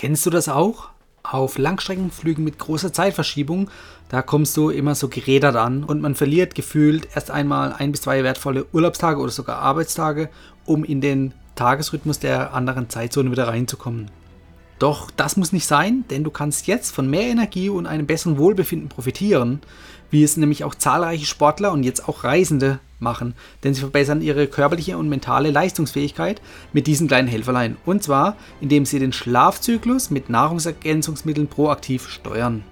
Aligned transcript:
Kennst 0.00 0.24
du 0.24 0.30
das 0.30 0.48
auch? 0.48 0.88
Auf 1.22 1.58
Langstreckenflügen 1.58 2.42
mit 2.42 2.58
großer 2.58 2.90
Zeitverschiebung, 2.90 3.68
da 4.08 4.22
kommst 4.22 4.56
du 4.56 4.70
immer 4.70 4.94
so 4.94 5.08
gerädert 5.08 5.56
an 5.56 5.84
und 5.84 6.00
man 6.00 6.14
verliert 6.14 6.54
gefühlt 6.54 7.06
erst 7.14 7.30
einmal 7.30 7.74
ein 7.74 7.92
bis 7.92 8.00
zwei 8.00 8.24
wertvolle 8.24 8.64
Urlaubstage 8.72 9.20
oder 9.20 9.30
sogar 9.30 9.58
Arbeitstage, 9.58 10.30
um 10.64 10.84
in 10.84 11.02
den 11.02 11.34
Tagesrhythmus 11.54 12.18
der 12.18 12.54
anderen 12.54 12.88
Zeitzone 12.88 13.30
wieder 13.30 13.48
reinzukommen. 13.48 14.10
Doch 14.78 15.10
das 15.10 15.36
muss 15.36 15.52
nicht 15.52 15.66
sein, 15.66 16.06
denn 16.08 16.24
du 16.24 16.30
kannst 16.30 16.66
jetzt 16.66 16.94
von 16.94 17.10
mehr 17.10 17.24
Energie 17.24 17.68
und 17.68 17.84
einem 17.86 18.06
besseren 18.06 18.38
Wohlbefinden 18.38 18.88
profitieren, 18.88 19.60
wie 20.10 20.24
es 20.24 20.38
nämlich 20.38 20.64
auch 20.64 20.74
zahlreiche 20.74 21.26
Sportler 21.26 21.72
und 21.72 21.82
jetzt 21.82 22.08
auch 22.08 22.24
Reisende 22.24 22.78
machen, 23.00 23.34
denn 23.64 23.74
sie 23.74 23.80
verbessern 23.80 24.22
ihre 24.22 24.46
körperliche 24.46 24.96
und 24.96 25.08
mentale 25.08 25.50
Leistungsfähigkeit 25.50 26.40
mit 26.72 26.86
diesen 26.86 27.08
kleinen 27.08 27.28
Helferlein. 27.28 27.76
Und 27.84 28.02
zwar, 28.02 28.36
indem 28.60 28.84
sie 28.84 28.98
den 28.98 29.12
Schlafzyklus 29.12 30.10
mit 30.10 30.30
Nahrungsergänzungsmitteln 30.30 31.48
proaktiv 31.48 32.08
steuern. 32.08 32.64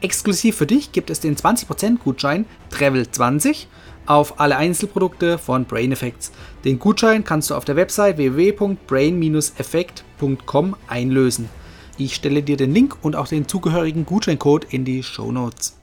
Exklusiv 0.00 0.56
für 0.56 0.66
dich 0.66 0.92
gibt 0.92 1.08
es 1.08 1.20
den 1.20 1.36
20% 1.36 1.98
Gutschein 1.98 2.44
Travel20 2.70 3.66
auf 4.06 4.38
alle 4.38 4.56
Einzelprodukte 4.56 5.38
von 5.38 5.64
Brain 5.64 5.92
Effects. 5.92 6.30
Den 6.64 6.78
Gutschein 6.78 7.24
kannst 7.24 7.48
du 7.50 7.54
auf 7.54 7.64
der 7.64 7.76
Website 7.76 8.18
www.brain-effekt.com 8.18 10.76
einlösen. 10.86 11.48
Ich 11.96 12.16
stelle 12.16 12.42
dir 12.42 12.56
den 12.56 12.74
Link 12.74 12.96
und 13.02 13.14
auch 13.16 13.28
den 13.28 13.48
zugehörigen 13.48 14.04
Gutscheincode 14.04 14.64
in 14.64 14.84
die 14.84 15.02
Show 15.02 15.32
Notes. 15.32 15.78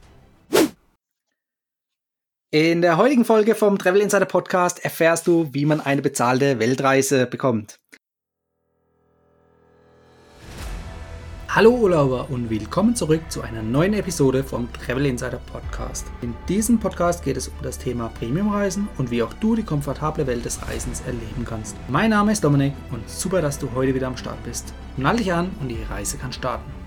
In 2.54 2.82
der 2.82 2.98
heutigen 2.98 3.24
Folge 3.24 3.56
vom 3.56 3.78
Travel 3.78 4.02
Insider 4.02 4.26
Podcast 4.26 4.84
erfährst 4.84 5.26
du, 5.26 5.48
wie 5.54 5.66
man 5.66 5.80
eine 5.80 6.02
bezahlte 6.02 6.60
Weltreise 6.60 7.26
bekommt. 7.26 7.80
Hallo 11.48 11.70
Urlauber 11.70 12.30
und 12.30 12.50
willkommen 12.50 12.94
zurück 12.94 13.22
zu 13.30 13.42
einer 13.42 13.62
neuen 13.62 13.94
Episode 13.94 14.44
vom 14.44 14.68
Travel 14.74 15.06
Insider 15.06 15.40
Podcast. 15.50 16.08
In 16.22 16.36
diesem 16.50 16.78
Podcast 16.78 17.24
geht 17.24 17.38
es 17.38 17.48
um 17.48 17.54
das 17.64 17.78
Thema 17.78 18.10
Premiumreisen 18.20 18.90
und 18.98 19.12
wie 19.12 19.24
auch 19.24 19.32
du 19.32 19.56
die 19.56 19.64
komfortable 19.64 20.28
Welt 20.28 20.44
des 20.44 20.62
Reisens 20.68 21.00
erleben 21.08 21.46
kannst. 21.46 21.78
Mein 21.88 22.10
Name 22.10 22.34
ist 22.34 22.44
Dominik 22.44 22.74
und 22.92 23.10
super, 23.10 23.42
dass 23.42 23.60
du 23.60 23.72
heute 23.74 23.96
wieder 23.96 24.08
am 24.08 24.18
Start 24.18 24.44
bist. 24.44 24.74
Nall 24.98 25.16
dich 25.16 25.32
an 25.32 25.52
und 25.62 25.70
die 25.70 25.82
Reise 25.90 26.18
kann 26.18 26.34
starten. 26.34 26.81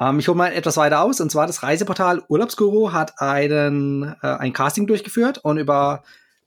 Ähm, 0.00 0.18
ich 0.18 0.28
hole 0.28 0.36
mal 0.36 0.52
etwas 0.52 0.76
weiter 0.76 1.02
aus 1.02 1.20
und 1.20 1.30
zwar 1.30 1.46
das 1.46 1.62
Reiseportal 1.62 2.22
Urlaubsguru 2.28 2.92
hat 2.92 3.20
einen, 3.20 4.14
äh, 4.22 4.26
ein 4.26 4.52
Casting 4.52 4.86
durchgeführt 4.86 5.38
und 5.38 5.58
über 5.58 6.02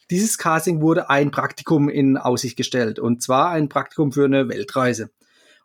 dieses 0.10 0.38
Casting 0.38 0.82
wurde 0.82 1.10
ein 1.10 1.32
Praktikum 1.32 1.88
in 1.88 2.18
Aussicht 2.18 2.58
gestellt 2.58 3.00
und 3.00 3.22
zwar 3.22 3.52
ein 3.52 3.70
Praktikum 3.70 4.12
für 4.12 4.26
eine 4.26 4.50
Weltreise. 4.50 5.12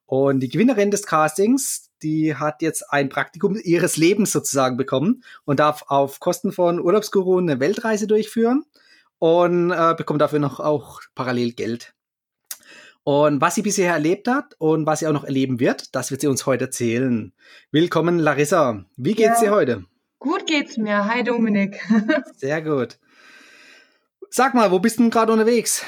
Und 0.07 0.41
die 0.41 0.49
Gewinnerin 0.49 0.91
des 0.91 1.05
Castings, 1.05 1.91
die 2.03 2.35
hat 2.37 2.63
jetzt 2.63 2.93
ein 2.93 3.09
Praktikum 3.09 3.57
ihres 3.63 3.97
Lebens 3.97 4.33
sozusagen 4.33 4.77
bekommen 4.77 5.23
und 5.45 5.61
darf 5.61 5.85
auf 5.89 6.21
Kosten 6.21 6.53
von 6.53 6.81
Urlaubsguru 6.81 7.39
eine 7.39 7.61
Weltreise 7.61 8.07
durchführen 8.07 8.65
und 9.19 9.71
äh, 9.71 9.95
bekommt 9.97 10.23
dafür 10.23 10.39
noch 10.39 10.61
auch 10.61 11.01
parallel 11.15 11.53
Geld. 11.53 11.95
Und 13.09 13.41
was 13.41 13.55
sie 13.55 13.63
bisher 13.63 13.95
erlebt 13.95 14.29
hat 14.29 14.55
und 14.59 14.85
was 14.85 14.99
sie 14.99 15.07
auch 15.07 15.15
noch 15.15 15.25
erleben 15.25 15.61
wird, 15.61 15.95
das 15.95 16.11
wird 16.11 16.21
sie 16.21 16.27
uns 16.27 16.45
heute 16.45 16.67
erzählen. 16.67 17.33
Willkommen, 17.71 18.19
Larissa. 18.19 18.85
Wie 18.99 19.15
geht's 19.15 19.41
ja, 19.41 19.47
dir 19.47 19.51
heute? 19.53 19.85
Gut 20.19 20.47
geht's 20.47 20.77
mir. 20.77 21.07
Hi, 21.07 21.25
Dominik. 21.25 21.81
Sehr 22.37 22.61
gut. 22.61 22.99
Sag 24.29 24.53
mal, 24.53 24.71
wo 24.71 24.79
bist 24.79 24.99
du 24.99 25.09
gerade 25.09 25.33
unterwegs? 25.33 25.87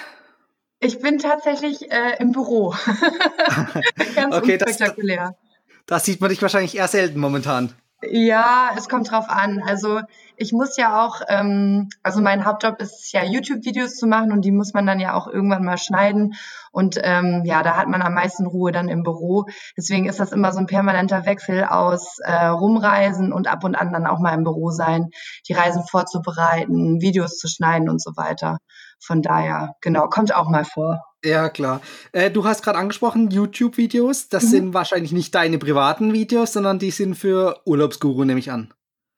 Ich 0.78 1.00
bin 1.00 1.18
tatsächlich 1.18 1.92
äh, 1.92 2.16
im 2.20 2.32
Büro. 2.32 2.70
Ganz 4.14 4.34
okay, 4.34 4.54
unspektakulär. 4.54 5.36
Das, 5.84 5.98
das 5.98 6.04
sieht 6.06 6.22
man 6.22 6.30
dich 6.30 6.40
wahrscheinlich 6.40 6.74
eher 6.74 6.88
selten 6.88 7.20
momentan. 7.20 7.74
Ja, 8.08 8.70
es 8.78 8.88
kommt 8.88 9.10
drauf 9.10 9.28
an. 9.28 9.62
Also 9.62 10.00
ich 10.40 10.52
muss 10.52 10.78
ja 10.78 11.04
auch, 11.04 11.20
ähm, 11.28 11.90
also 12.02 12.22
mein 12.22 12.46
Hauptjob 12.46 12.80
ist 12.80 13.12
ja 13.12 13.22
YouTube-Videos 13.22 13.96
zu 13.96 14.06
machen 14.06 14.32
und 14.32 14.42
die 14.42 14.52
muss 14.52 14.72
man 14.72 14.86
dann 14.86 14.98
ja 14.98 15.14
auch 15.14 15.26
irgendwann 15.26 15.66
mal 15.66 15.76
schneiden. 15.76 16.32
Und 16.72 16.98
ähm, 17.02 17.42
ja, 17.44 17.62
da 17.62 17.76
hat 17.76 17.88
man 17.88 18.00
am 18.00 18.14
meisten 18.14 18.46
Ruhe 18.46 18.72
dann 18.72 18.88
im 18.88 19.02
Büro. 19.02 19.44
Deswegen 19.76 20.08
ist 20.08 20.18
das 20.18 20.32
immer 20.32 20.50
so 20.52 20.58
ein 20.58 20.66
permanenter 20.66 21.26
Wechsel 21.26 21.64
aus 21.64 22.20
äh, 22.20 22.46
Rumreisen 22.46 23.34
und 23.34 23.48
ab 23.48 23.64
und 23.64 23.74
an 23.74 23.92
dann 23.92 24.06
auch 24.06 24.18
mal 24.18 24.32
im 24.32 24.44
Büro 24.44 24.70
sein, 24.70 25.10
die 25.46 25.52
Reisen 25.52 25.84
vorzubereiten, 25.84 27.02
Videos 27.02 27.36
zu 27.36 27.46
schneiden 27.46 27.90
und 27.90 28.02
so 28.02 28.12
weiter. 28.16 28.56
Von 28.98 29.20
daher, 29.20 29.74
genau, 29.82 30.08
kommt 30.08 30.34
auch 30.34 30.48
mal 30.48 30.64
vor. 30.64 31.04
Ja, 31.22 31.50
klar. 31.50 31.82
Äh, 32.12 32.30
du 32.30 32.46
hast 32.46 32.62
gerade 32.62 32.78
angesprochen, 32.78 33.30
YouTube-Videos. 33.30 34.30
Das 34.30 34.44
mhm. 34.44 34.48
sind 34.48 34.74
wahrscheinlich 34.74 35.12
nicht 35.12 35.34
deine 35.34 35.58
privaten 35.58 36.14
Videos, 36.14 36.54
sondern 36.54 36.78
die 36.78 36.92
sind 36.92 37.14
für 37.14 37.60
Urlaubsguru, 37.66 38.24
nehme 38.24 38.40
ich 38.40 38.50
an. 38.50 38.72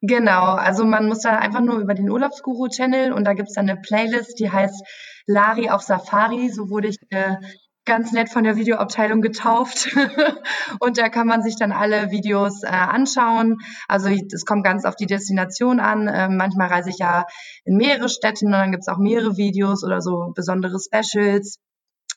Genau, 0.05 0.55
also 0.55 0.83
man 0.83 1.07
muss 1.07 1.21
da 1.21 1.37
einfach 1.37 1.61
nur 1.61 1.79
über 1.79 1.93
den 1.93 2.09
Urlaubsguru-Channel 2.09 3.13
und 3.13 3.23
da 3.23 3.31
gibt's 3.31 3.53
dann 3.53 3.69
eine 3.69 3.79
Playlist, 3.79 4.37
die 4.37 4.51
heißt 4.51 4.83
Lari 5.27 5.69
auf 5.69 5.81
Safari. 5.81 6.49
So 6.49 6.69
wurde 6.69 6.89
ich 6.89 6.97
äh, 7.09 7.37
ganz 7.85 8.11
nett 8.11 8.27
von 8.29 8.43
der 8.43 8.57
Videoabteilung 8.57 9.21
getauft. 9.21 9.95
und 10.81 10.97
da 10.97 11.07
kann 11.07 11.25
man 11.25 11.41
sich 11.41 11.55
dann 11.55 11.71
alle 11.71 12.11
Videos 12.11 12.63
äh, 12.63 12.67
anschauen. 12.67 13.59
Also 13.87 14.09
es 14.09 14.43
kommt 14.43 14.65
ganz 14.65 14.83
auf 14.83 14.97
die 14.97 15.05
Destination 15.05 15.79
an. 15.79 16.09
Äh, 16.09 16.27
manchmal 16.27 16.67
reise 16.67 16.89
ich 16.89 16.97
ja 16.97 17.25
in 17.63 17.77
mehrere 17.77 18.09
Städte 18.09 18.45
und 18.45 18.51
dann 18.51 18.71
gibt's 18.71 18.89
auch 18.89 18.97
mehrere 18.97 19.37
Videos 19.37 19.85
oder 19.85 20.01
so 20.01 20.33
besondere 20.35 20.79
Specials. 20.81 21.59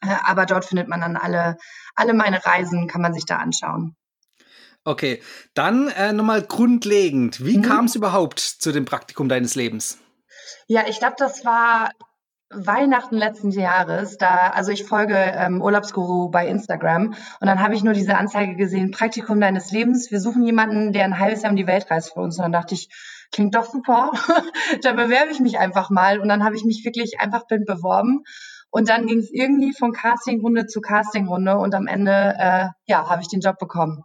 Äh, 0.03 0.09
aber 0.25 0.45
dort 0.45 0.65
findet 0.65 0.89
man 0.89 1.03
dann 1.03 1.17
alle, 1.17 1.57
alle 1.95 2.15
meine 2.15 2.45
Reisen, 2.45 2.89
kann 2.89 3.01
man 3.01 3.15
sich 3.15 3.27
da 3.27 3.37
anschauen. 3.37 3.95
Okay, 4.87 5.21
dann 5.55 5.89
äh, 5.89 6.13
nochmal 6.13 6.43
grundlegend. 6.43 7.45
Wie 7.45 7.59
mhm. 7.59 7.63
kam 7.63 7.85
es 7.87 7.97
überhaupt 7.97 8.39
zu 8.39 8.71
dem 8.71 8.85
Praktikum 8.85 9.29
deines 9.29 9.57
Lebens? 9.57 9.99
Ja, 10.69 10.85
ich 10.89 11.01
glaube, 11.01 11.17
das 11.19 11.45
war 11.45 11.91
Weihnachten 12.51 13.17
letzten 13.17 13.51
Jahres. 13.51 14.17
Da, 14.17 14.51
also 14.51 14.71
ich 14.71 14.85
folge 14.85 15.17
ähm, 15.17 15.61
Urlaubsguru 15.61 16.31
bei 16.31 16.47
Instagram 16.47 17.15
und 17.41 17.47
dann 17.49 17.61
habe 17.61 17.75
ich 17.75 17.83
nur 17.83 17.95
diese 17.95 18.17
Anzeige 18.17 18.55
gesehen: 18.55 18.93
Praktikum 18.93 19.41
deines 19.41 19.73
Lebens. 19.73 20.13
Wir 20.13 20.21
suchen 20.21 20.45
jemanden, 20.45 20.93
der 20.93 21.05
ein 21.05 21.19
halbes 21.19 21.43
Jahr 21.43 21.51
um 21.51 21.57
die 21.57 21.67
Welt 21.67 21.91
reist 21.91 22.13
für 22.13 22.21
uns. 22.21 22.39
Und 22.39 22.45
dann 22.45 22.53
dachte 22.53 22.75
ich, 22.75 22.89
klingt 23.33 23.57
doch 23.57 23.65
super. 23.65 24.13
da 24.83 24.93
bewerbe 24.93 25.33
ich 25.33 25.41
mich 25.41 25.59
einfach 25.59 25.91
mal. 25.91 26.21
Und 26.21 26.29
dann 26.29 26.45
habe 26.45 26.55
ich 26.55 26.65
mich 26.65 26.85
wirklich 26.85 27.19
einfach 27.19 27.49
blind 27.49 27.67
beworben 27.67 28.23
und 28.71 28.89
dann 28.89 29.07
ging 29.07 29.19
es 29.19 29.33
irgendwie 29.33 29.73
von 29.73 29.91
Castingrunde 29.91 30.67
zu 30.67 30.81
Castingrunde 30.81 31.57
und 31.59 31.75
am 31.75 31.89
Ende, 31.89 32.37
äh, 32.39 32.69
ja, 32.87 33.11
habe 33.11 33.23
ich 33.23 33.29
den 33.29 33.41
Job 33.41 33.59
bekommen. 33.59 34.05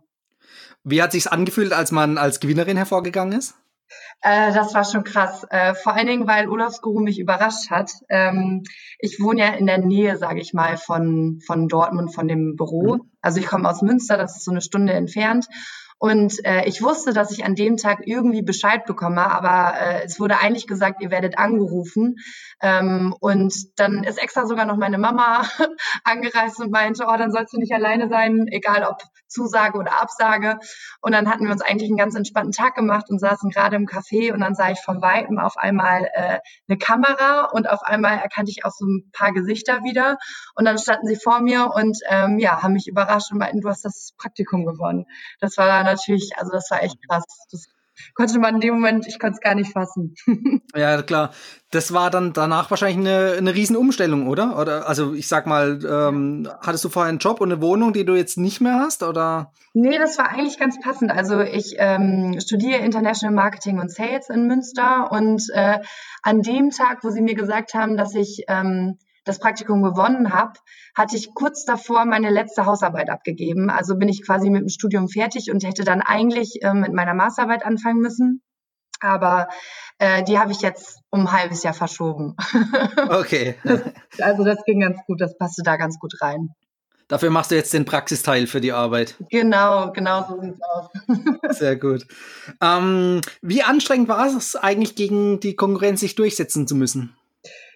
Wie 0.83 1.01
hat 1.01 1.11
sich's 1.11 1.27
angefühlt, 1.27 1.73
als 1.73 1.91
man 1.91 2.17
als 2.17 2.39
Gewinnerin 2.39 2.77
hervorgegangen 2.77 3.37
ist? 3.37 3.55
Äh, 4.21 4.53
das 4.53 4.73
war 4.73 4.85
schon 4.85 5.03
krass. 5.03 5.45
Äh, 5.49 5.73
vor 5.73 5.93
allen 5.93 6.07
Dingen, 6.07 6.27
weil 6.27 6.47
Urlaubsguru 6.47 6.99
mich 6.99 7.19
überrascht 7.19 7.69
hat. 7.69 7.91
Ähm, 8.09 8.63
ich 8.99 9.19
wohne 9.19 9.41
ja 9.41 9.47
in 9.53 9.65
der 9.65 9.79
Nähe, 9.79 10.17
sage 10.17 10.39
ich 10.39 10.53
mal, 10.53 10.77
von, 10.77 11.39
von 11.45 11.67
Dortmund, 11.67 12.13
von 12.13 12.27
dem 12.27 12.55
Büro. 12.55 12.95
Mhm. 12.95 13.11
Also 13.21 13.39
ich 13.39 13.47
komme 13.47 13.69
aus 13.69 13.81
Münster, 13.81 14.17
das 14.17 14.37
ist 14.37 14.45
so 14.45 14.51
eine 14.51 14.61
Stunde 14.61 14.93
entfernt. 14.93 15.47
Und 16.01 16.43
äh, 16.45 16.65
ich 16.65 16.81
wusste, 16.81 17.13
dass 17.13 17.29
ich 17.29 17.45
an 17.45 17.53
dem 17.53 17.77
Tag 17.77 17.99
irgendwie 18.07 18.41
Bescheid 18.41 18.85
bekomme, 18.85 19.21
aber 19.21 19.79
äh, 19.79 20.03
es 20.03 20.19
wurde 20.19 20.39
eigentlich 20.39 20.65
gesagt, 20.65 20.99
ihr 20.99 21.11
werdet 21.11 21.37
angerufen. 21.37 22.15
Ähm, 22.59 23.15
und 23.19 23.53
dann 23.75 24.03
ist 24.03 24.17
extra 24.17 24.47
sogar 24.47 24.65
noch 24.65 24.77
meine 24.77 24.97
Mama 24.97 25.47
angereist 26.03 26.59
und 26.59 26.71
meinte, 26.71 27.05
oh, 27.07 27.15
dann 27.17 27.31
sollst 27.31 27.53
du 27.53 27.59
nicht 27.59 27.71
alleine 27.71 28.09
sein, 28.09 28.47
egal 28.49 28.83
ob 28.83 28.97
Zusage 29.27 29.77
oder 29.77 30.01
Absage. 30.01 30.57
Und 31.01 31.11
dann 31.11 31.29
hatten 31.29 31.45
wir 31.45 31.51
uns 31.51 31.61
eigentlich 31.61 31.89
einen 31.89 31.97
ganz 31.97 32.15
entspannten 32.15 32.51
Tag 32.51 32.73
gemacht 32.73 33.05
und 33.09 33.19
saßen 33.19 33.51
gerade 33.51 33.75
im 33.75 33.85
Café 33.85 34.33
und 34.33 34.41
dann 34.41 34.55
sah 34.55 34.71
ich 34.71 34.79
von 34.79 35.03
Weitem 35.03 35.37
auf 35.37 35.55
einmal 35.55 36.09
äh, 36.13 36.39
eine 36.67 36.77
Kamera 36.79 37.49
und 37.51 37.69
auf 37.69 37.83
einmal 37.83 38.17
erkannte 38.17 38.49
ich 38.49 38.65
auch 38.65 38.71
so 38.71 38.85
ein 38.85 39.11
paar 39.13 39.33
Gesichter 39.33 39.83
wieder. 39.83 40.17
Und 40.55 40.65
dann 40.65 40.79
standen 40.79 41.05
sie 41.05 41.15
vor 41.15 41.41
mir 41.41 41.71
und 41.75 41.99
ähm, 42.09 42.39
ja, 42.39 42.63
haben 42.63 42.73
mich 42.73 42.87
überrascht 42.87 43.31
und 43.31 43.37
meinten, 43.37 43.61
du 43.61 43.69
hast 43.69 43.85
das 43.85 44.13
Praktikum 44.17 44.65
gewonnen. 44.65 45.05
Das 45.39 45.57
war 45.57 45.67
dann 45.67 45.90
natürlich, 45.91 46.31
also 46.37 46.51
das 46.51 46.69
war 46.71 46.83
echt 46.83 46.97
krass. 47.07 47.23
Das 47.51 47.67
konnte 48.15 48.39
man 48.39 48.55
in 48.55 48.61
dem 48.61 48.73
Moment, 48.75 49.07
ich 49.07 49.19
konnte 49.19 49.35
es 49.35 49.41
gar 49.41 49.55
nicht 49.55 49.71
fassen. 49.71 50.15
ja, 50.75 51.01
klar. 51.01 51.31
Das 51.71 51.93
war 51.93 52.09
dann 52.09 52.33
danach 52.33 52.69
wahrscheinlich 52.69 52.97
eine, 52.97 53.35
eine 53.37 53.55
Riesenumstellung, 53.55 54.27
oder? 54.27 54.57
Oder 54.59 54.87
also 54.87 55.13
ich 55.13 55.27
sag 55.27 55.45
mal, 55.47 55.79
ähm, 55.85 56.49
hattest 56.61 56.83
du 56.83 56.89
vorher 56.89 57.09
einen 57.09 57.19
Job 57.19 57.41
und 57.41 57.51
eine 57.51 57.61
Wohnung, 57.61 57.93
die 57.93 58.05
du 58.05 58.15
jetzt 58.15 58.37
nicht 58.37 58.61
mehr 58.61 58.79
hast? 58.79 59.03
Oder? 59.03 59.53
Nee, 59.73 59.97
das 59.97 60.17
war 60.17 60.29
eigentlich 60.29 60.59
ganz 60.59 60.79
passend. 60.81 61.11
Also 61.11 61.39
ich 61.39 61.75
ähm, 61.77 62.37
studiere 62.41 62.79
International 62.79 63.33
Marketing 63.33 63.79
und 63.79 63.91
Sales 63.91 64.29
in 64.29 64.47
Münster 64.47 65.11
und 65.11 65.43
äh, 65.53 65.79
an 66.23 66.41
dem 66.41 66.71
Tag, 66.71 67.03
wo 67.03 67.09
sie 67.09 67.21
mir 67.21 67.35
gesagt 67.35 67.73
haben, 67.73 67.95
dass 67.95 68.15
ich 68.15 68.43
ähm, 68.47 68.97
das 69.23 69.39
Praktikum 69.39 69.83
gewonnen 69.83 70.33
habe, 70.33 70.53
hatte 70.95 71.15
ich 71.15 71.33
kurz 71.33 71.65
davor 71.65 72.05
meine 72.05 72.29
letzte 72.29 72.65
Hausarbeit 72.65 73.09
abgegeben. 73.09 73.69
Also 73.69 73.95
bin 73.95 74.09
ich 74.09 74.25
quasi 74.25 74.49
mit 74.49 74.61
dem 74.61 74.69
Studium 74.69 75.07
fertig 75.07 75.51
und 75.51 75.63
hätte 75.63 75.83
dann 75.83 76.01
eigentlich 76.01 76.61
äh, 76.61 76.73
mit 76.73 76.93
meiner 76.93 77.13
Masterarbeit 77.13 77.65
anfangen 77.65 77.99
müssen. 77.99 78.41
Aber 78.99 79.47
äh, 79.97 80.23
die 80.23 80.39
habe 80.39 80.51
ich 80.51 80.61
jetzt 80.61 80.99
um 81.09 81.21
ein 81.21 81.31
halbes 81.31 81.63
Jahr 81.63 81.73
verschoben. 81.73 82.35
Okay. 83.09 83.55
also 84.19 84.43
das 84.43 84.63
ging 84.65 84.79
ganz 84.79 84.97
gut, 85.05 85.21
das 85.21 85.37
passte 85.37 85.63
da 85.63 85.75
ganz 85.75 85.99
gut 85.99 86.13
rein. 86.21 86.49
Dafür 87.07 87.29
machst 87.29 87.51
du 87.51 87.55
jetzt 87.55 87.73
den 87.73 87.83
Praxisteil 87.83 88.47
für 88.47 88.61
die 88.61 88.71
Arbeit. 88.71 89.15
Genau, 89.29 89.91
genau 89.91 90.25
so 90.29 90.39
sieht's 90.39 90.61
aus. 90.61 90.89
Sehr 91.57 91.75
gut. 91.75 92.07
Ähm, 92.61 93.19
wie 93.41 93.63
anstrengend 93.63 94.07
war 94.07 94.25
es 94.27 94.55
eigentlich, 94.55 94.95
gegen 94.95 95.41
die 95.41 95.57
Konkurrenz 95.57 95.99
sich 95.99 96.15
durchsetzen 96.15 96.67
zu 96.67 96.75
müssen? 96.75 97.13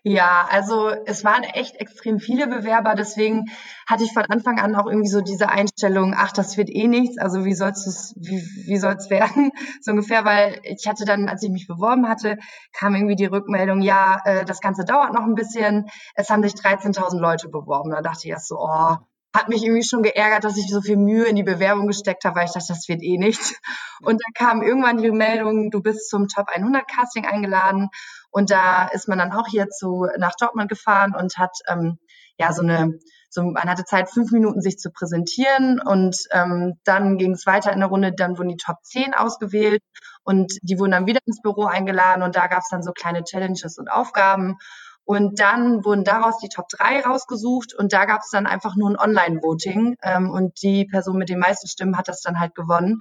Ja, 0.08 0.48
also 0.52 0.90
es 1.08 1.24
waren 1.24 1.42
echt 1.42 1.78
extrem 1.78 2.20
viele 2.20 2.46
Bewerber, 2.46 2.94
deswegen 2.94 3.46
hatte 3.88 4.04
ich 4.04 4.14
von 4.14 4.24
Anfang 4.26 4.60
an 4.60 4.76
auch 4.76 4.86
irgendwie 4.86 5.10
so 5.10 5.20
diese 5.20 5.50
Einstellung, 5.50 6.14
ach, 6.16 6.32
das 6.32 6.58
wird 6.58 6.70
eh 6.70 6.88
nichts, 6.88 7.18
also 7.18 7.44
wie 7.44 7.56
soll's 7.56 7.88
es, 7.88 8.14
wie, 8.16 8.40
wie 8.68 8.78
soll's 8.78 9.10
werden, 9.10 9.50
so 9.82 9.94
ungefähr, 9.94 10.24
weil 10.24 10.60
ich 10.62 10.88
hatte 10.88 11.06
dann, 11.06 11.28
als 11.28 11.42
ich 11.42 11.50
mich 11.50 11.66
beworben 11.66 12.08
hatte, 12.08 12.38
kam 12.72 12.94
irgendwie 12.94 13.16
die 13.16 13.26
Rückmeldung, 13.26 13.82
ja, 13.82 14.22
äh, 14.26 14.46
das 14.46 14.62
Ganze 14.62 14.86
dauert 14.86 15.12
noch 15.12 15.24
ein 15.24 15.34
bisschen, 15.34 15.88
es 16.14 16.30
haben 16.30 16.44
sich 16.44 16.54
13.000 16.54 17.18
Leute 17.20 17.50
beworben, 17.50 17.90
da 17.90 18.04
dachte 18.04 18.20
ich 18.26 18.30
erst 18.30 18.50
so, 18.50 18.60
oh, 18.60 18.98
hat 19.36 19.50
mich 19.50 19.64
irgendwie 19.66 19.84
schon 19.84 20.04
geärgert, 20.04 20.44
dass 20.44 20.56
ich 20.56 20.70
so 20.70 20.82
viel 20.82 20.98
Mühe 20.98 21.26
in 21.26 21.36
die 21.36 21.44
Bewerbung 21.44 21.88
gesteckt 21.88 22.24
habe, 22.26 22.38
weil 22.38 22.46
ich 22.46 22.54
dachte, 22.54 22.68
das 22.70 22.88
wird 22.88 23.02
eh 23.04 23.18
nichts. 23.18 23.60
Und 24.02 24.22
dann 24.24 24.34
kam 24.34 24.62
irgendwann 24.62 24.98
die 24.98 25.12
Meldung, 25.12 25.72
du 25.72 25.82
bist 25.82 26.10
zum 26.10 26.30
Top 26.30 26.48
100 26.48 26.88
Casting 26.88 27.26
eingeladen 27.26 27.90
und 28.36 28.52
da 28.52 28.90
ist 28.90 29.08
man 29.08 29.18
dann 29.18 29.32
auch 29.32 29.48
hier 29.48 29.70
zu, 29.70 30.10
nach 30.18 30.34
Dortmund 30.38 30.68
gefahren 30.68 31.16
und 31.16 31.38
hat 31.38 31.58
ähm, 31.70 32.00
ja 32.38 32.52
so 32.52 32.64
eine, 32.64 33.00
so, 33.30 33.44
man 33.44 33.70
hatte 33.70 33.86
Zeit, 33.86 34.10
fünf 34.10 34.34
Minuten 34.34 34.60
sich 34.60 34.78
zu 34.78 34.92
präsentieren 34.92 35.80
und 35.80 36.18
ähm, 36.32 36.74
dann 36.84 37.18
ging 37.18 37.32
es 37.32 37.46
weiter 37.46 37.72
in 37.72 37.80
der 37.80 37.88
Runde, 37.88 38.12
dann 38.12 38.38
wurden 38.38 38.50
die 38.50 38.58
Top 38.58 38.84
10 38.84 39.14
ausgewählt 39.14 39.82
und 40.26 40.52
die 40.64 40.78
wurden 40.78 40.92
dann 40.92 41.06
wieder 41.06 41.22
ins 41.26 41.42
Büro 41.42 41.64
eingeladen 41.64 42.24
und 42.24 42.36
da 42.36 42.48
gab 42.48 42.60
es 42.60 42.68
dann 42.70 42.84
so 42.84 42.92
kleine 42.92 43.24
Challenges 43.24 43.78
und 43.78 43.90
Aufgaben. 43.90 44.58
Und 45.06 45.40
dann 45.40 45.86
wurden 45.86 46.04
daraus 46.04 46.40
die 46.40 46.50
Top 46.50 46.68
3 46.68 47.06
rausgesucht 47.06 47.74
und 47.74 47.94
da 47.94 48.04
gab 48.04 48.20
es 48.20 48.32
dann 48.32 48.48
einfach 48.48 48.76
nur 48.76 48.90
ein 48.90 49.00
Online-Voting 49.00 49.96
ähm, 50.02 50.30
und 50.30 50.62
die 50.62 50.88
Person 50.88 51.18
mit 51.18 51.30
den 51.30 51.40
meisten 51.40 51.70
Stimmen 51.70 51.98
hat 51.98 52.10
das 52.10 52.20
dann 52.20 52.42
halt 52.42 52.54
gewonnen. 52.54 53.00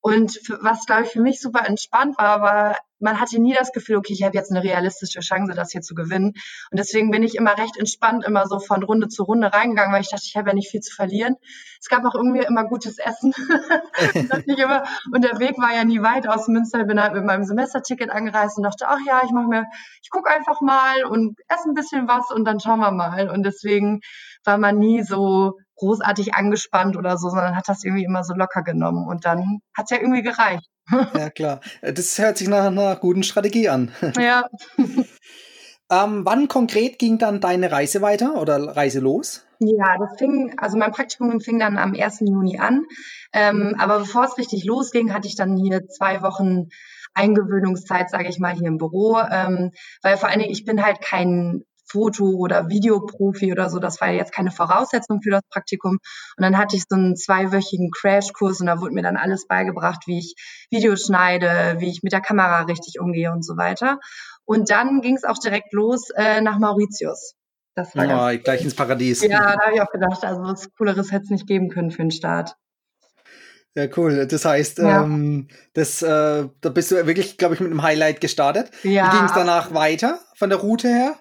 Und 0.00 0.38
was, 0.60 0.84
glaube 0.84 1.04
ich, 1.04 1.10
für 1.10 1.22
mich 1.22 1.40
super 1.40 1.66
entspannt 1.66 2.18
war, 2.18 2.42
war 2.42 2.76
man 2.98 3.20
hatte 3.20 3.40
nie 3.40 3.54
das 3.54 3.72
Gefühl, 3.72 3.96
okay, 3.96 4.12
ich 4.12 4.22
habe 4.22 4.36
jetzt 4.36 4.50
eine 4.50 4.62
realistische 4.62 5.20
Chance, 5.20 5.54
das 5.54 5.72
hier 5.72 5.82
zu 5.82 5.94
gewinnen. 5.94 6.32
Und 6.70 6.78
deswegen 6.78 7.10
bin 7.10 7.22
ich 7.22 7.34
immer 7.34 7.56
recht 7.58 7.76
entspannt, 7.76 8.24
immer 8.24 8.46
so 8.46 8.58
von 8.58 8.82
Runde 8.82 9.08
zu 9.08 9.24
Runde 9.24 9.52
reingegangen, 9.52 9.92
weil 9.92 10.00
ich 10.00 10.10
dachte, 10.10 10.24
ich 10.26 10.36
habe 10.36 10.50
ja 10.50 10.54
nicht 10.54 10.70
viel 10.70 10.80
zu 10.80 10.94
verlieren. 10.94 11.36
Es 11.80 11.88
gab 11.88 12.04
auch 12.04 12.14
irgendwie 12.14 12.44
immer 12.44 12.64
gutes 12.64 12.98
Essen. 12.98 13.32
und 15.12 15.24
der 15.24 15.38
Weg 15.38 15.58
war 15.58 15.74
ja 15.74 15.84
nie 15.84 16.02
weit 16.02 16.28
aus 16.28 16.48
Münster. 16.48 16.80
Ich 16.80 16.86
bin 16.86 17.00
halt 17.00 17.12
mit 17.12 17.24
meinem 17.24 17.44
Semesterticket 17.44 18.10
angereist 18.10 18.56
und 18.56 18.64
dachte, 18.64 18.86
ach 18.88 18.98
ja, 19.06 19.22
ich 19.24 19.30
mache 19.30 19.48
mir, 19.48 19.64
ich 20.02 20.10
gucke 20.10 20.30
einfach 20.30 20.60
mal 20.60 21.04
und 21.04 21.38
esse 21.48 21.68
ein 21.68 21.74
bisschen 21.74 22.08
was 22.08 22.30
und 22.30 22.44
dann 22.44 22.60
schauen 22.60 22.80
wir 22.80 22.92
mal. 22.92 23.28
Und 23.28 23.44
deswegen 23.44 24.00
war 24.44 24.58
man 24.58 24.78
nie 24.78 25.02
so 25.02 25.58
großartig 25.76 26.34
angespannt 26.34 26.96
oder 26.96 27.18
so, 27.18 27.28
sondern 27.28 27.56
hat 27.56 27.68
das 27.68 27.84
irgendwie 27.84 28.04
immer 28.04 28.24
so 28.24 28.34
locker 28.34 28.62
genommen. 28.62 29.06
Und 29.06 29.24
dann 29.24 29.60
hat 29.76 29.84
es 29.84 29.90
ja 29.90 29.98
irgendwie 30.00 30.22
gereicht. 30.22 30.66
Ja, 30.90 31.30
klar. 31.30 31.60
Das 31.82 32.18
hört 32.18 32.38
sich 32.38 32.48
nach 32.48 32.66
einer 32.66 32.96
guten 32.96 33.22
Strategie 33.22 33.68
an. 33.68 33.90
Ja. 34.18 34.48
ähm, 35.90 36.24
wann 36.24 36.48
konkret 36.48 36.98
ging 36.98 37.18
dann 37.18 37.40
deine 37.40 37.70
Reise 37.70 38.02
weiter 38.02 38.40
oder 38.40 38.76
Reise 38.76 39.00
los? 39.00 39.44
Ja, 39.58 39.96
das 39.98 40.18
fing, 40.18 40.54
also 40.58 40.76
mein 40.76 40.92
Praktikum 40.92 41.40
fing 41.40 41.58
dann 41.58 41.78
am 41.78 41.94
1. 41.94 42.20
Juni 42.20 42.58
an. 42.58 42.82
Ähm, 43.32 43.74
aber 43.78 44.00
bevor 44.00 44.24
es 44.24 44.38
richtig 44.38 44.64
losging, 44.64 45.12
hatte 45.12 45.28
ich 45.28 45.36
dann 45.36 45.56
hier 45.56 45.86
zwei 45.88 46.22
Wochen 46.22 46.68
Eingewöhnungszeit, 47.14 48.10
sage 48.10 48.28
ich 48.28 48.38
mal, 48.38 48.54
hier 48.54 48.68
im 48.68 48.76
Büro. 48.78 49.18
Ähm, 49.18 49.72
weil 50.02 50.16
vor 50.18 50.28
allen 50.28 50.40
Dingen, 50.40 50.52
ich 50.52 50.64
bin 50.64 50.84
halt 50.84 51.00
kein 51.00 51.64
Foto- 51.86 52.36
oder 52.36 52.68
Videoprofi 52.68 53.52
oder 53.52 53.70
so. 53.70 53.78
Das 53.78 54.00
war 54.00 54.10
jetzt 54.10 54.32
keine 54.32 54.50
Voraussetzung 54.50 55.22
für 55.22 55.30
das 55.30 55.42
Praktikum. 55.50 55.98
Und 56.36 56.42
dann 56.42 56.58
hatte 56.58 56.76
ich 56.76 56.84
so 56.88 56.96
einen 56.96 57.16
zweiwöchigen 57.16 57.90
Crashkurs 57.90 58.60
und 58.60 58.66
da 58.66 58.80
wurde 58.80 58.94
mir 58.94 59.02
dann 59.02 59.16
alles 59.16 59.46
beigebracht, 59.46 60.02
wie 60.06 60.18
ich 60.18 60.34
Videos 60.70 61.06
schneide, 61.06 61.76
wie 61.78 61.90
ich 61.90 62.02
mit 62.02 62.12
der 62.12 62.20
Kamera 62.20 62.62
richtig 62.62 63.00
umgehe 63.00 63.32
und 63.32 63.44
so 63.44 63.56
weiter. 63.56 63.98
Und 64.44 64.70
dann 64.70 65.00
ging 65.00 65.16
es 65.16 65.24
auch 65.24 65.38
direkt 65.38 65.72
los 65.72 66.10
äh, 66.16 66.40
nach 66.40 66.58
Mauritius. 66.58 67.34
Das 67.74 67.94
war 67.94 68.06
ja, 68.06 68.30
oh, 68.30 68.38
gleich 68.42 68.62
ins 68.62 68.74
Paradies. 68.74 69.22
Ja, 69.22 69.54
da 69.54 69.66
habe 69.66 69.74
ich 69.74 69.82
auch 69.82 69.90
gedacht, 69.90 70.24
also 70.24 70.42
was 70.42 70.72
Cooleres 70.78 71.12
hätte 71.12 71.24
es 71.24 71.30
nicht 71.30 71.46
geben 71.46 71.68
können 71.68 71.90
für 71.90 72.02
den 72.02 72.10
Start. 72.10 72.56
Ja, 73.74 73.86
cool. 73.98 74.26
Das 74.26 74.46
heißt, 74.46 74.78
ja. 74.78 75.02
ähm, 75.02 75.48
das, 75.74 76.00
äh, 76.00 76.48
da 76.62 76.68
bist 76.70 76.90
du 76.90 77.06
wirklich, 77.06 77.36
glaube 77.36 77.54
ich, 77.54 77.60
mit 77.60 77.70
einem 77.70 77.82
Highlight 77.82 78.22
gestartet. 78.22 78.70
Ja. 78.82 79.12
Wie 79.12 79.16
ging 79.16 79.26
es 79.26 79.34
danach 79.34 79.74
weiter 79.74 80.18
von 80.34 80.48
der 80.48 80.58
Route 80.60 80.88
her? 80.88 81.16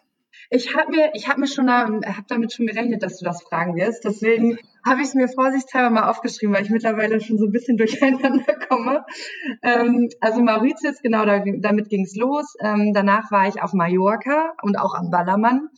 Ich 0.56 0.74
habe 0.74 0.90
mir, 0.90 1.12
ich 1.13 1.28
habe 1.28 1.42
mir 1.42 1.48
schon, 1.48 1.68
da, 1.68 1.86
hab 1.86 2.28
damit 2.28 2.54
schon 2.54 2.66
gerechnet, 2.66 3.04
dass 3.04 3.18
du 3.19 3.25
das 3.25 3.44
fragen 3.44 3.75
wirst. 3.75 4.06
Deswegen 4.06 4.57
habe 4.85 5.01
ich 5.01 5.07
es 5.07 5.15
mir 5.15 5.27
vorsichtshalber 5.27 5.89
mal 5.89 6.09
aufgeschrieben, 6.09 6.55
weil 6.55 6.63
ich 6.63 6.69
mittlerweile 6.69 7.19
schon 7.19 7.37
so 7.37 7.45
ein 7.45 7.51
bisschen 7.51 7.77
durcheinander 7.77 8.55
komme. 8.69 9.03
Ähm, 9.61 10.09
also 10.21 10.41
Mauritius, 10.41 11.01
genau, 11.01 11.25
da, 11.25 11.43
damit 11.59 11.89
ging 11.89 12.03
es 12.03 12.15
los. 12.15 12.53
Ähm, 12.59 12.91
danach 12.93 13.31
war 13.31 13.47
ich 13.47 13.61
auf 13.61 13.73
Mallorca 13.73 14.53
und 14.61 14.77
auch 14.77 14.93
am 14.93 15.09
Ballermann. 15.09 15.69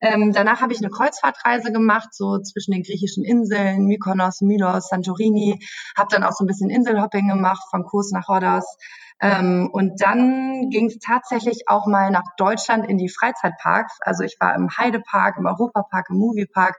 Ähm, 0.00 0.32
danach 0.32 0.60
habe 0.60 0.72
ich 0.72 0.80
eine 0.80 0.90
Kreuzfahrtreise 0.90 1.70
gemacht, 1.70 2.08
so 2.12 2.38
zwischen 2.40 2.72
den 2.72 2.82
griechischen 2.82 3.24
Inseln, 3.24 3.84
Mykonos, 3.84 4.40
Milos, 4.40 4.88
Santorini. 4.88 5.60
Habe 5.96 6.08
dann 6.10 6.24
auch 6.24 6.32
so 6.32 6.44
ein 6.44 6.48
bisschen 6.48 6.70
Inselhopping 6.70 7.28
gemacht, 7.28 7.62
von 7.70 7.84
Kurs 7.84 8.10
nach 8.10 8.28
Rhodos. 8.28 8.64
Ähm, 9.20 9.70
und 9.72 10.02
dann 10.02 10.70
ging 10.70 10.86
es 10.86 10.98
tatsächlich 10.98 11.68
auch 11.68 11.86
mal 11.86 12.10
nach 12.10 12.24
Deutschland 12.36 12.88
in 12.88 12.98
die 12.98 13.08
Freizeitparks. 13.08 13.98
Also 14.00 14.24
ich 14.24 14.36
war 14.40 14.56
im 14.56 14.68
Heidepark, 14.76 15.36
im 15.38 15.46
Europapark, 15.46 16.10
im 16.10 16.16
Moviepark. 16.16 16.76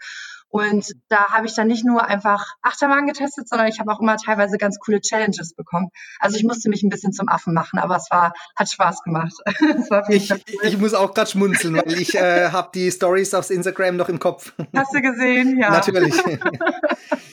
Und 0.53 0.93
da 1.09 1.31
habe 1.31 1.47
ich 1.47 1.55
dann 1.55 1.65
nicht 1.65 1.83
nur 1.83 2.05
einfach 2.05 2.45
Achterbahn 2.61 3.07
getestet, 3.07 3.49
sondern 3.49 3.67
ich 3.69 3.79
habe 3.79 3.91
auch 3.91 3.99
immer 3.99 4.17
teilweise 4.17 4.59
ganz 4.59 4.77
coole 4.77 5.01
Challenges 5.01 5.55
bekommen. 5.55 5.89
Also 6.19 6.37
ich 6.37 6.43
musste 6.43 6.69
mich 6.69 6.83
ein 6.83 6.89
bisschen 6.89 7.11
zum 7.11 7.27
Affen 7.27 7.55
machen, 7.55 7.79
aber 7.79 7.95
es 7.95 8.11
war 8.11 8.33
hat 8.55 8.69
Spaß 8.69 9.01
gemacht. 9.01 9.33
ich, 10.09 10.29
cool. 10.29 10.39
ich, 10.61 10.77
muss 10.77 10.93
auch 10.93 11.15
gerade 11.15 11.31
schmunzeln, 11.31 11.77
weil 11.77 11.99
ich 11.99 12.13
äh, 12.13 12.51
habe 12.51 12.69
die 12.75 12.91
Stories 12.91 13.33
aufs 13.33 13.49
Instagram 13.49 13.95
noch 13.95 14.09
im 14.09 14.19
Kopf. 14.19 14.53
Hast 14.75 14.93
du 14.93 15.01
gesehen? 15.01 15.57
Ja. 15.57 15.71
Natürlich. 15.71 16.13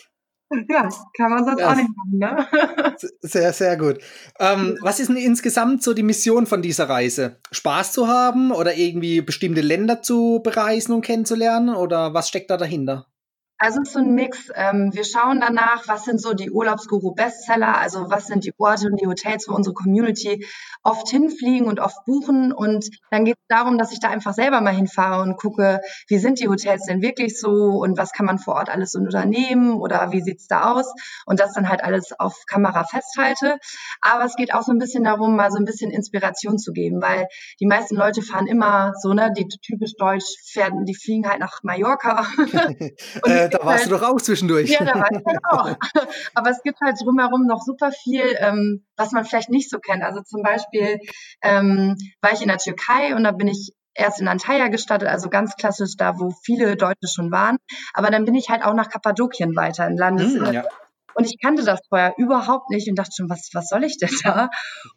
Ja, 0.68 0.88
kann 1.16 1.30
man 1.30 1.44
sonst 1.44 1.60
ja. 1.60 1.70
auch 1.70 1.76
nicht 1.76 1.88
machen, 1.96 2.18
ne? 2.18 2.96
Sehr, 3.20 3.52
sehr 3.52 3.76
gut. 3.76 3.98
Ähm, 4.40 4.76
was 4.80 4.98
ist 4.98 5.08
denn 5.08 5.16
insgesamt 5.16 5.82
so 5.82 5.94
die 5.94 6.02
Mission 6.02 6.46
von 6.46 6.60
dieser 6.60 6.88
Reise? 6.88 7.36
Spaß 7.52 7.92
zu 7.92 8.08
haben 8.08 8.50
oder 8.50 8.74
irgendwie 8.74 9.20
bestimmte 9.20 9.60
Länder 9.60 10.02
zu 10.02 10.40
bereisen 10.42 10.92
und 10.92 11.02
kennenzulernen? 11.02 11.74
Oder 11.74 12.14
was 12.14 12.28
steckt 12.28 12.50
da 12.50 12.56
dahinter? 12.56 13.06
Also 13.62 13.82
es 13.82 13.88
ist 13.88 13.92
so 13.92 13.98
ein 13.98 14.14
Mix. 14.14 14.50
Ähm, 14.54 14.88
wir 14.94 15.04
schauen 15.04 15.38
danach, 15.38 15.86
was 15.86 16.04
sind 16.04 16.18
so 16.18 16.32
die 16.32 16.50
Urlaubsguru-Bestseller, 16.50 17.76
also 17.76 18.08
was 18.08 18.26
sind 18.26 18.46
die 18.46 18.54
Orte 18.56 18.86
und 18.86 18.98
die 19.02 19.06
Hotels, 19.06 19.48
wo 19.48 19.54
unsere 19.54 19.74
Community 19.74 20.46
oft 20.82 21.10
hinfliegen 21.10 21.68
und 21.68 21.78
oft 21.78 22.06
buchen. 22.06 22.52
Und 22.52 22.88
dann 23.10 23.26
geht 23.26 23.36
es 23.36 23.44
darum, 23.48 23.76
dass 23.76 23.92
ich 23.92 24.00
da 24.00 24.08
einfach 24.08 24.32
selber 24.32 24.62
mal 24.62 24.74
hinfahre 24.74 25.20
und 25.20 25.36
gucke, 25.36 25.82
wie 26.08 26.16
sind 26.16 26.40
die 26.40 26.48
Hotels 26.48 26.86
denn 26.86 27.02
wirklich 27.02 27.38
so 27.38 27.50
und 27.50 27.98
was 27.98 28.12
kann 28.12 28.24
man 28.24 28.38
vor 28.38 28.54
Ort 28.54 28.70
alles 28.70 28.94
unternehmen 28.94 29.74
oder 29.74 30.10
wie 30.10 30.22
sieht's 30.22 30.46
da 30.46 30.72
aus 30.72 30.90
und 31.26 31.38
das 31.38 31.52
dann 31.52 31.68
halt 31.68 31.84
alles 31.84 32.18
auf 32.18 32.46
Kamera 32.46 32.84
festhalte. 32.84 33.58
Aber 34.00 34.24
es 34.24 34.36
geht 34.36 34.54
auch 34.54 34.62
so 34.62 34.72
ein 34.72 34.78
bisschen 34.78 35.04
darum, 35.04 35.36
mal 35.36 35.50
so 35.50 35.58
ein 35.58 35.66
bisschen 35.66 35.90
Inspiration 35.90 36.56
zu 36.56 36.72
geben, 36.72 37.02
weil 37.02 37.28
die 37.60 37.66
meisten 37.66 37.94
Leute 37.94 38.22
fahren 38.22 38.46
immer 38.46 38.94
so, 39.02 39.12
ne, 39.12 39.30
die 39.36 39.46
typisch 39.48 39.96
deutsch 39.98 40.24
fähren, 40.46 40.86
die 40.86 40.94
fliegen 40.94 41.28
halt 41.28 41.40
nach 41.40 41.62
Mallorca. 41.62 42.26
da 43.50 43.64
warst 43.64 43.84
halt, 43.84 43.92
du 43.92 43.98
doch 43.98 44.08
auch 44.08 44.20
zwischendurch. 44.20 44.70
Ja, 44.70 44.84
da 44.84 44.94
war 44.94 45.08
ich 45.10 45.24
halt 45.24 45.38
auch. 45.44 45.76
Aber 46.34 46.50
es 46.50 46.62
gibt 46.62 46.80
halt 46.80 46.96
drumherum 47.00 47.46
noch 47.46 47.62
super 47.62 47.92
viel, 47.92 48.24
ähm, 48.38 48.84
was 48.96 49.12
man 49.12 49.24
vielleicht 49.24 49.50
nicht 49.50 49.70
so 49.70 49.78
kennt. 49.78 50.02
Also 50.02 50.22
zum 50.22 50.42
Beispiel 50.42 51.00
ähm, 51.42 51.96
war 52.20 52.32
ich 52.32 52.42
in 52.42 52.48
der 52.48 52.58
Türkei 52.58 53.14
und 53.14 53.24
da 53.24 53.32
bin 53.32 53.48
ich 53.48 53.72
erst 53.94 54.20
in 54.20 54.28
Antalya 54.28 54.68
gestartet, 54.68 55.08
also 55.08 55.28
ganz 55.28 55.56
klassisch 55.56 55.96
da, 55.96 56.18
wo 56.18 56.30
viele 56.44 56.76
Deutsche 56.76 57.08
schon 57.08 57.30
waren. 57.30 57.58
Aber 57.92 58.10
dann 58.10 58.24
bin 58.24 58.34
ich 58.34 58.48
halt 58.48 58.64
auch 58.64 58.74
nach 58.74 58.88
Kappadokien 58.88 59.56
weiter 59.56 59.86
in 59.86 59.96
Landes. 59.96 60.34
Mm, 60.34 60.52
ja. 60.52 60.64
Und 61.14 61.24
ich 61.24 61.40
kannte 61.40 61.64
das 61.64 61.80
vorher 61.88 62.14
überhaupt 62.18 62.70
nicht 62.70 62.88
und 62.88 62.96
dachte 62.96 63.10
schon, 63.16 63.28
was, 63.28 63.50
was 63.52 63.68
soll 63.68 63.84
ich 63.84 63.98
denn 63.98 64.14
da? 64.22 64.48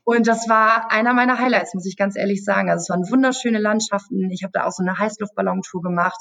Und 0.04 0.28
das 0.28 0.48
war 0.48 0.92
einer 0.92 1.14
meiner 1.14 1.40
Highlights, 1.40 1.74
muss 1.74 1.86
ich 1.86 1.98
ganz 1.98 2.16
ehrlich 2.16 2.44
sagen. 2.44 2.70
Also 2.70 2.84
es 2.84 2.90
waren 2.90 3.12
wunderschöne 3.12 3.60
Landschaften. 3.60 4.30
Ich 4.32 4.44
habe 4.44 4.52
da 4.52 4.66
auch 4.66 4.72
so 4.72 4.84
eine 4.84 4.98
Heißluftballontour 4.98 5.82
gemacht 5.82 6.20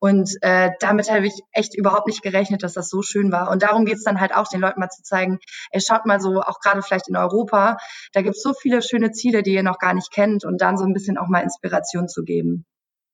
und 0.00 0.30
äh, 0.42 0.70
damit 0.80 1.10
habe 1.10 1.26
ich 1.26 1.34
echt 1.52 1.76
überhaupt 1.76 2.06
nicht 2.06 2.22
gerechnet, 2.22 2.62
dass 2.62 2.74
das 2.74 2.88
so 2.88 3.02
schön 3.02 3.32
war. 3.32 3.50
Und 3.50 3.62
darum 3.62 3.84
geht's 3.84 4.04
dann 4.04 4.20
halt 4.20 4.34
auch, 4.34 4.48
den 4.48 4.60
Leuten 4.60 4.80
mal 4.80 4.88
zu 4.88 5.02
zeigen, 5.02 5.38
ey, 5.70 5.80
schaut 5.80 6.06
mal 6.06 6.20
so, 6.20 6.40
auch 6.40 6.60
gerade 6.60 6.82
vielleicht 6.82 7.08
in 7.08 7.16
Europa, 7.16 7.78
da 8.12 8.22
gibt's 8.22 8.42
so 8.42 8.52
viele 8.54 8.82
schöne 8.82 9.12
Ziele, 9.12 9.42
die 9.42 9.54
ihr 9.54 9.62
noch 9.62 9.78
gar 9.78 9.94
nicht 9.94 10.12
kennt 10.12 10.44
und 10.44 10.60
dann 10.60 10.78
so 10.78 10.84
ein 10.84 10.92
bisschen 10.92 11.18
auch 11.18 11.28
mal 11.28 11.40
Inspiration 11.40 12.08
zu 12.08 12.22
geben. 12.22 12.64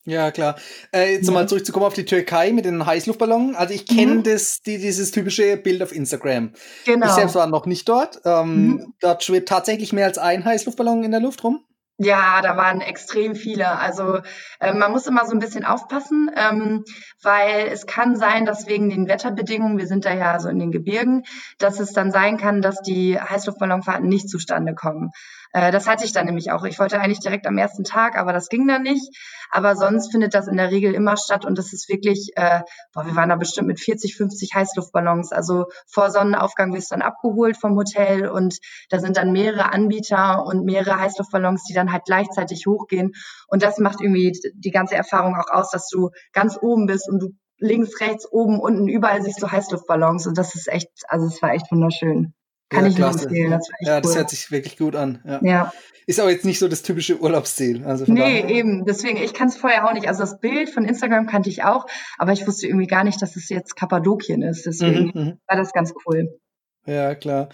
Ja, 0.06 0.30
klar. 0.30 0.56
Äh, 0.92 1.14
jetzt 1.14 1.28
ja. 1.28 1.32
mal 1.32 1.48
zurückzukommen 1.48 1.86
auf 1.86 1.94
die 1.94 2.04
Türkei 2.04 2.52
mit 2.52 2.66
den 2.66 2.84
Heißluftballonen. 2.84 3.56
Also 3.56 3.72
ich 3.72 3.86
kenne 3.86 4.16
mhm. 4.16 4.22
das, 4.22 4.60
die, 4.60 4.76
dieses 4.76 5.12
typische 5.12 5.56
Bild 5.56 5.82
auf 5.82 5.92
Instagram. 5.92 6.52
Genau. 6.84 7.06
Ich 7.06 7.12
selbst 7.12 7.34
war 7.34 7.46
noch 7.46 7.64
nicht 7.64 7.88
dort. 7.88 8.20
Ähm, 8.26 8.66
mhm. 8.66 8.94
Dort 9.00 9.24
schwebt 9.24 9.48
tatsächlich 9.48 9.94
mehr 9.94 10.04
als 10.04 10.18
ein 10.18 10.44
Heißluftballon 10.44 11.04
in 11.04 11.10
der 11.10 11.20
Luft 11.20 11.42
rum. 11.42 11.64
Ja, 11.98 12.40
da 12.42 12.56
waren 12.56 12.80
extrem 12.80 13.36
viele. 13.36 13.78
Also 13.78 14.20
äh, 14.58 14.74
man 14.74 14.90
muss 14.90 15.06
immer 15.06 15.24
so 15.26 15.32
ein 15.32 15.38
bisschen 15.38 15.64
aufpassen, 15.64 16.28
ähm, 16.34 16.84
weil 17.22 17.68
es 17.68 17.86
kann 17.86 18.16
sein, 18.16 18.44
dass 18.46 18.66
wegen 18.66 18.90
den 18.90 19.06
Wetterbedingungen, 19.06 19.78
wir 19.78 19.86
sind 19.86 20.04
da 20.04 20.12
ja 20.12 20.40
so 20.40 20.48
in 20.48 20.58
den 20.58 20.72
Gebirgen, 20.72 21.22
dass 21.58 21.78
es 21.78 21.92
dann 21.92 22.10
sein 22.10 22.36
kann, 22.36 22.62
dass 22.62 22.82
die 22.82 23.20
Heißluftballonfahrten 23.20 24.08
nicht 24.08 24.28
zustande 24.28 24.74
kommen. 24.74 25.10
Äh, 25.54 25.70
das 25.70 25.86
hatte 25.86 26.04
ich 26.04 26.12
dann 26.12 26.26
nämlich 26.26 26.50
auch. 26.50 26.64
Ich 26.64 26.78
wollte 26.78 27.00
eigentlich 27.00 27.20
direkt 27.20 27.46
am 27.46 27.56
ersten 27.56 27.84
Tag, 27.84 28.18
aber 28.18 28.32
das 28.32 28.48
ging 28.48 28.66
dann 28.66 28.82
nicht. 28.82 29.16
Aber 29.50 29.76
sonst 29.76 30.10
findet 30.10 30.34
das 30.34 30.48
in 30.48 30.56
der 30.56 30.72
Regel 30.72 30.92
immer 30.94 31.16
statt 31.16 31.44
und 31.46 31.56
das 31.56 31.72
ist 31.72 31.88
wirklich, 31.88 32.32
äh, 32.34 32.62
boah, 32.92 33.06
wir 33.06 33.14
waren 33.14 33.28
da 33.28 33.36
bestimmt 33.36 33.68
mit 33.68 33.78
40, 33.78 34.16
50 34.16 34.52
Heißluftballons. 34.52 35.30
Also 35.32 35.66
vor 35.86 36.10
Sonnenaufgang 36.10 36.74
wirst 36.74 36.90
du 36.90 36.96
dann 36.96 37.02
abgeholt 37.02 37.56
vom 37.56 37.76
Hotel 37.76 38.28
und 38.28 38.58
da 38.90 38.98
sind 38.98 39.16
dann 39.16 39.30
mehrere 39.30 39.72
Anbieter 39.72 40.44
und 40.44 40.64
mehrere 40.64 40.98
Heißluftballons, 40.98 41.62
die 41.64 41.74
dann 41.74 41.92
halt 41.92 42.04
gleichzeitig 42.04 42.66
hochgehen. 42.66 43.12
Und 43.46 43.62
das 43.62 43.78
macht 43.78 44.00
irgendwie 44.00 44.32
die 44.54 44.72
ganze 44.72 44.96
Erfahrung 44.96 45.36
auch 45.36 45.50
aus, 45.52 45.70
dass 45.70 45.88
du 45.88 46.10
ganz 46.32 46.58
oben 46.60 46.86
bist 46.86 47.08
und 47.08 47.20
du 47.20 47.28
links, 47.58 48.00
rechts, 48.00 48.26
oben, 48.30 48.58
unten, 48.58 48.88
überall 48.88 49.22
siehst 49.22 49.40
du 49.40 49.50
Heißluftballons 49.52 50.26
und 50.26 50.36
das 50.36 50.56
ist 50.56 50.66
echt, 50.66 50.90
also 51.06 51.28
es 51.28 51.40
war 51.40 51.52
echt 51.52 51.70
wunderschön. 51.70 52.34
Kann 52.68 52.84
ja, 52.84 52.90
ich 52.90 52.96
klasse. 52.96 53.24
empfehlen. 53.24 53.50
Das 53.50 53.68
ja, 53.80 54.00
das 54.00 54.10
cool. 54.10 54.18
hört 54.18 54.30
sich 54.30 54.50
wirklich 54.50 54.78
gut 54.78 54.96
an. 54.96 55.20
Ja. 55.24 55.40
ja. 55.42 55.72
Ist 56.06 56.20
aber 56.20 56.30
jetzt 56.30 56.44
nicht 56.44 56.58
so 56.58 56.68
das 56.68 56.82
typische 56.82 57.18
Urlaubsziel. 57.18 57.84
Also 57.84 58.04
nee, 58.06 58.42
daher. 58.42 58.48
eben. 58.50 58.84
Deswegen, 58.84 59.16
ich 59.16 59.32
kann 59.32 59.48
es 59.48 59.56
vorher 59.56 59.88
auch 59.88 59.92
nicht. 59.94 60.06
Also 60.06 60.20
das 60.20 60.38
Bild 60.38 60.68
von 60.68 60.84
Instagram 60.84 61.26
kannte 61.26 61.48
ich 61.48 61.64
auch, 61.64 61.86
aber 62.18 62.32
ich 62.32 62.46
wusste 62.46 62.66
irgendwie 62.66 62.86
gar 62.86 63.04
nicht, 63.04 63.22
dass 63.22 63.36
es 63.36 63.48
jetzt 63.48 63.74
Kappadokien 63.76 64.42
ist. 64.42 64.66
Deswegen 64.66 65.12
mhm, 65.14 65.20
mhm. 65.20 65.38
war 65.46 65.56
das 65.56 65.72
ganz 65.72 65.94
cool. 66.06 66.38
Ja, 66.86 67.14
klar. 67.14 67.48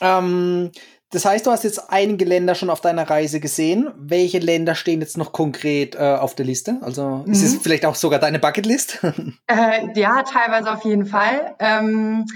Ähm, 0.00 0.72
das 1.10 1.24
heißt, 1.24 1.46
du 1.46 1.50
hast 1.50 1.64
jetzt 1.64 1.90
einige 1.90 2.24
Länder 2.24 2.54
schon 2.54 2.68
auf 2.68 2.80
deiner 2.80 3.08
Reise 3.08 3.40
gesehen. 3.40 3.90
Welche 3.96 4.40
Länder 4.40 4.74
stehen 4.74 5.00
jetzt 5.00 5.16
noch 5.16 5.32
konkret 5.32 5.94
äh, 5.94 5.98
auf 5.98 6.34
der 6.34 6.44
Liste? 6.44 6.78
Also 6.82 7.22
mhm. 7.24 7.32
ist 7.32 7.42
es 7.42 7.56
vielleicht 7.56 7.86
auch 7.86 7.94
sogar 7.94 8.18
deine 8.18 8.38
Bucketlist? 8.38 8.98
äh, 9.46 9.88
ja, 9.94 10.22
teilweise 10.22 10.72
auf 10.72 10.84
jeden 10.84 11.06
Fall. 11.06 11.54
Ähm, 11.60 12.26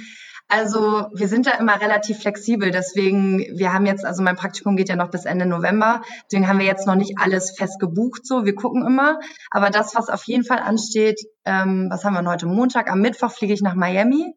also 0.53 1.07
wir 1.15 1.29
sind 1.29 1.47
da 1.47 1.53
immer 1.53 1.81
relativ 1.81 2.19
flexibel. 2.19 2.71
Deswegen, 2.71 3.39
wir 3.57 3.73
haben 3.73 3.87
jetzt, 3.87 4.05
also 4.05 4.23
mein 4.23 4.37
Praktikum 4.37 4.77
geht 4.77 4.91
ja 4.91 4.97
noch 4.97 5.11
bis 5.11 5.25
Ende 5.25 5.47
November. 5.47 6.03
Deswegen 6.27 6.47
haben 6.47 6.59
wir 6.59 6.67
jetzt 6.67 6.87
noch 6.87 6.95
nicht 6.95 7.15
alles 7.19 7.53
fest 7.57 7.81
gebucht. 7.81 8.27
So, 8.27 8.45
wir 8.45 8.55
gucken 8.55 8.87
immer. 8.87 9.19
Aber 9.51 9.71
das, 9.71 9.95
was 9.95 10.11
auf 10.11 10.25
jeden 10.25 10.45
Fall 10.45 10.59
ansteht, 10.59 11.19
ähm, 11.47 11.87
was 11.91 12.05
haben 12.05 12.13
wir 12.13 12.31
heute 12.31 12.47
Montag? 12.47 12.91
Am 12.91 13.01
Mittwoch 13.01 13.33
fliege 13.33 13.55
ich 13.55 13.63
nach 13.63 13.75
Miami. 13.75 14.35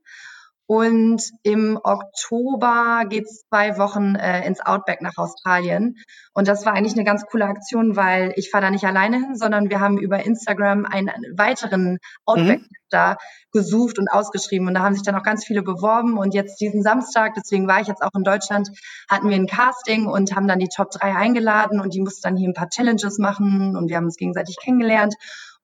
Und 0.67 1.21
im 1.43 1.79
Oktober 1.83 3.03
geht's 3.07 3.45
zwei 3.47 3.77
Wochen 3.77 4.15
äh, 4.15 4.45
ins 4.47 4.61
Outback 4.61 5.01
nach 5.01 5.17
Australien. 5.17 5.97
Und 6.33 6.47
das 6.47 6.65
war 6.65 6.73
eigentlich 6.73 6.93
eine 6.93 7.03
ganz 7.03 7.23
coole 7.27 7.45
Aktion, 7.45 7.95
weil 7.95 8.33
ich 8.35 8.49
fahre 8.49 8.63
da 8.63 8.71
nicht 8.71 8.85
alleine 8.85 9.17
hin, 9.17 9.35
sondern 9.35 9.69
wir 9.69 9.79
haben 9.79 9.99
über 9.99 10.25
Instagram 10.25 10.85
einen 10.85 11.11
weiteren 11.37 11.99
Outback 12.25 12.61
mhm. 12.61 12.69
da 12.89 13.17
gesucht 13.51 13.99
und 13.99 14.07
ausgeschrieben. 14.07 14.67
Und 14.67 14.73
da 14.73 14.81
haben 14.81 14.95
sich 14.95 15.03
dann 15.03 15.15
auch 15.15 15.23
ganz 15.23 15.45
viele 15.45 15.61
beworben. 15.61 16.17
Und 16.17 16.33
jetzt 16.33 16.59
diesen 16.59 16.81
Samstag, 16.81 17.33
deswegen 17.35 17.67
war 17.67 17.81
ich 17.81 17.87
jetzt 17.87 18.01
auch 18.01 18.15
in 18.15 18.23
Deutschland, 18.23 18.69
hatten 19.07 19.29
wir 19.29 19.35
ein 19.35 19.47
Casting 19.47 20.07
und 20.07 20.35
haben 20.35 20.47
dann 20.47 20.59
die 20.59 20.69
Top 20.69 20.89
3 20.89 21.15
eingeladen 21.15 21.79
und 21.79 21.93
die 21.93 22.01
mussten 22.01 22.23
dann 22.23 22.37
hier 22.37 22.49
ein 22.49 22.55
paar 22.55 22.69
Challenges 22.69 23.19
machen 23.19 23.75
und 23.75 23.89
wir 23.89 23.97
haben 23.97 24.05
uns 24.05 24.17
gegenseitig 24.17 24.57
kennengelernt. 24.59 25.13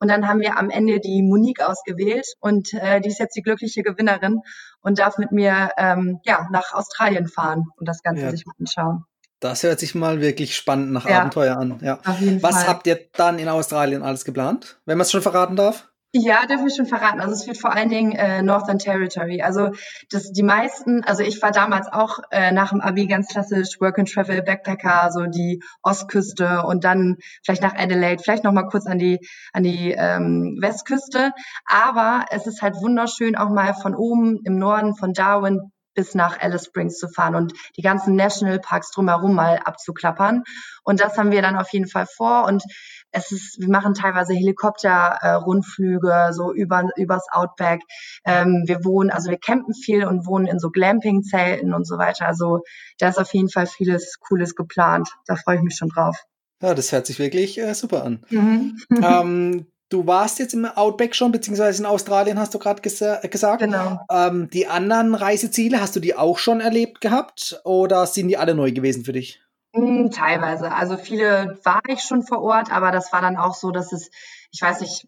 Und 0.01 0.08
dann 0.08 0.27
haben 0.27 0.39
wir 0.39 0.58
am 0.58 0.72
Ende 0.72 1.00
die 1.00 1.22
Monique 1.22 1.62
ausgewählt 1.62 2.25
und 2.39 2.74
äh, 2.74 3.00
die 3.01 3.10
ist 3.10 3.20
jetzt 3.20 3.36
die 3.36 3.43
glückliche 3.43 3.84
Gewinnerin 3.84 4.39
und 4.81 4.98
darf 4.98 5.20
mit 5.20 5.31
mir 5.31 5.70
ähm, 5.77 6.20
ja, 6.25 6.48
nach 6.51 6.74
Australien 6.74 7.27
fahren 7.27 7.67
und 7.77 7.88
das 7.88 8.01
Ganze 8.01 8.24
ja. 8.24 8.31
sich 8.31 8.48
mal 8.48 8.55
anschauen. 8.60 9.05
Das 9.39 9.62
hört 9.62 9.79
sich 9.79 9.93
mal 9.93 10.20
wirklich 10.20 10.55
spannend 10.55 10.91
nach 10.91 11.08
ja. 11.08 11.20
Abenteuer 11.20 11.55
an. 11.55 11.79
Ja. 11.84 12.00
Was 12.41 12.55
Fall. 12.55 12.67
habt 12.67 12.88
ihr 12.88 13.00
dann 13.13 13.38
in 13.38 13.48
Australien 13.48 14.01
alles 14.01 14.25
geplant, 14.25 14.79
wenn 14.86 14.98
man 14.98 15.05
es 15.05 15.12
schon 15.12 15.22
verraten 15.22 15.55
darf? 15.55 15.90
Ja, 16.13 16.46
darf 16.46 16.60
ich 16.68 16.75
schon 16.75 16.88
verraten. 16.88 17.22
Also 17.22 17.34
es 17.34 17.48
wird 17.48 17.58
vor 17.58 17.74
allen 17.74 17.88
Dingen 17.88 18.12
äh, 18.12 18.41
Northern 18.41 18.80
Territory. 18.80 19.41
Also 19.41 19.70
das, 20.10 20.34
die 20.34 20.44
meisten, 20.44 21.06
also 21.06 21.24
ich 21.24 21.41
war 21.41 21.51
damals 21.51 21.88
auch 21.88 22.20
äh, 22.32 22.51
nach 22.51 22.72
dem 22.72 22.82
Abi 22.82 23.08
ganz 23.08 23.30
klassisch 23.30 23.80
Work 23.80 23.98
and 23.98 24.12
Travel 24.12 24.41
Backpacker, 24.41 25.10
so 25.13 25.25
die 25.27 25.63
Ostküste 25.84 26.63
und 26.63 26.84
dann 26.84 27.15
vielleicht 27.46 27.62
nach 27.62 27.75
Adelaide, 27.75 28.22
vielleicht 28.22 28.44
noch 28.44 28.51
mal 28.51 28.68
kurz 28.68 28.88
an 28.88 29.00
die 29.00 29.20
an 29.53 29.63
die 29.63 29.91
ähm, 29.91 30.58
Westküste. 30.60 31.32
Aber 31.65 32.25
es 32.30 32.46
ist 32.46 32.62
halt 32.62 32.75
wunderschön, 32.75 33.38
auch 33.38 33.50
mal 33.50 33.74
von 33.74 33.96
oben 33.96 34.41
im 34.44 34.58
Norden 34.58 34.96
von 34.98 35.13
Darwin 35.13 35.72
bis 35.94 36.15
nach 36.15 36.39
Alice 36.39 36.65
Springs 36.65 36.98
zu 36.98 37.08
fahren 37.10 37.36
und 37.36 37.53
die 37.77 37.82
ganzen 37.82 38.15
Nationalparks 38.15 38.91
drumherum 38.91 39.34
mal 39.36 39.60
abzuklappern. 39.63 40.44
Und 40.84 41.00
das 41.01 41.18
haben 41.18 41.32
wir 41.32 41.41
dann 41.41 41.58
auf 41.58 41.72
jeden 41.72 41.88
Fall 41.88 42.06
vor. 42.06 42.46
Und 42.46 42.63
es 43.12 43.32
ist, 43.32 43.60
wir 43.60 43.70
machen 43.70 43.94
teilweise 43.94 44.34
Helikopter-Rundflüge, 44.34 46.12
äh, 46.12 46.34
so 46.34 46.53
über, 46.53 46.89
übers 46.96 47.27
Outback. 47.32 47.82
Ähm, 48.25 48.63
wir 48.65 48.84
wohnen, 48.86 49.10
also 49.10 49.30
wir 49.30 49.38
campen 49.38 49.74
viel 49.74 50.06
und 50.06 50.25
wohnen 50.25 50.48
in 50.48 50.60
so 50.60 50.70
Glamping-Zelten 50.70 51.74
und 51.74 51.86
so 51.86 51.98
weiter. 51.98 52.27
Also 52.27 52.62
da 52.98 53.10
ist 53.10 53.20
auf 53.20 53.34
jeden 53.34 53.50
Fall 53.50 53.68
vieles 53.68 54.20
Cooles 54.20 54.56
geplant. 54.56 55.10
Da 55.25 55.36
freue 55.36 55.58
ich 55.58 55.62
mich 55.62 55.75
schon 55.75 55.89
drauf. 55.89 56.25
Ja, 56.62 56.74
das 56.74 56.91
hört 56.91 57.06
sich 57.06 57.20
wirklich 57.20 57.58
äh, 57.58 57.74
super 57.74 58.06
an. 58.06 58.24
Mhm. 58.30 58.77
ähm, 59.03 59.65
du 59.89 60.08
warst 60.08 60.39
jetzt 60.39 60.53
im 60.53 60.65
Outback 60.65 61.15
schon, 61.15 61.32
beziehungsweise 61.32 61.82
in 61.82 61.86
Australien, 61.86 62.39
hast 62.39 62.53
du 62.53 62.60
gerade 62.60 62.82
gesa 62.82 63.20
gesagt. 63.27 63.62
Genau. 63.62 64.00
Ähm, 64.10 64.50
die 64.51 64.68
anderen 64.68 65.15
Reiseziele, 65.15 65.82
hast 65.82 65.96
du 65.96 66.00
die 66.00 66.15
auch 66.15 66.38
schon 66.38 66.62
erlebt 66.62 67.01
gehabt 67.01 67.60
oder 67.65 68.06
sind 68.06 68.30
die 68.30 68.38
alle 68.38 68.56
neu 68.56 68.72
gewesen 68.72 69.03
für 69.03 69.13
dich? 69.13 69.41
Hm, 69.74 70.12
teilweise. 70.12 70.72
Also 70.74 70.98
viele 70.98 71.60
war 71.63 71.82
ich 71.88 72.01
schon 72.01 72.24
vor 72.24 72.42
Ort, 72.42 72.72
aber 72.72 72.92
das 72.92 73.13
war 73.13 73.22
dann 73.22 73.38
auch 73.38 73.56
so, 73.56 73.72
dass 73.72 73.94
es, 73.94 74.10
ich 74.51 74.62
weiß 74.62 74.82
nicht, 74.82 75.08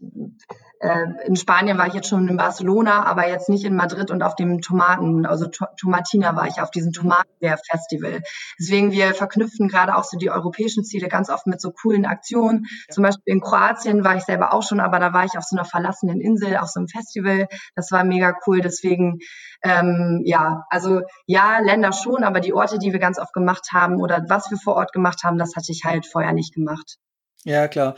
in 1.26 1.36
Spanien 1.36 1.78
war 1.78 1.88
ich 1.88 1.94
jetzt 1.94 2.10
schon 2.10 2.28
in 2.28 2.36
Barcelona, 2.36 3.06
aber 3.06 3.28
jetzt 3.28 3.48
nicht 3.48 3.64
in 3.64 3.76
Madrid 3.76 4.12
und 4.12 4.22
auf 4.22 4.36
dem 4.36 4.62
Tomaten, 4.62 5.26
also 5.26 5.48
Tomatina 5.78 6.36
war 6.36 6.48
ich 6.48 6.60
auf 6.60 6.72
diesem 6.72 6.92
Tomatenbeer-Festival. 6.92 8.22
Deswegen, 8.60 8.92
wir 8.92 9.14
verknüpfen 9.14 9.70
gerade 9.70 9.96
auch 9.96 10.04
so 10.04 10.18
die 10.18 10.30
europäischen 10.30 10.84
Ziele 10.84 11.08
ganz 11.08 11.30
oft 11.30 11.48
mit 11.48 11.62
so 11.62 11.72
coolen 11.72 12.06
Aktionen. 12.06 12.66
Zum 12.90 13.04
Beispiel 13.04 13.34
in 13.34 13.40
Kroatien 13.40 14.04
war 14.04 14.18
ich 14.18 14.24
selber 14.24 14.54
auch 14.54 14.64
schon, 14.64 14.82
aber 14.82 15.00
da 15.00 15.14
war 15.14 15.24
ich 15.24 15.38
auf 15.38 15.46
so 15.46 15.56
einer 15.56 15.66
verlassenen 15.66 16.20
Insel, 16.20 16.58
auf 16.58 16.68
so 16.68 16.82
einem 16.82 16.90
Festival. 16.90 17.48
Das 17.76 17.92
war 17.92 18.04
mega 18.04 18.36
cool. 18.46 18.60
Deswegen, 18.60 19.20
ähm, 19.64 20.22
ja, 20.26 20.66
also 20.70 21.02
ja, 21.28 21.60
Länder 21.60 21.94
schon, 21.94 22.24
aber 22.24 22.42
die 22.42 22.54
Orte, 22.54 22.78
die 22.78 22.92
wir 22.92 23.00
ganz 23.00 23.20
oft 23.20 23.34
gemacht 23.34 23.70
haben 23.72 24.02
oder 24.02 24.26
was 24.28 24.52
wir 24.52 24.58
vor 24.58 24.76
Ort 24.76 24.92
gemacht 24.92 25.24
haben, 25.24 25.38
das 25.38 25.56
hatte 25.56 25.72
ich 25.72 25.84
halt 25.86 26.06
vorher 26.06 26.34
nicht 26.34 26.54
gemacht. 26.54 26.98
Ja, 27.44 27.68
klar. 27.68 27.96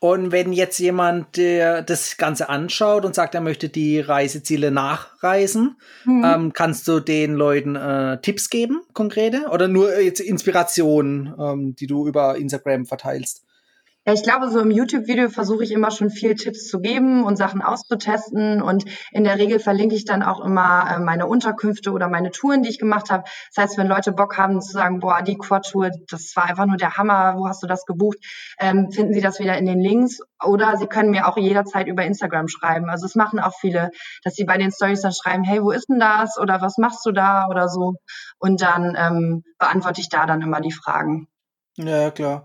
Und 0.00 0.30
wenn 0.30 0.52
jetzt 0.52 0.78
jemand 0.78 1.36
der 1.36 1.82
das 1.82 2.16
Ganze 2.18 2.48
anschaut 2.48 3.04
und 3.04 3.16
sagt, 3.16 3.34
er 3.34 3.40
möchte 3.40 3.68
die 3.68 3.98
Reiseziele 3.98 4.70
nachreisen, 4.70 5.76
mhm. 6.04 6.24
ähm, 6.24 6.52
kannst 6.52 6.86
du 6.86 7.00
den 7.00 7.34
Leuten 7.34 7.74
äh, 7.74 8.20
Tipps 8.20 8.48
geben, 8.48 8.82
konkrete? 8.92 9.48
Oder 9.50 9.66
nur 9.66 9.98
jetzt 9.98 10.20
Inspirationen, 10.20 11.34
ähm, 11.38 11.74
die 11.74 11.88
du 11.88 12.06
über 12.06 12.36
Instagram 12.36 12.86
verteilst? 12.86 13.42
Ja, 14.08 14.14
ich 14.14 14.22
glaube, 14.22 14.48
so 14.48 14.58
im 14.60 14.70
YouTube-Video 14.70 15.28
versuche 15.28 15.64
ich 15.64 15.70
immer 15.70 15.90
schon 15.90 16.08
viel 16.08 16.34
Tipps 16.34 16.66
zu 16.66 16.80
geben 16.80 17.24
und 17.24 17.36
Sachen 17.36 17.60
auszutesten. 17.60 18.62
Und 18.62 18.86
in 19.10 19.22
der 19.22 19.36
Regel 19.36 19.58
verlinke 19.58 19.94
ich 19.94 20.06
dann 20.06 20.22
auch 20.22 20.42
immer 20.42 20.90
äh, 20.90 20.98
meine 20.98 21.26
Unterkünfte 21.26 21.92
oder 21.92 22.08
meine 22.08 22.30
Touren, 22.30 22.62
die 22.62 22.70
ich 22.70 22.78
gemacht 22.78 23.10
habe. 23.10 23.24
Das 23.54 23.62
heißt, 23.62 23.76
wenn 23.76 23.86
Leute 23.86 24.12
Bock 24.12 24.38
haben 24.38 24.62
zu 24.62 24.72
sagen, 24.72 25.00
boah, 25.00 25.20
die 25.20 25.36
Quad-Tour, 25.36 25.90
das 26.08 26.32
war 26.36 26.46
einfach 26.46 26.64
nur 26.64 26.78
der 26.78 26.96
Hammer, 26.96 27.34
wo 27.36 27.48
hast 27.48 27.62
du 27.62 27.66
das 27.66 27.84
gebucht, 27.84 28.16
ähm, 28.58 28.90
finden 28.92 29.12
sie 29.12 29.20
das 29.20 29.40
wieder 29.40 29.58
in 29.58 29.66
den 29.66 29.78
Links. 29.78 30.20
Oder 30.42 30.78
sie 30.78 30.86
können 30.86 31.10
mir 31.10 31.28
auch 31.28 31.36
jederzeit 31.36 31.86
über 31.86 32.02
Instagram 32.02 32.48
schreiben. 32.48 32.88
Also 32.88 33.04
es 33.04 33.14
machen 33.14 33.38
auch 33.38 33.58
viele, 33.60 33.90
dass 34.24 34.36
sie 34.36 34.44
bei 34.44 34.56
den 34.56 34.72
Stories 34.72 35.02
dann 35.02 35.12
schreiben, 35.12 35.44
hey, 35.44 35.62
wo 35.62 35.70
ist 35.70 35.90
denn 35.90 36.00
das? 36.00 36.38
Oder 36.38 36.62
was 36.62 36.78
machst 36.78 37.04
du 37.04 37.12
da? 37.12 37.46
Oder 37.50 37.68
so. 37.68 37.96
Und 38.38 38.62
dann 38.62 38.96
ähm, 38.98 39.44
beantworte 39.58 40.00
ich 40.00 40.08
da 40.08 40.24
dann 40.24 40.40
immer 40.40 40.62
die 40.62 40.72
Fragen. 40.72 41.28
Ja, 41.76 42.10
klar. 42.10 42.44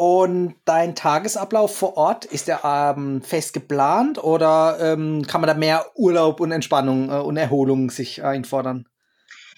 Und 0.00 0.54
dein 0.64 0.94
Tagesablauf 0.94 1.76
vor 1.76 1.98
Ort, 1.98 2.24
ist 2.24 2.48
der 2.48 2.60
ähm, 2.64 3.20
fest 3.20 3.52
geplant 3.52 4.16
oder 4.16 4.78
ähm, 4.80 5.26
kann 5.26 5.42
man 5.42 5.48
da 5.48 5.52
mehr 5.52 5.84
Urlaub 5.94 6.40
und 6.40 6.52
Entspannung 6.52 7.10
äh, 7.10 7.16
und 7.18 7.36
Erholung 7.36 7.90
sich 7.90 8.24
einfordern? 8.24 8.88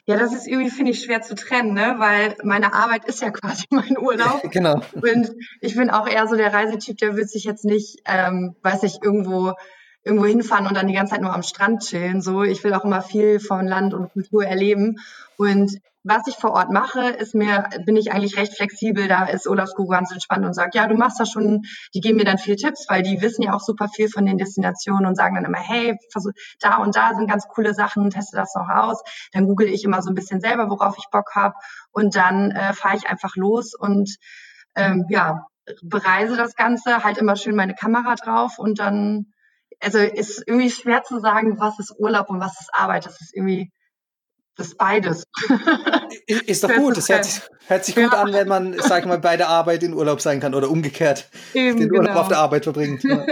Ja, 0.04 0.16
das 0.16 0.34
ist 0.34 0.49
irgendwie, 0.49 0.70
finde 0.70 0.90
ich, 0.90 1.04
schwer 1.04 1.22
zu 1.22 1.37
trennen, 1.37 1.75
ne? 1.75 1.94
weil 1.99 2.34
meine 2.42 2.75
Arbeit 2.75 3.04
ist 3.04 3.22
ja 3.22 3.30
quasi 3.30 3.66
mein 3.70 3.96
Urlaub. 3.96 4.42
genau. 4.50 4.80
Und 4.94 5.30
ich 5.61 5.76
bin 5.76 5.90
auch 5.90 6.08
eher 6.08 6.26
so 6.26 6.34
der 6.34 6.52
Reisetyp, 6.52 6.99
der 6.99 7.14
wird 7.14 7.30
sich 7.30 7.44
jetzt 7.44 7.64
nicht, 7.64 8.00
ähm, 8.06 8.56
weiß 8.64 8.82
ich, 8.82 8.99
irgendwo 9.00 9.52
irgendwo 10.04 10.26
hinfahren 10.26 10.66
und 10.66 10.76
dann 10.76 10.88
die 10.88 10.94
ganze 10.94 11.12
Zeit 11.12 11.23
nur 11.23 11.35
am 11.35 11.42
Strand 11.42 11.82
chillen. 11.82 12.23
So, 12.23 12.42
ich 12.42 12.62
will 12.64 12.75
auch 12.75 12.85
immer 12.85 13.02
viel 13.02 13.40
von 13.40 13.66
Land 13.66 13.94
und 13.94 14.12
Kultur 14.12 14.44
erleben. 14.44 14.97
Und 15.37 15.78
was 16.04 16.26
ich 16.26 16.35
vor 16.35 16.50
Ort 16.50 16.71
mache, 16.71 17.11
ist 17.11 17.35
mir, 17.35 17.68
bin 17.85 17.94
ich 17.94 18.11
eigentlich 18.11 18.37
recht 18.37 18.56
flexibel. 18.56 19.06
Da 19.06 19.26
ist 19.26 19.47
Urlaubsguru 19.47 19.88
ganz 19.88 20.11
entspannt 20.11 20.44
und 20.44 20.54
sagt, 20.54 20.75
ja, 20.75 20.88
du 20.88 20.97
machst 20.97 21.21
das 21.21 21.30
schon. 21.30 21.62
Die 21.94 22.00
geben 22.00 22.16
mir 22.16 22.25
dann 22.25 22.38
viel 22.38 22.56
Tipps, 22.56 22.87
weil 22.88 23.02
die 23.02 23.21
wissen 23.23 23.42
ja 23.42 23.54
auch 23.54 23.61
super 23.61 23.88
viel 23.88 24.09
von 24.09 24.26
den 24.26 24.38
Destinationen 24.38 25.06
und 25.06 25.14
sagen 25.14 25.37
dann 25.37 25.44
immer, 25.44 25.59
hey, 25.59 25.97
versuch, 26.11 26.32
da 26.61 26.78
und 26.78 26.97
da 26.97 27.14
sind 27.14 27.30
ganz 27.30 27.47
coole 27.47 27.73
Sachen, 27.73 28.11
teste 28.11 28.37
das 28.37 28.54
noch 28.56 28.68
aus. 28.68 29.02
Dann 29.32 29.47
google 29.47 29.68
ich 29.68 29.85
immer 29.85 30.02
so 30.02 30.11
ein 30.11 30.16
bisschen 30.16 30.40
selber, 30.40 30.68
worauf 30.71 30.97
ich 30.99 31.09
Bock 31.12 31.37
habe 31.37 31.54
und 31.92 32.16
dann 32.16 32.50
äh, 32.50 32.73
fahre 32.73 32.97
ich 32.97 33.09
einfach 33.09 33.37
los 33.37 33.75
und 33.78 34.16
ähm, 34.75 35.06
ja, 35.09 35.47
bereise 35.82 36.37
das 36.37 36.56
Ganze, 36.56 37.04
halt 37.04 37.18
immer 37.18 37.37
schön 37.37 37.54
meine 37.54 37.75
Kamera 37.75 38.14
drauf 38.16 38.59
und 38.59 38.78
dann, 38.78 39.32
also 39.82 39.98
ist 39.98 40.42
irgendwie 40.46 40.70
schwer 40.70 41.02
zu 41.02 41.18
sagen, 41.20 41.58
was 41.58 41.78
ist 41.78 41.94
Urlaub 41.98 42.30
und 42.30 42.40
was 42.40 42.60
ist 42.60 42.70
Arbeit. 42.72 43.06
Das 43.06 43.20
ist 43.20 43.34
irgendwie 43.34 43.70
das 44.56 44.74
beides. 44.74 45.24
Ist 46.26 46.62
doch 46.62 46.72
gut. 46.72 46.96
Das 46.96 47.08
hört 47.08 47.24
sich, 47.24 47.42
hört 47.66 47.84
sich 47.84 47.94
gut 47.94 48.12
an, 48.12 48.32
wenn 48.32 48.48
man, 48.48 48.78
sag 48.78 49.00
ich 49.00 49.06
mal, 49.06 49.18
bei 49.18 49.36
der 49.36 49.48
Arbeit 49.48 49.82
in 49.82 49.94
Urlaub 49.94 50.20
sein 50.20 50.40
kann 50.40 50.54
oder 50.54 50.70
umgekehrt 50.70 51.28
Eben, 51.54 51.78
den 51.78 51.90
Urlaub 51.90 52.06
genau. 52.06 52.20
auf 52.20 52.28
der 52.28 52.38
Arbeit 52.38 52.64
verbringt. 52.64 53.02
Ja, 53.02 53.26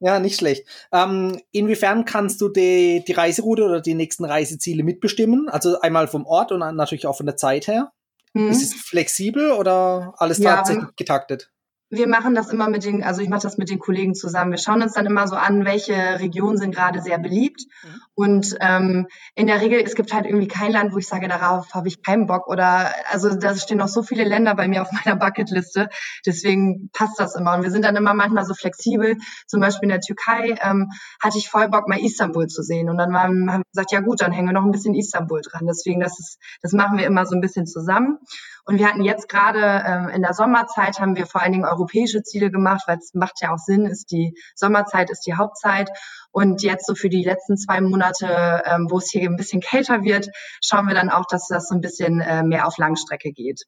ja 0.00 0.18
nicht 0.18 0.38
schlecht. 0.38 0.66
Ähm, 0.92 1.40
inwiefern 1.52 2.04
kannst 2.04 2.40
du 2.40 2.48
die, 2.48 3.04
die 3.06 3.12
Reiseroute 3.12 3.64
oder 3.64 3.80
die 3.80 3.94
nächsten 3.94 4.24
Reiseziele 4.24 4.82
mitbestimmen? 4.82 5.48
Also 5.48 5.80
einmal 5.80 6.08
vom 6.08 6.26
Ort 6.26 6.52
und 6.52 6.60
natürlich 6.60 7.06
auch 7.06 7.16
von 7.16 7.26
der 7.26 7.36
Zeit 7.36 7.66
her. 7.66 7.92
Mhm. 8.32 8.48
Ist 8.48 8.62
es 8.62 8.74
flexibel 8.74 9.52
oder 9.52 10.14
alles 10.16 10.38
ja, 10.38 10.56
tatsächlich 10.56 10.96
getaktet? 10.96 11.50
Wir 11.90 12.08
machen 12.08 12.34
das 12.34 12.50
immer 12.50 12.68
mit 12.68 12.84
den, 12.84 13.02
also 13.02 13.20
ich 13.20 13.28
mache 13.28 13.42
das 13.42 13.58
mit 13.58 13.70
den 13.70 13.78
Kollegen 13.78 14.14
zusammen. 14.14 14.50
Wir 14.50 14.58
schauen 14.58 14.82
uns 14.82 14.94
dann 14.94 15.06
immer 15.06 15.28
so 15.28 15.36
an, 15.36 15.64
welche 15.64 15.94
Regionen 15.94 16.56
sind 16.56 16.74
gerade 16.74 17.00
sehr 17.00 17.18
beliebt. 17.18 17.62
Mhm. 17.82 18.00
Und 18.14 18.56
ähm, 18.60 19.06
in 19.34 19.46
der 19.46 19.60
Regel, 19.60 19.80
es 19.80 19.94
gibt 19.94 20.12
halt 20.12 20.26
irgendwie 20.26 20.48
kein 20.48 20.72
Land, 20.72 20.92
wo 20.92 20.98
ich 20.98 21.06
sage, 21.06 21.28
darauf 21.28 21.74
habe 21.74 21.88
ich 21.88 22.02
keinen 22.02 22.26
Bock. 22.26 22.46
Oder 22.48 22.92
also 23.10 23.34
da 23.34 23.54
stehen 23.56 23.78
noch 23.78 23.88
so 23.88 24.02
viele 24.02 24.24
Länder 24.24 24.54
bei 24.54 24.68
mir 24.68 24.82
auf 24.82 24.92
meiner 24.92 25.16
Bucketliste. 25.16 25.88
Deswegen 26.24 26.90
passt 26.92 27.18
das 27.18 27.36
immer. 27.36 27.54
Und 27.54 27.62
wir 27.62 27.70
sind 27.70 27.84
dann 27.84 27.96
immer 27.96 28.14
manchmal 28.14 28.44
so 28.44 28.54
flexibel. 28.54 29.16
Zum 29.46 29.60
Beispiel 29.60 29.84
in 29.84 29.90
der 29.90 30.00
Türkei 30.00 30.54
ähm, 30.62 30.90
hatte 31.22 31.38
ich 31.38 31.50
voll 31.50 31.68
Bock, 31.68 31.88
mal 31.88 31.98
Istanbul 31.98 32.46
zu 32.46 32.62
sehen. 32.62 32.88
Und 32.88 32.98
dann 32.98 33.16
haben 33.16 33.44
wir 33.44 33.62
gesagt, 33.72 33.92
ja 33.92 34.00
gut, 34.00 34.20
dann 34.20 34.32
hängen 34.32 34.48
wir 34.48 34.54
noch 34.54 34.64
ein 34.64 34.72
bisschen 34.72 34.94
Istanbul 34.94 35.42
dran. 35.42 35.66
Deswegen, 35.66 36.00
das 36.00 36.18
ist, 36.18 36.38
das 36.62 36.72
machen 36.72 36.98
wir 36.98 37.06
immer 37.06 37.26
so 37.26 37.34
ein 37.34 37.40
bisschen 37.40 37.66
zusammen. 37.66 38.18
Und 38.66 38.78
wir 38.78 38.88
hatten 38.88 39.02
jetzt 39.02 39.28
gerade 39.28 39.84
ähm, 39.86 40.08
in 40.08 40.22
der 40.22 40.32
Sommerzeit 40.32 40.98
haben 40.98 41.16
wir 41.16 41.26
vor 41.26 41.42
allen 41.42 41.52
Dingen 41.52 41.66
europäische 41.84 42.22
Ziele 42.22 42.50
gemacht, 42.50 42.82
weil 42.86 42.98
es 42.98 43.12
macht 43.14 43.40
ja 43.40 43.52
auch 43.52 43.58
Sinn, 43.58 43.86
ist 43.86 44.10
die 44.10 44.34
Sommerzeit 44.54 45.10
ist 45.10 45.26
die 45.26 45.34
Hauptzeit. 45.34 45.90
Und 46.30 46.62
jetzt 46.62 46.86
so 46.86 46.94
für 46.94 47.08
die 47.08 47.22
letzten 47.22 47.56
zwei 47.56 47.80
Monate, 47.80 48.62
ähm, 48.64 48.88
wo 48.90 48.98
es 48.98 49.10
hier 49.10 49.22
ein 49.22 49.36
bisschen 49.36 49.60
kälter 49.60 50.02
wird, 50.02 50.28
schauen 50.62 50.86
wir 50.86 50.94
dann 50.94 51.10
auch, 51.10 51.26
dass 51.28 51.46
das 51.48 51.68
so 51.68 51.74
ein 51.74 51.80
bisschen 51.80 52.20
äh, 52.20 52.42
mehr 52.42 52.66
auf 52.66 52.78
Langstrecke 52.78 53.30
geht. 53.32 53.62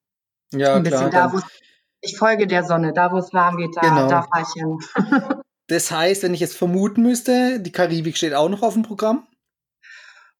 Ja, 0.52 0.74
ein 0.74 0.82
bisschen 0.82 1.10
klar, 1.10 1.30
da, 1.30 1.32
wo 1.32 1.40
ich 2.00 2.16
folge 2.16 2.46
der 2.46 2.64
Sonne, 2.64 2.92
da 2.92 3.12
wo 3.12 3.18
es 3.18 3.32
warm 3.32 3.56
geht, 3.56 3.76
da, 3.76 3.80
genau. 3.82 4.08
da 4.08 4.22
fahre 4.22 4.42
ich 4.42 4.62
hin. 4.62 4.78
das 5.68 5.90
heißt, 5.90 6.22
wenn 6.22 6.34
ich 6.34 6.40
jetzt 6.40 6.56
vermuten 6.56 7.02
müsste, 7.02 7.60
die 7.60 7.72
Karibik 7.72 8.16
steht 8.16 8.34
auch 8.34 8.48
noch 8.48 8.62
auf 8.62 8.74
dem 8.74 8.82
Programm? 8.82 9.26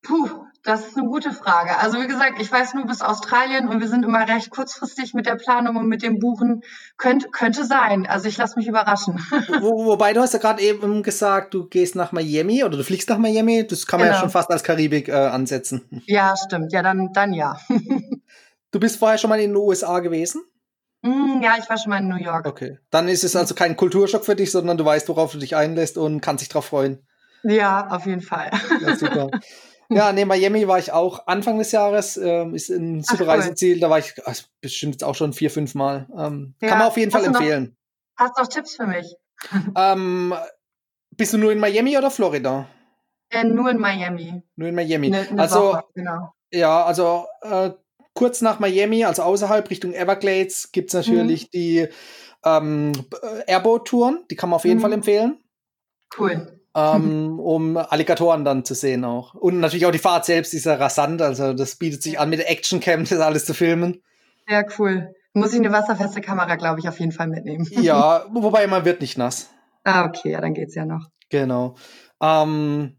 Puh, 0.01 0.29
das 0.63 0.87
ist 0.87 0.97
eine 0.97 1.07
gute 1.07 1.31
Frage. 1.31 1.77
Also 1.77 1.99
wie 2.01 2.07
gesagt, 2.07 2.41
ich 2.41 2.51
weiß 2.51 2.73
nur 2.73 2.85
bis 2.85 3.01
Australien 3.01 3.67
und 3.67 3.79
wir 3.79 3.87
sind 3.87 4.03
immer 4.03 4.27
recht 4.27 4.49
kurzfristig 4.49 5.13
mit 5.13 5.25
der 5.25 5.35
Planung 5.35 5.77
und 5.77 5.87
mit 5.87 6.03
dem 6.03 6.19
Buchen. 6.19 6.61
Könnt, 6.97 7.31
könnte 7.31 7.65
sein. 7.65 8.05
Also 8.05 8.27
ich 8.27 8.37
lasse 8.37 8.57
mich 8.57 8.67
überraschen. 8.67 9.15
Wo, 9.61 9.85
wobei 9.85 10.13
du 10.13 10.21
hast 10.21 10.33
ja 10.33 10.39
gerade 10.39 10.61
eben 10.61 11.03
gesagt, 11.03 11.53
du 11.53 11.67
gehst 11.67 11.95
nach 11.95 12.11
Miami 12.11 12.63
oder 12.63 12.77
du 12.77 12.83
fliegst 12.83 13.09
nach 13.09 13.17
Miami. 13.17 13.65
Das 13.65 13.87
kann 13.87 13.99
man 13.99 14.07
genau. 14.07 14.17
ja 14.17 14.21
schon 14.21 14.29
fast 14.29 14.51
als 14.51 14.63
Karibik 14.63 15.07
äh, 15.09 15.13
ansetzen. 15.13 15.85
Ja, 16.07 16.35
stimmt. 16.37 16.71
Ja, 16.71 16.81
dann, 16.83 17.11
dann 17.13 17.33
ja. 17.33 17.57
du 18.71 18.79
bist 18.79 18.97
vorher 18.97 19.17
schon 19.17 19.29
mal 19.29 19.39
in 19.39 19.51
den 19.51 19.55
USA 19.55 19.99
gewesen? 19.99 20.41
Mm, 21.01 21.41
ja, 21.41 21.55
ich 21.59 21.69
war 21.69 21.77
schon 21.77 21.89
mal 21.89 21.99
in 21.99 22.07
New 22.07 22.17
York. 22.17 22.47
Okay. 22.47 22.79
Dann 22.89 23.07
ist 23.07 23.23
es 23.23 23.35
also 23.35 23.55
kein 23.55 23.75
Kulturschock 23.75 24.25
für 24.25 24.35
dich, 24.35 24.51
sondern 24.51 24.77
du 24.77 24.85
weißt, 24.85 25.09
worauf 25.09 25.31
du 25.31 25.37
dich 25.37 25.55
einlässt 25.55 25.97
und 25.97 26.21
kannst 26.21 26.41
dich 26.41 26.49
darauf 26.49 26.65
freuen. 26.65 27.05
Ja, 27.43 27.87
auf 27.89 28.05
jeden 28.05 28.21
Fall. 28.21 28.51
Ja, 28.81 28.95
super. 28.95 29.29
Ja, 29.89 30.11
nee, 30.11 30.25
Miami 30.25 30.67
war 30.67 30.79
ich 30.79 30.91
auch 30.91 31.27
Anfang 31.27 31.57
des 31.57 31.71
Jahres. 31.71 32.17
Ähm, 32.17 32.53
ist 32.53 32.69
ein 32.69 33.03
super 33.03 33.27
Reiseziel. 33.27 33.79
Da 33.79 33.89
war 33.89 33.99
ich 33.99 34.13
ach, 34.25 34.35
bestimmt 34.59 34.95
jetzt 34.95 35.03
auch 35.03 35.15
schon 35.15 35.33
vier, 35.33 35.49
fünf 35.49 35.75
Mal. 35.75 36.07
Ähm, 36.17 36.55
ja. 36.61 36.69
Kann 36.69 36.79
man 36.79 36.87
auf 36.87 36.97
jeden 36.97 37.11
Fall 37.11 37.23
empfehlen. 37.23 37.77
Noch, 38.19 38.25
hast 38.25 38.37
du 38.37 38.41
noch 38.41 38.49
Tipps 38.49 38.75
für 38.75 38.87
mich? 38.87 39.15
Ähm, 39.77 40.33
bist 41.15 41.31
du 41.31 41.37
nur 41.37 41.51
in 41.51 41.59
Miami 41.59 41.95
oder 41.95 42.09
Florida? 42.09 42.67
Äh, 43.29 43.43
nur 43.43 43.69
in 43.69 43.77
Miami. 43.77 44.41
Nur 44.55 44.69
in 44.69 44.73
Miami. 44.73 45.11
Ne, 45.11 45.27
ne 45.31 45.39
also, 45.39 45.73
Woche, 45.73 45.83
genau. 45.93 46.33
ja, 46.51 46.83
also 46.83 47.27
äh, 47.43 47.69
kurz 48.15 48.41
nach 48.41 48.59
Miami, 48.59 49.05
also 49.05 49.21
außerhalb 49.21 49.69
Richtung 49.69 49.93
Everglades, 49.93 50.71
gibt 50.71 50.89
es 50.89 50.95
natürlich 50.95 51.43
mhm. 51.43 51.49
die 51.53 51.87
ähm, 52.43 52.93
Airboat-Touren. 53.45 54.25
Die 54.31 54.35
kann 54.35 54.49
man 54.49 54.55
auf 54.55 54.65
jeden 54.65 54.77
mhm. 54.79 54.81
Fall 54.81 54.93
empfehlen. 54.93 55.37
Cool 56.17 56.56
ähm, 56.77 57.39
um 57.39 57.75
Alligatoren 57.75 58.45
dann 58.45 58.63
zu 58.63 58.75
sehen 58.75 59.03
auch. 59.03 59.33
Und 59.33 59.59
natürlich 59.59 59.85
auch 59.85 59.91
die 59.91 59.97
Fahrt 59.97 60.25
selbst 60.25 60.53
ist 60.53 60.65
ja 60.65 60.75
rasant, 60.75 61.21
also 61.21 61.53
das 61.53 61.75
bietet 61.75 62.03
sich 62.03 62.19
an, 62.19 62.29
mit 62.29 62.39
der 62.39 62.51
Actioncam 62.51 63.03
das 63.03 63.19
alles 63.19 63.45
zu 63.45 63.53
filmen. 63.53 64.01
Ja, 64.47 64.63
cool. 64.77 65.13
Muss 65.33 65.53
ich 65.53 65.59
eine 65.59 65.71
wasserfeste 65.71 66.21
Kamera, 66.21 66.55
glaube 66.55 66.79
ich, 66.79 66.87
auf 66.87 66.99
jeden 66.99 67.11
Fall 67.11 67.27
mitnehmen. 67.27 67.67
ja, 67.81 68.25
wobei 68.31 68.67
man 68.67 68.85
wird 68.85 69.01
nicht 69.01 69.17
nass. 69.17 69.49
Ah, 69.83 70.05
okay, 70.05 70.31
ja, 70.31 70.41
dann 70.41 70.53
geht's 70.53 70.75
ja 70.75 70.85
noch. 70.85 71.07
Genau. 71.29 71.75
Ähm, 72.21 72.97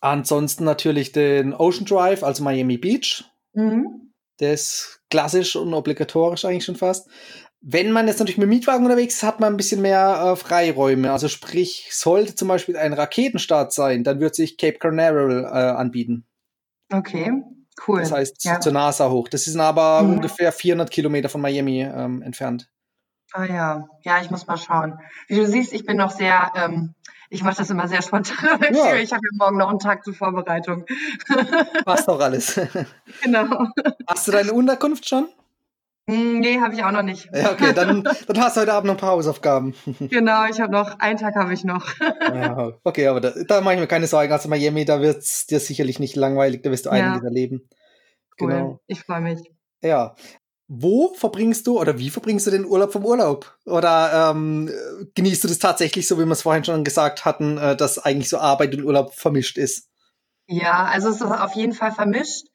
ansonsten 0.00 0.64
natürlich 0.64 1.12
den 1.12 1.52
Ocean 1.52 1.84
Drive, 1.84 2.22
also 2.22 2.42
Miami 2.42 2.78
Beach. 2.78 3.24
Mhm. 3.52 4.12
Der 4.40 4.54
ist 4.54 5.00
klassisch 5.10 5.54
und 5.54 5.72
obligatorisch 5.74 6.44
eigentlich 6.44 6.64
schon 6.64 6.76
fast. 6.76 7.08
Wenn 7.66 7.92
man 7.92 8.06
jetzt 8.06 8.18
natürlich 8.18 8.36
mit 8.36 8.50
Mietwagen 8.50 8.84
unterwegs 8.84 9.14
ist, 9.14 9.22
hat 9.22 9.40
man 9.40 9.54
ein 9.54 9.56
bisschen 9.56 9.80
mehr 9.80 10.32
äh, 10.32 10.36
Freiräume. 10.36 11.10
Also 11.10 11.28
sprich, 11.28 11.88
sollte 11.92 12.34
zum 12.34 12.48
Beispiel 12.48 12.76
ein 12.76 12.92
Raketenstart 12.92 13.72
sein, 13.72 14.04
dann 14.04 14.20
wird 14.20 14.34
sich 14.34 14.58
Cape 14.58 14.78
Canaveral 14.78 15.44
äh, 15.44 15.74
anbieten. 15.74 16.26
Okay, 16.92 17.32
cool. 17.88 18.00
Das 18.00 18.12
heißt 18.12 18.44
ja. 18.44 18.60
zur 18.60 18.74
NASA 18.74 19.08
hoch. 19.08 19.28
Das 19.28 19.46
ist 19.46 19.56
aber 19.56 20.02
mhm. 20.02 20.14
ungefähr 20.14 20.52
400 20.52 20.90
Kilometer 20.90 21.30
von 21.30 21.40
Miami 21.40 21.80
ähm, 21.80 22.20
entfernt. 22.20 22.70
Ah 23.32 23.46
ja, 23.46 23.88
ja, 24.02 24.20
ich 24.20 24.30
muss 24.30 24.46
mal 24.46 24.58
schauen. 24.58 24.98
Wie 25.28 25.36
du 25.36 25.46
siehst, 25.46 25.72
ich 25.72 25.86
bin 25.86 25.96
noch 25.96 26.10
sehr, 26.10 26.52
ähm, 26.56 26.94
ich 27.30 27.42
mache 27.42 27.56
das 27.56 27.70
immer 27.70 27.88
sehr 27.88 28.02
spontan. 28.02 28.60
Ja. 28.74 28.96
Ich 28.96 29.10
habe 29.10 29.22
ja 29.24 29.38
morgen 29.38 29.56
noch 29.56 29.70
einen 29.70 29.78
Tag 29.78 30.04
zur 30.04 30.12
Vorbereitung. 30.12 30.84
Passt 31.86 32.08
doch 32.08 32.20
alles. 32.20 32.60
Genau. 33.22 33.68
Hast 34.06 34.28
du 34.28 34.32
deine 34.32 34.52
Unterkunft 34.52 35.08
schon? 35.08 35.28
Hm, 36.06 36.40
nee, 36.40 36.60
habe 36.60 36.74
ich 36.74 36.84
auch 36.84 36.90
noch 36.90 37.02
nicht. 37.02 37.30
Ja, 37.32 37.52
okay, 37.52 37.72
dann, 37.72 38.02
dann 38.26 38.40
hast 38.40 38.56
du 38.56 38.60
heute 38.60 38.74
Abend 38.74 38.88
noch 38.88 38.94
ein 38.94 39.00
paar 39.00 39.12
Hausaufgaben. 39.12 39.74
Genau, 40.00 40.46
ich 40.46 40.60
habe 40.60 40.70
noch, 40.70 40.98
einen 40.98 41.18
Tag 41.18 41.34
habe 41.34 41.54
ich 41.54 41.64
noch. 41.64 41.86
Ja, 42.00 42.72
okay, 42.84 43.06
aber 43.06 43.20
da, 43.20 43.32
da 43.46 43.60
mache 43.62 43.74
ich 43.74 43.80
mir 43.80 43.86
keine 43.86 44.06
Sorgen. 44.06 44.32
Also 44.32 44.48
Miami, 44.48 44.84
da 44.84 45.00
wird 45.00 45.18
es 45.18 45.46
dir 45.46 45.60
sicherlich 45.60 45.98
nicht 45.98 46.16
langweilig, 46.16 46.62
da 46.62 46.70
wirst 46.70 46.86
du 46.86 46.90
einiges 46.90 47.22
ja. 47.22 47.24
erleben. 47.24 47.68
Cool, 48.38 48.50
genau. 48.50 48.80
ich 48.86 49.00
freue 49.00 49.22
mich. 49.22 49.40
Ja. 49.82 50.14
Wo 50.66 51.14
verbringst 51.14 51.66
du 51.66 51.78
oder 51.78 51.98
wie 51.98 52.10
verbringst 52.10 52.46
du 52.46 52.50
den 52.50 52.64
Urlaub 52.64 52.92
vom 52.92 53.04
Urlaub? 53.04 53.56
Oder 53.64 54.30
ähm, 54.30 54.70
genießt 55.14 55.44
du 55.44 55.48
das 55.48 55.58
tatsächlich, 55.58 56.08
so 56.08 56.18
wie 56.18 56.24
wir 56.24 56.32
es 56.32 56.42
vorhin 56.42 56.64
schon 56.64 56.84
gesagt 56.84 57.24
hatten, 57.24 57.58
äh, 57.58 57.76
dass 57.76 57.98
eigentlich 57.98 58.28
so 58.28 58.38
Arbeit 58.38 58.74
und 58.74 58.84
Urlaub 58.84 59.14
vermischt 59.14 59.58
ist? 59.58 59.88
Ja, 60.46 60.84
also 60.84 61.08
es 61.08 61.16
ist 61.16 61.22
auf 61.22 61.54
jeden 61.54 61.72
Fall 61.72 61.92
vermischt. 61.92 62.46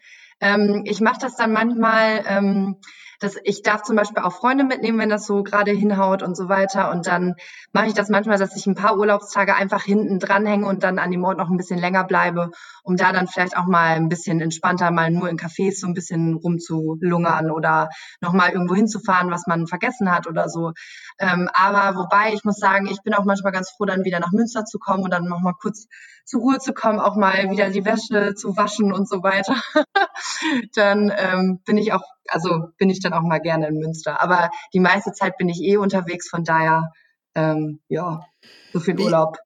Ähm, 0.42 0.84
ich 0.86 1.02
mache 1.02 1.20
das 1.22 1.36
dann 1.36 1.52
manchmal. 1.52 2.24
Ähm, 2.28 2.78
dass 3.20 3.36
ich 3.44 3.62
darf 3.62 3.84
zum 3.84 3.96
Beispiel 3.96 4.24
auch 4.24 4.34
Freunde 4.34 4.64
mitnehmen, 4.64 4.98
wenn 4.98 5.10
das 5.10 5.26
so 5.26 5.44
gerade 5.44 5.72
hinhaut 5.72 6.24
und 6.24 6.36
so 6.36 6.48
weiter. 6.48 6.90
Und 6.92 7.08
dann 7.08 7.36
mache 7.74 7.88
ich 7.88 7.94
das 7.94 8.10
manchmal, 8.10 8.38
dass 8.38 8.56
ich 8.56 8.66
ein 8.66 8.76
paar 8.76 8.98
Urlaubstage 8.98 9.56
einfach 9.56 9.84
hinten 9.84 10.20
dranhänge 10.20 10.66
und 10.66 10.84
dann 10.84 11.00
an 11.00 11.12
dem 11.12 11.24
Ort 11.24 11.38
noch 11.38 11.50
ein 11.50 11.58
bisschen 11.58 11.80
länger 11.80 12.06
bleibe, 12.06 12.52
um 12.84 12.96
da 12.96 13.12
dann 13.12 13.28
vielleicht 13.28 13.58
auch 13.58 13.66
mal 13.66 13.96
ein 13.96 14.10
bisschen 14.10 14.40
entspannter 14.40 14.92
mal 14.92 15.12
nur 15.12 15.30
in 15.30 15.38
Cafés 15.38 15.80
so 15.80 15.88
ein 15.88 15.94
bisschen 15.94 16.36
rumzulungern 16.36 17.52
oder 17.52 17.90
nochmal 18.22 18.52
irgendwo 18.52 18.76
hinzufahren, 18.76 19.32
was 19.32 19.48
man 19.48 19.68
vergessen 19.68 20.12
hat 20.12 20.28
oder 20.28 20.48
so. 20.48 20.72
Ähm, 21.20 21.50
aber 21.54 21.98
wobei, 21.98 22.34
ich 22.34 22.44
muss 22.46 22.58
sagen, 22.58 22.88
ich 22.88 23.02
bin 23.04 23.14
auch 23.14 23.26
manchmal 23.26 23.52
ganz 23.52 23.70
froh, 23.72 23.86
dann 23.86 24.06
wieder 24.06 24.20
nach 24.20 24.32
Münster 24.32 24.64
zu 24.66 24.80
kommen 24.80 25.04
und 25.04 25.12
dann 25.12 25.26
nochmal 25.26 25.54
kurz 25.60 25.88
zur 26.30 26.42
Ruhe 26.42 26.60
zu 26.60 26.74
kommen, 26.74 27.00
auch 27.00 27.16
mal 27.16 27.50
wieder 27.50 27.72
die 27.72 27.86
Wäsche 27.86 28.36
zu 28.36 28.56
waschen 28.56 28.94
und 28.94 29.10
so 29.10 29.24
weiter. 29.24 29.56
dann 30.76 31.12
ähm, 31.18 31.60
bin 31.66 31.78
ich 31.78 31.92
auch, 31.92 32.04
also 32.28 32.68
bin 32.78 32.92
ich 32.92 33.00
dann 33.00 33.14
auch 33.14 33.24
mal 33.24 33.40
gerne 33.40 33.68
in 33.68 33.80
Münster. 33.80 34.22
Aber 34.22 34.52
die 34.72 34.80
meiste 34.80 35.12
Zeit 35.12 35.38
bin 35.38 35.50
ich 35.50 35.60
eh 35.62 35.78
unterwegs, 35.78 36.30
von 36.30 36.44
daher, 36.44 36.92
ähm, 37.34 37.80
ja, 37.88 38.24
so 38.72 38.80
viel 38.80 39.00
Urlaub 39.00 39.38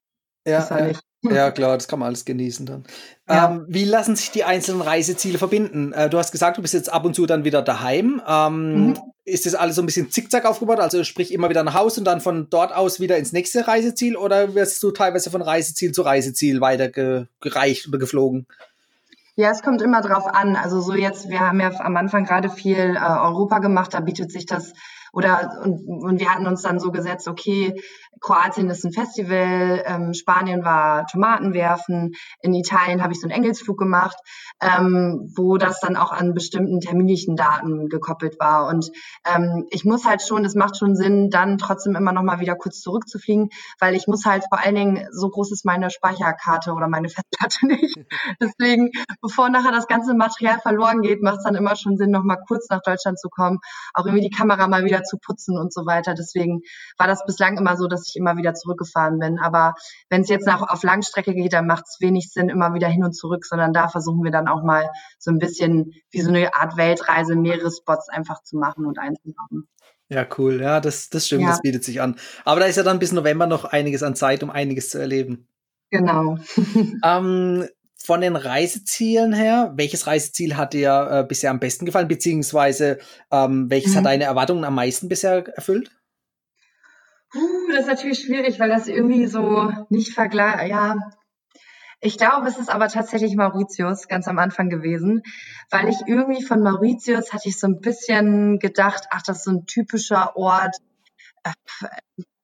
ja, 0.46 0.58
ist 0.58 0.70
ja 0.70 0.80
nicht. 0.82 1.00
Ja, 1.26 1.50
klar, 1.52 1.78
das 1.78 1.88
kann 1.88 2.00
man 2.00 2.08
alles 2.08 2.26
genießen 2.26 2.66
dann. 2.66 2.84
Ja. 3.26 3.50
Ähm, 3.50 3.64
wie 3.66 3.84
lassen 3.84 4.14
sich 4.14 4.30
die 4.30 4.44
einzelnen 4.44 4.82
Reiseziele 4.82 5.38
verbinden? 5.38 5.94
Äh, 5.94 6.10
du 6.10 6.18
hast 6.18 6.32
gesagt, 6.32 6.58
du 6.58 6.60
bist 6.60 6.74
jetzt 6.74 6.92
ab 6.92 7.06
und 7.06 7.14
zu 7.14 7.24
dann 7.24 7.44
wieder 7.44 7.62
daheim. 7.62 8.20
Ähm, 8.28 8.88
mhm. 8.88 8.98
Ist 9.26 9.46
das 9.46 9.54
alles 9.54 9.76
so 9.76 9.82
ein 9.82 9.86
bisschen 9.86 10.10
zickzack 10.10 10.44
aufgebaut? 10.44 10.80
Also 10.80 11.02
sprich 11.02 11.32
immer 11.32 11.48
wieder 11.48 11.62
nach 11.62 11.74
Hause 11.74 12.00
und 12.00 12.04
dann 12.04 12.20
von 12.20 12.48
dort 12.50 12.74
aus 12.74 13.00
wieder 13.00 13.16
ins 13.16 13.32
nächste 13.32 13.66
Reiseziel? 13.66 14.16
Oder 14.16 14.54
wirst 14.54 14.82
du 14.82 14.90
teilweise 14.90 15.30
von 15.30 15.40
Reiseziel 15.40 15.92
zu 15.92 16.02
Reiseziel 16.02 16.60
weitergereicht 16.60 17.88
oder 17.88 17.98
geflogen? 17.98 18.46
Ja, 19.36 19.50
es 19.50 19.62
kommt 19.62 19.82
immer 19.82 20.00
drauf 20.00 20.26
an. 20.26 20.56
Also 20.56 20.80
so 20.80 20.94
jetzt, 20.94 21.28
wir 21.28 21.40
haben 21.40 21.58
ja 21.60 21.72
am 21.80 21.96
Anfang 21.96 22.24
gerade 22.24 22.50
viel 22.50 22.96
äh, 22.96 22.98
Europa 22.98 23.58
gemacht, 23.58 23.94
da 23.94 24.00
bietet 24.00 24.30
sich 24.30 24.46
das 24.46 24.72
oder 25.14 25.60
und, 25.62 25.86
und 25.86 26.20
wir 26.20 26.32
hatten 26.32 26.46
uns 26.46 26.62
dann 26.62 26.80
so 26.80 26.90
gesetzt, 26.90 27.28
okay, 27.28 27.80
Kroatien 28.20 28.70
ist 28.70 28.84
ein 28.84 28.92
Festival, 28.92 29.82
ähm, 29.86 30.14
Spanien 30.14 30.64
war 30.64 31.06
Tomaten 31.06 31.54
werfen, 31.54 32.14
in 32.40 32.54
Italien 32.54 33.02
habe 33.02 33.12
ich 33.12 33.20
so 33.20 33.26
einen 33.26 33.36
Engelsflug 33.36 33.78
gemacht, 33.78 34.16
ähm, 34.60 35.30
wo 35.36 35.56
das 35.56 35.80
dann 35.80 35.96
auch 35.96 36.10
an 36.10 36.34
bestimmten 36.34 36.80
terminlichen 36.80 37.36
Daten 37.36 37.88
gekoppelt 37.88 38.40
war. 38.40 38.66
Und 38.68 38.90
ähm, 39.24 39.66
ich 39.70 39.84
muss 39.84 40.04
halt 40.04 40.22
schon, 40.22 40.44
es 40.44 40.54
macht 40.54 40.76
schon 40.76 40.96
Sinn, 40.96 41.30
dann 41.30 41.58
trotzdem 41.58 41.94
immer 41.94 42.12
noch 42.12 42.22
mal 42.22 42.40
wieder 42.40 42.56
kurz 42.56 42.80
zurückzufliegen, 42.80 43.50
weil 43.78 43.94
ich 43.94 44.06
muss 44.06 44.24
halt 44.24 44.44
vor 44.48 44.58
allen 44.58 44.74
Dingen, 44.74 45.06
so 45.12 45.28
groß 45.28 45.52
ist 45.52 45.64
meine 45.64 45.90
Speicherkarte 45.90 46.72
oder 46.72 46.88
meine 46.88 47.08
Festplatte 47.10 47.66
nicht. 47.66 47.96
Deswegen, 48.40 48.90
bevor 49.22 49.48
nachher 49.48 49.72
das 49.72 49.86
ganze 49.86 50.14
Material 50.14 50.58
verloren 50.60 51.02
geht, 51.02 51.22
macht 51.22 51.38
es 51.38 51.44
dann 51.44 51.54
immer 51.54 51.76
schon 51.76 51.96
Sinn, 51.96 52.10
noch 52.10 52.24
mal 52.24 52.38
kurz 52.48 52.68
nach 52.70 52.82
Deutschland 52.82 53.18
zu 53.20 53.28
kommen, 53.28 53.60
auch 53.92 54.06
irgendwie 54.06 54.28
die 54.28 54.34
Kamera 54.34 54.66
mal 54.66 54.84
wieder 54.84 55.03
zu 55.04 55.18
putzen 55.18 55.56
und 55.58 55.72
so 55.72 55.86
weiter. 55.86 56.14
Deswegen 56.14 56.62
war 56.98 57.06
das 57.06 57.24
bislang 57.26 57.56
immer 57.58 57.76
so, 57.76 57.86
dass 57.86 58.08
ich 58.08 58.16
immer 58.16 58.36
wieder 58.36 58.54
zurückgefahren 58.54 59.18
bin. 59.18 59.38
Aber 59.38 59.74
wenn 60.10 60.22
es 60.22 60.28
jetzt 60.28 60.46
nach, 60.46 60.62
auf 60.62 60.82
Langstrecke 60.82 61.34
geht, 61.34 61.52
dann 61.52 61.66
macht 61.66 61.84
es 61.86 61.98
wenig 62.00 62.30
Sinn, 62.30 62.48
immer 62.48 62.74
wieder 62.74 62.88
hin 62.88 63.04
und 63.04 63.14
zurück, 63.14 63.44
sondern 63.44 63.72
da 63.72 63.88
versuchen 63.88 64.24
wir 64.24 64.30
dann 64.30 64.48
auch 64.48 64.62
mal 64.62 64.90
so 65.18 65.30
ein 65.30 65.38
bisschen 65.38 65.92
wie 66.10 66.20
so 66.20 66.30
eine 66.30 66.54
Art 66.54 66.76
Weltreise, 66.76 67.36
mehrere 67.36 67.70
Spots 67.70 68.08
einfach 68.08 68.42
zu 68.42 68.56
machen 68.56 68.86
und 68.86 68.98
einzubauen. 68.98 69.68
Ja, 70.08 70.26
cool. 70.38 70.60
Ja, 70.60 70.80
das, 70.80 71.08
das 71.08 71.26
stimmt, 71.26 71.42
ja. 71.42 71.48
das 71.48 71.62
bietet 71.62 71.84
sich 71.84 72.00
an. 72.00 72.16
Aber 72.44 72.60
da 72.60 72.66
ist 72.66 72.76
ja 72.76 72.82
dann 72.82 72.98
bis 72.98 73.12
November 73.12 73.46
noch 73.46 73.64
einiges 73.64 74.02
an 74.02 74.14
Zeit, 74.14 74.42
um 74.42 74.50
einiges 74.50 74.90
zu 74.90 74.98
erleben. 74.98 75.48
Genau. 75.90 76.38
ähm, 77.04 77.68
von 78.04 78.20
den 78.20 78.36
Reisezielen 78.36 79.32
her, 79.32 79.72
welches 79.76 80.06
Reiseziel 80.06 80.58
hat 80.58 80.74
dir 80.74 81.08
äh, 81.10 81.24
bisher 81.26 81.50
am 81.50 81.58
besten 81.58 81.86
gefallen, 81.86 82.06
beziehungsweise 82.06 82.98
ähm, 83.30 83.70
welches 83.70 83.92
mhm. 83.92 83.96
hat 83.96 84.04
deine 84.04 84.24
Erwartungen 84.24 84.64
am 84.64 84.74
meisten 84.74 85.08
bisher 85.08 85.48
erfüllt? 85.56 85.90
Uh, 87.34 87.72
das 87.72 87.80
ist 87.80 87.86
natürlich 87.86 88.20
schwierig, 88.20 88.60
weil 88.60 88.68
das 88.68 88.88
irgendwie 88.88 89.26
so 89.26 89.72
nicht 89.88 90.12
vergleicht. 90.12 90.68
Ja, 90.68 90.96
ich 92.02 92.18
glaube, 92.18 92.46
es 92.46 92.58
ist 92.58 92.68
aber 92.68 92.88
tatsächlich 92.88 93.36
Mauritius 93.36 94.06
ganz 94.06 94.28
am 94.28 94.38
Anfang 94.38 94.68
gewesen, 94.68 95.22
weil 95.70 95.88
ich 95.88 95.96
irgendwie 96.06 96.42
von 96.42 96.62
Mauritius 96.62 97.32
hatte 97.32 97.48
ich 97.48 97.58
so 97.58 97.66
ein 97.66 97.80
bisschen 97.80 98.58
gedacht, 98.58 99.04
ach, 99.12 99.22
das 99.22 99.38
ist 99.38 99.44
so 99.44 99.52
ein 99.52 99.64
typischer 99.64 100.36
Ort 100.36 100.76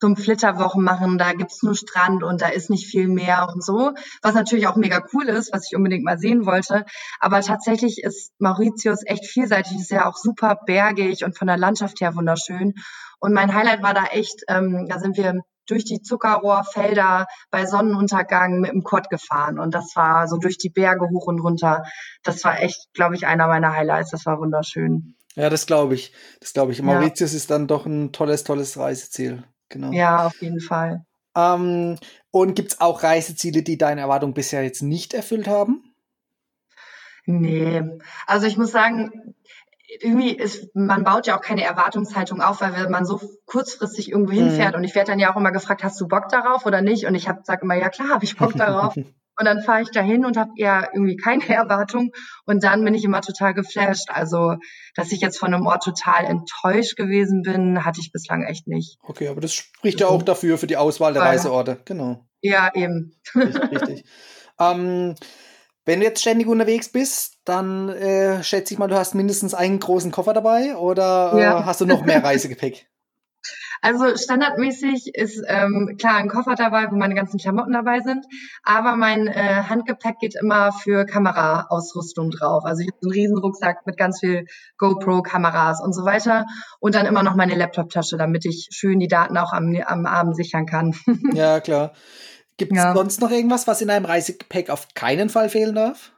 zum 0.00 0.16
Flitterwochen 0.16 0.82
machen, 0.82 1.18
da 1.18 1.32
gibt's 1.32 1.62
nur 1.62 1.74
Strand 1.74 2.22
und 2.22 2.40
da 2.40 2.48
ist 2.48 2.70
nicht 2.70 2.86
viel 2.86 3.06
mehr 3.06 3.48
und 3.52 3.62
so, 3.62 3.92
was 4.22 4.34
natürlich 4.34 4.66
auch 4.66 4.76
mega 4.76 5.04
cool 5.12 5.28
ist, 5.28 5.52
was 5.52 5.68
ich 5.70 5.76
unbedingt 5.76 6.04
mal 6.04 6.18
sehen 6.18 6.46
wollte. 6.46 6.86
Aber 7.20 7.42
tatsächlich 7.42 8.02
ist 8.02 8.32
Mauritius 8.38 9.02
echt 9.04 9.26
vielseitig, 9.26 9.76
ist 9.76 9.90
ja 9.90 10.08
auch 10.08 10.16
super 10.16 10.58
bergig 10.66 11.24
und 11.24 11.36
von 11.36 11.46
der 11.46 11.58
Landschaft 11.58 12.00
her 12.00 12.14
wunderschön. 12.16 12.74
Und 13.18 13.34
mein 13.34 13.54
Highlight 13.54 13.82
war 13.82 13.92
da 13.92 14.06
echt, 14.06 14.42
ähm, 14.48 14.86
da 14.88 14.98
sind 14.98 15.18
wir 15.18 15.40
durch 15.66 15.84
die 15.84 16.00
Zuckerrohrfelder 16.00 17.26
bei 17.50 17.66
Sonnenuntergang 17.66 18.60
mit 18.60 18.72
dem 18.72 18.82
Quad 18.82 19.10
gefahren. 19.10 19.58
Und 19.58 19.74
das 19.74 19.94
war 19.94 20.26
so 20.26 20.38
durch 20.38 20.56
die 20.56 20.70
Berge 20.70 21.08
hoch 21.10 21.26
und 21.26 21.40
runter. 21.40 21.84
Das 22.24 22.42
war 22.44 22.60
echt, 22.60 22.92
glaube 22.94 23.14
ich, 23.14 23.26
einer 23.26 23.46
meiner 23.46 23.72
Highlights. 23.72 24.10
Das 24.10 24.26
war 24.26 24.40
wunderschön. 24.40 25.14
Ja, 25.40 25.48
das 25.48 25.66
glaube 25.66 25.94
ich. 25.94 26.12
Das 26.40 26.52
glaube 26.52 26.72
ich. 26.72 26.82
Mauritius 26.82 27.32
ja. 27.32 27.36
ist 27.38 27.50
dann 27.50 27.66
doch 27.66 27.86
ein 27.86 28.12
tolles, 28.12 28.44
tolles 28.44 28.76
Reiseziel. 28.76 29.44
Genau. 29.70 29.90
Ja, 29.92 30.26
auf 30.26 30.42
jeden 30.42 30.60
Fall. 30.60 31.06
Ähm, 31.34 31.96
und 32.30 32.54
gibt 32.56 32.72
es 32.72 32.80
auch 32.80 33.02
Reiseziele, 33.02 33.62
die 33.62 33.78
deine 33.78 34.02
Erwartung 34.02 34.34
bisher 34.34 34.62
jetzt 34.62 34.82
nicht 34.82 35.14
erfüllt 35.14 35.48
haben? 35.48 35.94
Nee, 37.24 37.82
also 38.26 38.46
ich 38.46 38.56
muss 38.56 38.72
sagen, 38.72 39.34
irgendwie 40.00 40.30
ist, 40.30 40.74
man 40.74 41.04
baut 41.04 41.26
ja 41.26 41.38
auch 41.38 41.42
keine 41.42 41.62
Erwartungshaltung 41.62 42.40
auf, 42.40 42.60
weil 42.60 42.88
man 42.88 43.06
so 43.06 43.20
kurzfristig 43.46 44.10
irgendwo 44.10 44.32
hinfährt. 44.32 44.72
Mhm. 44.72 44.78
Und 44.78 44.84
ich 44.84 44.94
werde 44.94 45.12
dann 45.12 45.18
ja 45.18 45.32
auch 45.32 45.36
immer 45.36 45.52
gefragt, 45.52 45.84
hast 45.84 46.00
du 46.00 46.08
Bock 46.08 46.28
darauf 46.28 46.66
oder 46.66 46.82
nicht? 46.82 47.06
Und 47.06 47.14
ich 47.14 47.28
sage 47.44 47.62
immer, 47.62 47.76
ja 47.76 47.88
klar, 47.88 48.08
habe 48.08 48.24
ich 48.24 48.36
Bock 48.36 48.54
darauf. 48.54 48.94
Und 49.40 49.46
dann 49.46 49.62
fahre 49.62 49.80
ich 49.80 49.90
dahin 49.90 50.26
und 50.26 50.36
habe 50.36 50.50
eher 50.56 50.90
irgendwie 50.92 51.16
keine 51.16 51.48
Erwartung. 51.48 52.12
Und 52.44 52.62
dann 52.62 52.84
bin 52.84 52.94
ich 52.94 53.04
immer 53.04 53.22
total 53.22 53.54
geflasht. 53.54 54.10
Also, 54.10 54.56
dass 54.94 55.12
ich 55.12 55.20
jetzt 55.22 55.38
von 55.38 55.54
einem 55.54 55.66
Ort 55.66 55.82
total 55.82 56.26
enttäuscht 56.26 56.96
gewesen 56.96 57.40
bin, 57.40 57.84
hatte 57.86 58.00
ich 58.00 58.12
bislang 58.12 58.44
echt 58.44 58.68
nicht. 58.68 58.98
Okay, 59.02 59.28
aber 59.28 59.40
das 59.40 59.54
spricht 59.54 60.00
ja 60.00 60.08
auch 60.08 60.22
dafür 60.22 60.58
für 60.58 60.66
die 60.66 60.76
Auswahl 60.76 61.14
der 61.14 61.22
Reiseorte. 61.22 61.80
Genau. 61.86 62.26
Ja, 62.42 62.70
eben. 62.74 63.14
Richtig. 63.34 63.72
richtig. 63.72 64.04
ähm, 64.58 65.14
wenn 65.86 66.00
du 66.00 66.06
jetzt 66.06 66.20
ständig 66.20 66.46
unterwegs 66.46 66.90
bist, 66.90 67.38
dann 67.44 67.88
äh, 67.88 68.44
schätze 68.44 68.74
ich 68.74 68.78
mal, 68.78 68.88
du 68.88 68.96
hast 68.96 69.14
mindestens 69.14 69.54
einen 69.54 69.80
großen 69.80 70.10
Koffer 70.10 70.34
dabei 70.34 70.76
oder 70.76 71.32
äh, 71.34 71.40
ja. 71.40 71.64
hast 71.64 71.80
du 71.80 71.86
noch 71.86 72.04
mehr 72.04 72.22
Reisegepäck? 72.24 72.89
Also 73.82 74.16
standardmäßig 74.16 75.14
ist 75.14 75.42
ähm, 75.46 75.96
klar 75.98 76.16
ein 76.16 76.28
Koffer 76.28 76.54
dabei, 76.54 76.90
wo 76.90 76.96
meine 76.96 77.14
ganzen 77.14 77.38
Klamotten 77.38 77.72
dabei 77.72 78.00
sind, 78.00 78.26
aber 78.62 78.96
mein 78.96 79.26
äh, 79.26 79.62
Handgepäck 79.68 80.18
geht 80.20 80.34
immer 80.34 80.72
für 80.72 81.06
Kameraausrüstung 81.06 82.30
drauf. 82.30 82.64
Also 82.64 82.82
ich 82.82 82.88
habe 82.88 82.98
einen 83.02 83.12
riesen 83.12 83.38
Rucksack 83.38 83.86
mit 83.86 83.96
ganz 83.96 84.20
viel 84.20 84.44
GoPro-Kameras 84.76 85.80
und 85.82 85.94
so 85.94 86.04
weiter 86.04 86.46
und 86.78 86.94
dann 86.94 87.06
immer 87.06 87.22
noch 87.22 87.36
meine 87.36 87.54
Laptop-Tasche, 87.54 88.18
damit 88.18 88.44
ich 88.44 88.68
schön 88.70 88.98
die 88.98 89.08
Daten 89.08 89.38
auch 89.38 89.52
am, 89.52 89.74
am 89.86 90.06
Abend 90.06 90.36
sichern 90.36 90.66
kann. 90.66 90.94
ja, 91.32 91.60
klar. 91.60 91.92
Gibt 92.58 92.72
es 92.72 92.78
ja. 92.78 92.94
sonst 92.94 93.22
noch 93.22 93.30
irgendwas, 93.30 93.66
was 93.66 93.80
in 93.80 93.88
einem 93.88 94.04
Reisegepäck 94.04 94.68
auf 94.68 94.88
keinen 94.94 95.30
Fall 95.30 95.48
fehlen 95.48 95.74
darf? 95.74 96.12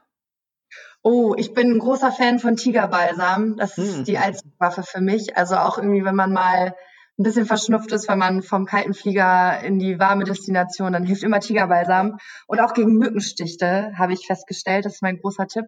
Oh, 1.01 1.35
ich 1.37 1.53
bin 1.53 1.71
ein 1.71 1.79
großer 1.79 2.11
Fan 2.11 2.39
von 2.39 2.57
Tigerbalsam. 2.57 3.55
Das 3.55 3.77
ist 3.77 3.97
hm. 3.97 4.03
die 4.03 4.17
Allzweckwaffe 4.17 4.83
für 4.83 4.99
mich. 4.99 5.37
Also 5.37 5.55
auch 5.55 5.77
irgendwie, 5.77 6.03
wenn 6.03 6.15
man 6.15 6.33
mal 6.33 6.75
ein 7.19 7.23
bisschen 7.23 7.45
verschnupft 7.45 7.91
ist, 7.91 8.09
wenn 8.09 8.17
man 8.17 8.41
vom 8.41 8.65
kalten 8.65 8.95
Flieger 8.95 9.61
in 9.61 9.77
die 9.77 9.99
warme 9.99 10.23
Destination, 10.23 10.93
dann 10.93 11.05
hilft 11.05 11.21
immer 11.21 11.39
Tigerbalsam. 11.39 12.17
Und 12.47 12.59
auch 12.59 12.73
gegen 12.73 12.93
Mückenstichte 12.93 13.93
habe 13.95 14.13
ich 14.13 14.25
festgestellt, 14.25 14.85
das 14.85 14.95
ist 14.95 15.03
mein 15.03 15.19
großer 15.19 15.45
Tipp. 15.45 15.65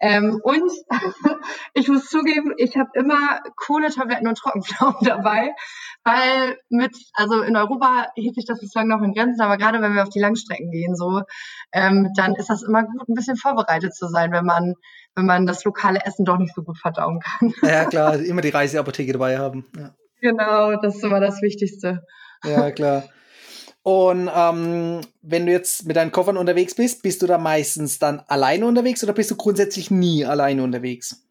Ähm, 0.00 0.40
und 0.42 0.72
ich 1.74 1.86
muss 1.86 2.06
zugeben, 2.06 2.54
ich 2.56 2.76
habe 2.76 2.90
immer 2.94 3.40
Kohletabletten 3.56 4.26
und 4.26 4.36
Trockenpflaumen 4.36 4.96
dabei, 5.02 5.54
weil 6.02 6.58
mit, 6.70 6.96
also 7.14 7.40
in 7.42 7.56
Europa 7.56 8.08
hielt 8.16 8.34
sich 8.34 8.46
das 8.46 8.58
bislang 8.58 8.88
noch 8.88 9.02
in 9.02 9.14
Grenzen, 9.14 9.42
aber 9.42 9.58
gerade 9.58 9.80
wenn 9.82 9.94
wir 9.94 10.02
auf 10.02 10.08
die 10.08 10.20
Langstrecken 10.20 10.72
gehen, 10.72 10.96
so, 10.96 11.22
ähm, 11.72 12.08
dann 12.16 12.34
ist 12.34 12.50
das 12.50 12.64
immer 12.64 12.82
gut, 12.82 13.08
ein 13.08 13.14
bisschen 13.14 13.36
vorbereitet 13.36 13.94
zu 13.94 14.08
sein, 14.08 14.32
wenn 14.32 14.44
man, 14.44 14.74
wenn 15.14 15.26
man 15.26 15.46
das 15.46 15.64
lokale 15.64 16.00
Essen 16.04 16.24
doch 16.24 16.38
nicht 16.38 16.54
so 16.54 16.62
gut 16.64 16.78
verdauen 16.78 17.20
kann. 17.20 17.54
Ja, 17.62 17.84
klar, 17.84 18.18
immer 18.18 18.40
die 18.40 18.48
Reiseapotheke 18.48 19.12
dabei 19.12 19.38
haben. 19.38 19.66
Ja. 19.76 19.94
Genau, 20.20 20.76
das 20.80 20.96
ist 20.96 21.04
immer 21.04 21.20
das 21.20 21.40
Wichtigste. 21.42 22.04
Ja, 22.44 22.70
klar. 22.70 23.04
Und 23.82 24.30
ähm, 24.34 25.00
wenn 25.22 25.46
du 25.46 25.52
jetzt 25.52 25.86
mit 25.86 25.96
deinen 25.96 26.12
Koffern 26.12 26.36
unterwegs 26.36 26.74
bist, 26.74 27.02
bist 27.02 27.22
du 27.22 27.26
da 27.26 27.38
meistens 27.38 27.98
dann 27.98 28.20
alleine 28.28 28.66
unterwegs 28.66 29.02
oder 29.02 29.14
bist 29.14 29.30
du 29.30 29.36
grundsätzlich 29.36 29.90
nie 29.90 30.24
alleine 30.26 30.62
unterwegs? 30.62 31.24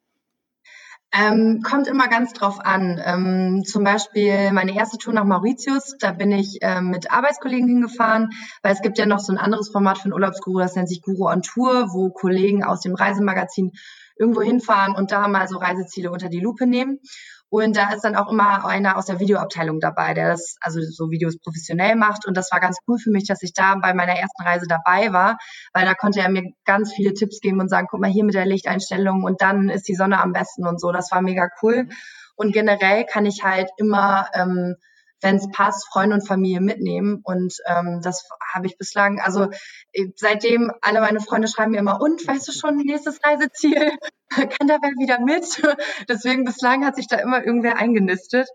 Ähm, 1.12 1.62
kommt 1.63 1.88
immer 1.88 2.08
ganz 2.08 2.34
drauf 2.34 2.60
an. 2.60 3.02
Ähm, 3.04 3.63
zum 3.65 3.84
Beispiel 3.84 4.52
meine 4.52 4.75
erste 4.75 4.99
Tour 4.99 5.13
nach 5.13 5.23
Mauritius, 5.23 5.95
da 5.99 6.12
bin 6.12 6.32
ich 6.32 6.60
ähm, 6.62 6.89
mit 6.89 7.12
Arbeitskollegen 7.12 7.67
hingefahren, 7.67 8.30
weil 8.62 8.73
es 8.73 8.82
gibt 8.82 8.99
ja 8.99 9.08
noch 9.08 9.19
so 9.19 9.34
ein 9.34 9.39
anderes 9.39 9.69
Format 9.69 9.97
für 9.97 10.06
einen 10.06 10.13
Urlaubsguru, 10.13 10.60
das 10.60 10.75
nennt 10.75 10.88
sich 10.88 11.02
Guru 11.02 11.28
on 11.28 11.41
Tour, 11.41 11.93
wo 11.93 12.10
Kollegen 12.10 12.63
aus 12.63 12.82
dem 12.82 12.93
Reisemagazin 12.93 13.71
irgendwo 14.19 14.41
hinfahren 14.41 14.93
und 14.93 15.12
da 15.12 15.27
mal 15.27 15.47
so 15.47 15.58
Reiseziele 15.58 16.12
unter 16.12 16.29
die 16.29 16.41
Lupe 16.41 16.67
nehmen. 16.67 16.99
Und 17.51 17.75
da 17.75 17.91
ist 17.93 18.03
dann 18.03 18.15
auch 18.15 18.32
immer 18.32 18.63
einer 18.65 18.95
aus 18.95 19.08
der 19.08 19.19
Videoabteilung 19.19 19.79
dabei, 19.79 20.13
der 20.13 20.29
das, 20.29 20.58
also 20.62 20.82
so 20.82 21.10
Videos 21.10 21.39
professionell 21.39 21.95
macht. 21.95 22.27
Und 22.27 22.38
das 22.38 22.51
war 22.51 22.60
ganz 22.60 22.77
cool 22.88 22.99
für 22.99 23.10
mich, 23.10 23.25
dass 23.25 23.41
ich 23.41 23.53
da 23.53 23.75
bei 23.82 23.95
meiner 23.95 24.13
ersten 24.13 24.43
Reise 24.43 24.67
dabei 24.67 25.12
war, 25.13 25.39
weil 25.73 25.86
da 25.86 25.95
konnte 25.95 26.19
er 26.19 26.29
mir 26.29 26.43
ganz 26.65 26.93
viele 26.93 27.15
Tipps 27.15 27.39
geben 27.39 27.60
und 27.60 27.69
sagen, 27.69 27.88
guck 27.89 28.01
mal 28.01 28.12
hier 28.12 28.23
mit 28.23 28.36
der 28.36 28.45
Lichteinstellung 28.45 29.23
und 29.23 29.41
dann 29.41 29.69
ist 29.69 29.88
die 29.88 29.95
Sonne 29.95 30.21
am 30.21 30.32
besten 30.32 30.67
und 30.67 30.79
so. 30.79 30.91
Das 30.91 31.12
war 31.12 31.21
mega 31.21 31.49
cool. 31.63 31.89
Und 32.36 32.53
generell 32.53 33.05
kann 33.05 33.25
ich 33.25 33.43
halt 33.43 33.69
immer 33.77 34.27
ähm, 34.34 34.75
wenn 35.21 35.36
es 35.36 35.47
passt, 35.51 35.88
Freunde 35.91 36.15
und 36.15 36.27
Familie 36.27 36.62
mitnehmen. 36.62 37.21
Und 37.23 37.55
ähm, 37.65 38.01
das 38.01 38.27
habe 38.53 38.67
ich 38.67 38.77
bislang, 38.77 39.19
also 39.19 39.49
äh, 39.93 40.08
seitdem 40.15 40.71
alle 40.82 41.01
meine 41.01 41.19
Freunde 41.19 41.47
schreiben 41.47 41.71
mir 41.71 41.79
immer, 41.79 42.01
und 42.01 42.25
weißt 42.25 42.47
du 42.47 42.51
schon, 42.51 42.77
nächstes 42.77 43.19
Reiseziel, 43.23 43.91
kann 44.29 44.67
da 44.67 44.77
wer 44.82 44.91
wieder 44.91 45.19
mit? 45.19 45.62
Deswegen 46.10 46.45
bislang 46.45 46.86
hat 46.86 46.95
sich 46.95 47.08
da 47.08 47.17
immer 47.17 47.43
irgendwer 47.43 47.77
eingenistet. 47.77 48.47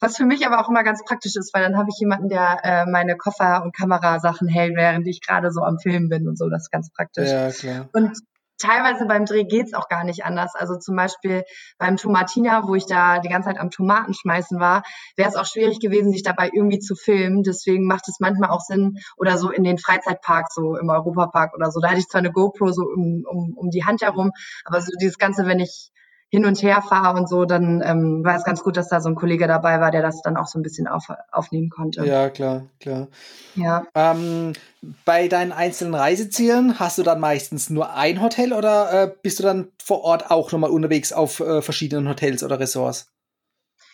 Was 0.00 0.16
für 0.16 0.24
mich 0.24 0.46
aber 0.46 0.60
auch 0.60 0.68
immer 0.68 0.84
ganz 0.84 1.04
praktisch 1.04 1.36
ist, 1.36 1.54
weil 1.54 1.62
dann 1.62 1.76
habe 1.76 1.88
ich 1.92 1.98
jemanden, 1.98 2.28
der 2.28 2.60
äh, 2.62 2.86
meine 2.86 3.16
Koffer 3.16 3.62
und 3.62 3.74
Kamerasachen 3.74 4.48
hält, 4.48 4.76
während 4.76 5.06
ich 5.06 5.20
gerade 5.20 5.50
so 5.50 5.62
am 5.62 5.78
Filmen 5.78 6.08
bin 6.08 6.28
und 6.28 6.38
so. 6.38 6.48
Das 6.48 6.62
ist 6.62 6.70
ganz 6.70 6.90
praktisch. 6.92 7.30
Ja, 7.30 7.50
klar. 7.50 7.88
Und 7.92 8.18
teilweise 8.62 9.06
beim 9.06 9.26
Dreh 9.26 9.44
geht's 9.44 9.74
auch 9.74 9.88
gar 9.88 10.04
nicht 10.04 10.24
anders. 10.24 10.54
Also 10.54 10.76
zum 10.76 10.96
Beispiel 10.96 11.44
beim 11.78 11.96
Tomatina, 11.96 12.66
wo 12.66 12.74
ich 12.74 12.86
da 12.86 13.18
die 13.18 13.28
ganze 13.28 13.48
Zeit 13.48 13.58
am 13.58 13.70
Tomaten 13.70 14.14
schmeißen 14.14 14.58
war, 14.60 14.82
wäre 15.16 15.28
es 15.28 15.36
auch 15.36 15.46
schwierig 15.46 15.80
gewesen, 15.80 16.12
sich 16.12 16.22
dabei 16.22 16.50
irgendwie 16.52 16.78
zu 16.78 16.94
filmen. 16.94 17.42
Deswegen 17.42 17.86
macht 17.86 18.08
es 18.08 18.20
manchmal 18.20 18.50
auch 18.50 18.60
Sinn, 18.60 18.98
oder 19.16 19.38
so 19.38 19.50
in 19.50 19.64
den 19.64 19.78
Freizeitparks, 19.78 20.54
so 20.54 20.76
im 20.76 20.88
Europapark 20.88 21.54
oder 21.54 21.70
so. 21.70 21.80
Da 21.80 21.90
hatte 21.90 22.00
ich 22.00 22.08
zwar 22.08 22.20
eine 22.20 22.32
GoPro 22.32 22.72
so 22.72 22.82
um, 22.82 23.24
um, 23.28 23.54
um 23.56 23.70
die 23.70 23.84
Hand 23.84 24.02
herum, 24.02 24.32
aber 24.64 24.80
so 24.80 24.90
dieses 25.00 25.18
Ganze, 25.18 25.46
wenn 25.46 25.60
ich 25.60 25.91
hin 26.32 26.46
und 26.46 26.62
her 26.62 26.80
fahre 26.80 27.18
und 27.18 27.28
so, 27.28 27.44
dann 27.44 27.82
ähm, 27.84 28.24
war 28.24 28.36
es 28.36 28.44
ganz 28.44 28.62
gut, 28.62 28.78
dass 28.78 28.88
da 28.88 29.02
so 29.02 29.10
ein 29.10 29.16
Kollege 29.16 29.46
dabei 29.46 29.80
war, 29.80 29.90
der 29.90 30.00
das 30.00 30.22
dann 30.22 30.38
auch 30.38 30.46
so 30.46 30.58
ein 30.58 30.62
bisschen 30.62 30.88
auf, 30.88 31.08
aufnehmen 31.30 31.68
konnte. 31.68 32.06
Ja, 32.06 32.30
klar, 32.30 32.62
klar. 32.80 33.08
Ja. 33.54 33.84
Ähm, 33.94 34.54
bei 35.04 35.28
deinen 35.28 35.52
einzelnen 35.52 35.94
Reisezielen 35.94 36.78
hast 36.78 36.96
du 36.96 37.02
dann 37.02 37.20
meistens 37.20 37.68
nur 37.68 37.94
ein 37.94 38.22
Hotel 38.22 38.54
oder 38.54 39.02
äh, 39.02 39.12
bist 39.22 39.40
du 39.40 39.42
dann 39.42 39.68
vor 39.76 40.04
Ort 40.04 40.30
auch 40.30 40.52
nochmal 40.52 40.70
unterwegs 40.70 41.12
auf 41.12 41.40
äh, 41.40 41.60
verschiedenen 41.60 42.08
Hotels 42.08 42.42
oder 42.42 42.58
Ressorts? 42.58 43.11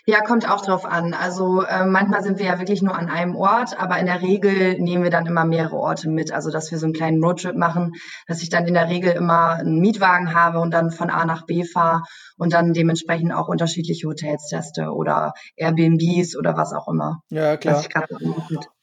Ja, 0.09 0.23
kommt 0.23 0.49
auch 0.49 0.63
drauf 0.63 0.87
an. 0.87 1.13
Also 1.13 1.61
äh, 1.61 1.85
manchmal 1.85 2.23
sind 2.23 2.39
wir 2.39 2.47
ja 2.47 2.59
wirklich 2.59 2.81
nur 2.81 2.97
an 2.97 3.11
einem 3.11 3.37
Ort, 3.37 3.79
aber 3.79 3.99
in 3.99 4.07
der 4.07 4.23
Regel 4.23 4.79
nehmen 4.79 5.03
wir 5.03 5.11
dann 5.11 5.27
immer 5.27 5.45
mehrere 5.45 5.77
Orte 5.77 6.09
mit. 6.09 6.33
Also 6.33 6.51
dass 6.51 6.71
wir 6.71 6.79
so 6.79 6.87
einen 6.87 6.95
kleinen 6.95 7.23
Roadtrip 7.23 7.55
machen, 7.55 7.93
dass 8.27 8.41
ich 8.41 8.49
dann 8.49 8.67
in 8.67 8.73
der 8.73 8.89
Regel 8.89 9.13
immer 9.13 9.57
einen 9.57 9.81
Mietwagen 9.81 10.33
habe 10.33 10.61
und 10.61 10.73
dann 10.73 10.93
von 10.93 11.11
A 11.11 11.27
nach 11.27 11.45
B 11.45 11.63
fahre 11.63 12.05
und 12.39 12.55
dann 12.55 12.73
dementsprechend 12.73 13.35
auch 13.35 13.49
unterschiedliche 13.49 14.09
Hotels 14.09 14.49
teste 14.49 14.95
oder 14.95 15.35
Airbnbs 15.57 16.39
oder 16.39 16.57
was 16.57 16.73
auch 16.73 16.89
immer. 16.89 17.21
Ja, 17.29 17.59
klar. 17.59 17.85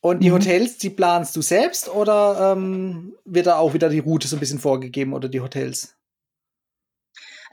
Und 0.02 0.20
die 0.22 0.30
mhm. 0.30 0.36
Hotels, 0.36 0.78
die 0.78 0.92
planst 0.92 1.36
du 1.36 1.42
selbst 1.42 1.90
oder 1.90 2.54
ähm, 2.56 3.16
wird 3.26 3.48
da 3.48 3.56
auch 3.56 3.74
wieder 3.74 3.90
die 3.90 3.98
Route 3.98 4.28
so 4.28 4.36
ein 4.36 4.40
bisschen 4.40 4.60
vorgegeben 4.60 5.14
oder 5.14 5.28
die 5.28 5.42
Hotels? 5.42 5.96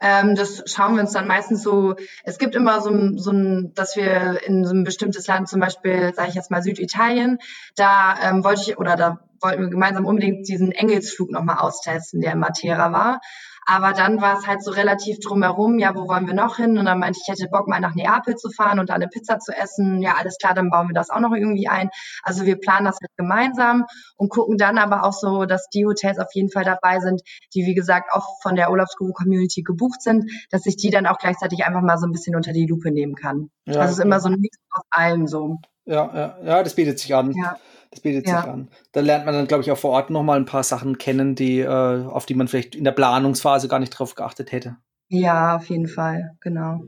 Ähm, 0.03 0.35
das 0.35 0.65
schauen 0.67 0.95
wir 0.95 1.03
uns 1.03 1.13
dann 1.13 1.29
meistens 1.29 1.63
so, 1.63 1.95
es 2.25 2.39
gibt 2.39 2.57
immer 2.57 2.81
so, 2.81 2.91
so 3.17 3.31
ein, 3.31 3.73
dass 3.75 3.97
wir 3.97 4.41
in 4.45 4.65
so 4.65 4.75
ein 4.75 4.83
bestimmtes 4.83 5.29
Land, 5.29 5.49
zum 5.49 5.61
Beispiel, 5.61 6.13
sage 6.13 6.29
ich 6.29 6.35
jetzt 6.35 6.51
mal 6.51 6.63
Süditalien, 6.63 7.39
da 7.77 8.17
ähm, 8.21 8.43
wollte 8.43 8.63
ich, 8.63 8.79
oder 8.79 8.97
da 8.97 9.21
wollten 9.41 9.63
wir 9.63 9.69
gemeinsam 9.69 10.05
unbedingt 10.05 10.49
diesen 10.49 10.73
Engelsflug 10.73 11.31
nochmal 11.31 11.59
austesten, 11.59 12.21
der 12.21 12.33
in 12.33 12.41
Matera 12.41 12.93
war. 12.93 13.21
Aber 13.67 13.93
dann 13.93 14.21
war 14.21 14.39
es 14.39 14.47
halt 14.47 14.63
so 14.65 14.73
relativ 14.73 15.19
drumherum, 15.21 15.79
ja, 15.79 15.95
wo 15.95 16.09
wollen 16.09 16.27
wir 16.27 16.35
noch 16.35 16.57
hin? 16.57 16.79
Und 16.79 16.87
dann 16.87 16.99
meinte 16.99 17.19
ich, 17.19 17.29
ich 17.29 17.41
hätte 17.41 17.51
Bock 17.51 17.69
mal 17.69 17.81
nach 17.81 17.95
Neapel 17.95 18.35
zu 18.37 18.51
fahren 18.51 18.81
und 18.81 18.91
da 18.91 18.95
eine 18.95 19.09
Pizza 19.09 19.39
zu 19.39 19.53
essen. 19.53 20.03
Ja, 20.03 20.15
alles 20.19 20.37
klar, 20.39 20.55
dann 20.55 20.71
bauen 20.71 20.89
wir 20.89 20.95
das 20.95 21.11
auch 21.11 21.21
noch 21.21 21.33
irgendwie 21.33 21.69
ein. 21.69 21.91
Also 22.23 22.45
wir 22.45 22.57
planen 22.57 22.87
das 22.87 22.99
halt 23.01 23.13
gemeinsam 23.17 23.87
und 24.17 24.31
gucken 24.31 24.59
dann 24.59 24.79
aber 24.79 25.05
auch 25.05 25.13
so, 25.13 25.45
dass 25.45 25.69
die 25.69 25.87
Hotels 25.87 26.19
auf 26.19 26.35
jeden 26.35 26.51
Fall 26.51 26.65
dabei 26.65 26.99
sind, 26.99 27.23
die 27.55 27.65
wie 27.67 27.75
gesagt 27.75 28.13
auch 28.13 28.41
von 28.43 28.57
der 28.57 28.71
Urlaubsguru-Community 28.71 29.63
gebucht 29.63 30.03
sind, 30.03 30.31
dass 30.51 30.67
ich 30.67 30.77
die 30.77 30.91
dann 30.91 31.07
auch 31.07 31.19
gleichzeitig 31.19 31.65
einfach 31.65 31.83
mal 31.83 31.99
so 31.99 32.07
ein 32.07 32.13
bisschen 32.13 32.35
unter 32.35 32.53
die 32.53 32.67
Lupe 32.67 32.91
nehmen 32.91 33.15
kann. 33.15 33.51
Ja, 33.67 33.81
also 33.81 33.93
es 33.93 33.99
ist 33.99 34.05
immer 34.05 34.21
so 34.21 34.29
ein 34.29 34.41
Mix 34.41 34.57
aus 34.71 34.85
allem 34.91 35.27
so. 35.27 35.59
Ja, 35.85 36.11
ja, 36.15 36.37
ja, 36.45 36.63
das 36.63 36.75
bietet 36.75 36.99
sich 36.99 37.15
an. 37.15 37.33
Ja. 37.33 37.57
Das 37.93 38.01
bietet 38.01 38.27
ja. 38.27 38.41
sich 38.41 38.51
an. 38.51 38.69
Da 38.93 39.01
lernt 39.01 39.27
man 39.27 39.35
dann, 39.35 39.47
glaube 39.47 39.63
ich, 39.63 39.71
auch 39.71 39.77
vor 39.77 39.91
Ort 39.91 40.09
nochmal 40.09 40.39
ein 40.39 40.47
paar 40.47 40.63
Sachen 40.63 40.97
kennen, 40.97 41.35
die, 41.35 41.61
äh, 41.61 41.67
auf 41.69 42.25
die 42.25 42.35
man 42.35 42.49
vielleicht 42.49 42.75
in 42.75 42.85
der 42.85 42.93
Planungsphase 42.93 43.69
gar 43.69 43.79
nicht 43.79 43.91
drauf 43.91 44.15
geachtet 44.15 44.51
hätte. 44.51 44.79
Ja, 45.09 45.57
auf 45.57 45.69
jeden 45.69 45.89
Fall, 45.89 46.31
genau. 46.41 46.81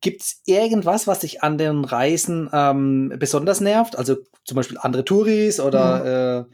Gibt 0.00 0.22
es 0.22 0.40
irgendwas, 0.46 1.06
was 1.06 1.20
dich 1.20 1.42
an 1.42 1.58
den 1.58 1.84
Reisen 1.84 2.48
ähm, 2.54 3.12
besonders 3.18 3.60
nervt? 3.60 3.98
Also 3.98 4.16
zum 4.44 4.56
Beispiel 4.56 4.78
andere 4.78 5.04
Touris 5.04 5.60
oder 5.60 6.46
mhm. 6.46 6.50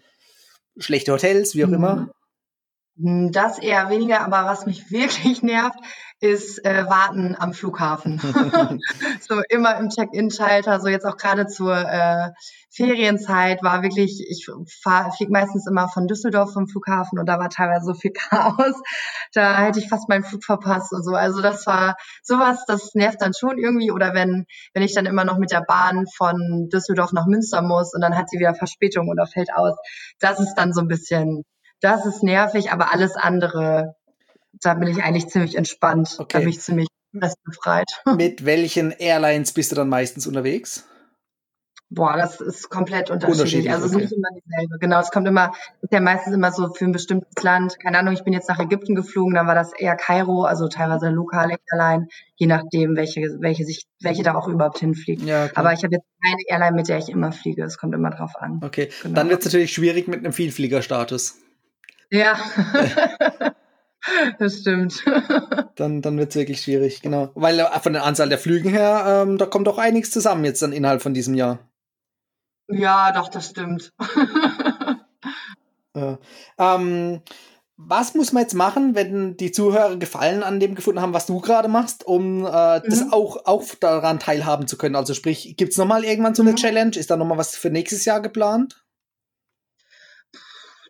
äh, 0.79 0.83
schlechte 0.83 1.13
Hotels, 1.13 1.55
wie 1.55 1.65
auch 1.65 1.69
mhm. 1.69 1.75
immer? 1.75 2.11
Hm, 2.99 3.33
das 3.33 3.59
eher 3.59 3.89
weniger, 3.89 4.21
aber 4.21 4.45
was 4.45 4.67
mich 4.67 4.91
wirklich 4.91 5.43
nervt, 5.43 5.79
ist 6.21 6.65
äh, 6.65 6.87
Warten 6.89 7.35
am 7.39 7.53
Flughafen. 7.53 8.21
so 9.21 9.43
immer 9.49 9.77
im 9.79 9.89
Check-in-Schalter, 9.89 10.81
so 10.81 10.89
jetzt 10.89 11.05
auch 11.05 11.17
gerade 11.17 11.47
zur 11.47 11.77
äh, 11.77 12.31
Ferienzeit 12.71 13.63
war 13.63 13.83
wirklich, 13.83 14.25
ich 14.29 14.47
fliege 14.47 15.33
meistens 15.33 15.67
immer 15.67 15.89
von 15.89 16.07
Düsseldorf 16.07 16.53
vom 16.53 16.69
Flughafen 16.69 17.19
und 17.19 17.27
da 17.27 17.39
war 17.39 17.51
teilweise 17.51 17.87
so 17.87 17.95
viel 17.95 18.13
Chaos, 18.13 18.75
da 19.35 19.59
hätte 19.59 19.79
ich 19.81 19.89
fast 19.89 20.09
meinen 20.09 20.25
Flug 20.25 20.45
verpasst 20.45 20.93
und 20.93 21.03
so. 21.05 21.15
Also 21.15 21.43
das 21.43 21.67
war 21.67 21.97
sowas, 22.23 22.65
das 22.67 22.95
nervt 22.95 23.21
dann 23.21 23.33
schon 23.35 23.59
irgendwie. 23.59 23.91
Oder 23.91 24.15
wenn, 24.15 24.47
wenn 24.75 24.83
ich 24.83 24.95
dann 24.95 25.07
immer 25.07 25.25
noch 25.25 25.39
mit 25.39 25.51
der 25.51 25.63
Bahn 25.67 26.07
von 26.17 26.69
Düsseldorf 26.73 27.13
nach 27.13 27.27
Münster 27.27 27.63
muss 27.63 27.95
und 27.95 28.01
dann 28.01 28.17
hat 28.17 28.31
sie 28.31 28.39
wieder 28.39 28.55
Verspätung 28.55 29.09
oder 29.09 29.27
fällt 29.27 29.53
aus, 29.55 29.75
das 30.21 30.41
ist 30.41 30.55
dann 30.55 30.73
so 30.73 30.81
ein 30.81 30.89
bisschen, 30.89 31.45
das 31.83 32.07
ist 32.07 32.23
nervig, 32.23 32.73
aber 32.73 32.93
alles 32.93 33.17
andere 33.17 33.95
da 34.61 34.75
bin 34.75 34.89
ich 34.89 35.03
eigentlich 35.03 35.29
ziemlich 35.29 35.57
entspannt. 35.57 36.17
Okay. 36.19 36.29
Da 36.33 36.39
bin 36.41 36.49
ich 36.49 36.61
ziemlich 36.61 36.89
befreit. 37.13 37.91
Mit 38.17 38.45
welchen 38.45 38.91
Airlines 38.91 39.53
bist 39.53 39.73
du 39.73 39.77
dann 39.77 39.89
meistens 39.89 40.27
unterwegs? 40.27 40.87
Boah, 41.91 42.17
das 42.17 42.41
ist 42.41 42.71
komplett 42.71 43.11
unterschiedlich. 43.11 43.67
unterschiedlich 43.67 43.71
also 43.71 43.85
es 43.85 43.93
ist 43.93 43.99
nicht 43.99 44.13
immer 44.13 44.29
dieselbe. 44.35 44.79
Genau, 44.81 44.99
es 44.99 45.11
kommt 45.11 45.29
immer, 45.29 45.53
ist 45.83 45.93
ja 45.93 46.01
meistens 46.01 46.33
immer 46.33 46.51
so 46.51 46.73
für 46.73 46.87
ein 46.87 46.93
bestimmtes 46.93 47.43
Land. 47.43 47.79
Keine 47.81 47.99
Ahnung, 47.99 48.15
ich 48.15 48.25
bin 48.25 48.33
jetzt 48.33 48.49
nach 48.49 48.59
Ägypten 48.59 48.95
geflogen, 48.95 49.35
dann 49.35 49.47
war 49.47 49.55
das 49.55 49.75
eher 49.75 49.95
Kairo, 49.95 50.45
also 50.45 50.69
teilweise 50.69 51.11
lokale 51.11 51.57
Airline, 51.71 52.09
je 52.37 52.47
nachdem, 52.47 52.97
welche, 52.97 53.21
welche 53.41 53.67
sich, 53.67 53.85
welche 54.01 54.23
da 54.23 54.35
auch 54.37 54.49
überhaupt 54.49 54.79
hinfliegt. 54.79 55.21
Ja, 55.21 55.45
okay. 55.45 55.53
Aber 55.55 55.75
ich 55.75 55.85
habe 55.85 55.97
jetzt 55.97 56.07
keine 56.25 56.39
Airline, 56.49 56.77
mit 56.77 56.89
der 56.89 56.97
ich 56.97 57.11
immer 57.11 57.31
fliege. 57.31 57.63
Es 57.63 57.77
kommt 57.77 57.95
immer 57.95 58.09
drauf 58.09 58.37
an. 58.37 58.63
Okay, 58.65 58.89
genau. 59.03 59.15
dann 59.15 59.29
wird 59.29 59.41
es 59.41 59.45
natürlich 59.45 59.75
schwierig 59.75 60.09
mit 60.09 60.21
einem 60.21 60.33
Vielfliegerstatus. 60.33 61.42
Ja. 62.13 62.39
Das 64.41 64.59
stimmt. 64.59 65.05
dann 65.77 66.03
dann 66.03 66.19
wird 66.19 66.31
es 66.31 66.35
wirklich 66.35 66.61
schwierig, 66.61 67.03
genau. 67.03 67.31
Weil 67.37 67.61
äh, 67.61 67.81
von 67.81 67.93
der 67.93 68.05
Anzahl 68.05 68.29
der 68.29 68.39
Flügen 68.39 68.69
her, 68.69 69.25
ähm, 69.25 69.39
da 69.39 69.47
kommt 69.47 69.69
doch 69.69 69.79
einiges 69.79 70.11
zusammen 70.11 70.45
jetzt 70.45 70.61
dann 70.61 70.73
innerhalb 70.73 71.03
von 71.03 71.15
diesem 71.15 71.35
Jahr. 71.35 71.61
Ja, 72.69 73.13
doch, 73.13 73.29
das 73.29 73.51
stimmt. 73.51 73.93
äh, 75.95 76.17
ähm, 76.59 77.23
was 77.77 78.15
muss 78.15 78.33
man 78.33 78.43
jetzt 78.43 78.55
machen, 78.55 78.97
wenn 78.97 79.37
die 79.37 79.53
Zuhörer 79.53 79.97
Gefallen 79.97 80.43
an 80.43 80.59
dem 80.59 80.75
gefunden 80.75 81.01
haben, 81.01 81.15
was 81.15 81.27
du 81.27 81.41
gerade 81.41 81.69
machst, 81.69 82.05
um 82.05 82.45
äh, 82.45 82.79
mhm. 82.79 82.83
das 82.85 83.13
auch, 83.13 83.47
auch 83.47 83.65
daran 83.79 84.19
teilhaben 84.19 84.67
zu 84.67 84.77
können? 84.77 84.97
Also 84.97 85.15
sprich, 85.15 85.57
gibt 85.57 85.71
es 85.71 85.79
nochmal 85.79 86.05
irgendwann 86.05 86.35
so 86.35 86.43
eine 86.43 86.53
mhm. 86.53 86.57
Challenge? 86.57 86.97
Ist 86.97 87.13
da 87.13 87.17
nochmal 87.17 87.39
was 87.39 87.55
für 87.57 87.71
nächstes 87.71 88.05
Jahr 88.05 88.21
geplant? 88.21 88.82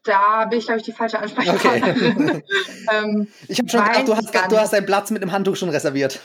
Da 0.05 0.47
bin 0.47 0.59
ich, 0.59 0.67
glaube 0.67 0.81
ich, 0.81 0.85
die 0.85 0.93
falsche 0.93 1.19
Ansprechpartnerin. 1.19 2.29
Okay. 2.29 2.43
ähm, 2.93 3.29
ich 3.49 3.59
habe 3.59 3.69
schon 3.69 3.85
gedacht, 3.85 4.09
du 4.09 4.17
hast, 4.17 4.35
du 4.35 4.59
hast 4.59 4.73
deinen 4.73 4.87
Platz 4.87 5.11
mit 5.11 5.23
dem 5.23 5.33
Handtuch 5.33 5.57
schon 5.57 5.69
reserviert. 5.69 6.21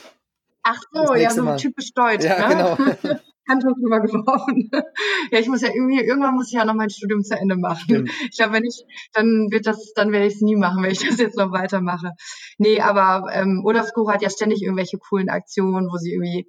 Ach 0.62 0.80
so, 0.92 1.14
ja, 1.14 1.30
so 1.30 1.42
Mal. 1.42 1.56
typisch 1.56 1.92
deutsch. 1.94 2.24
Ja, 2.24 2.48
ne? 2.48 2.54
genau. 2.54 3.18
Handtuch 3.48 3.72
drüber 3.80 4.00
geworfen. 4.00 4.70
ja, 5.30 5.38
ich 5.38 5.48
muss 5.48 5.62
ja 5.62 5.70
irgendwie, 5.74 6.00
irgendwann 6.00 6.34
muss 6.34 6.48
ich 6.48 6.52
ja 6.52 6.66
noch 6.66 6.74
mein 6.74 6.90
Studium 6.90 7.22
zu 7.22 7.34
Ende 7.34 7.56
machen. 7.56 7.80
Stimmt. 7.84 8.10
Ich 8.30 8.36
glaube, 8.36 8.52
wenn 8.52 8.64
ich, 8.64 8.84
dann 9.14 9.48
wird 9.50 9.66
das, 9.66 9.94
dann 9.94 10.12
werde 10.12 10.26
ich 10.26 10.34
es 10.34 10.40
nie 10.42 10.56
machen, 10.56 10.82
wenn 10.82 10.90
ich 10.90 10.98
das 10.98 11.18
jetzt 11.18 11.38
noch 11.38 11.50
weitermache. 11.50 12.12
Nee, 12.58 12.80
aber 12.80 13.32
ähm, 13.32 13.62
Urlaubsguru 13.64 14.10
hat 14.10 14.20
ja 14.20 14.28
ständig 14.28 14.62
irgendwelche 14.62 14.98
coolen 14.98 15.30
Aktionen, 15.30 15.88
wo 15.90 15.96
sie 15.96 16.12
irgendwie 16.12 16.46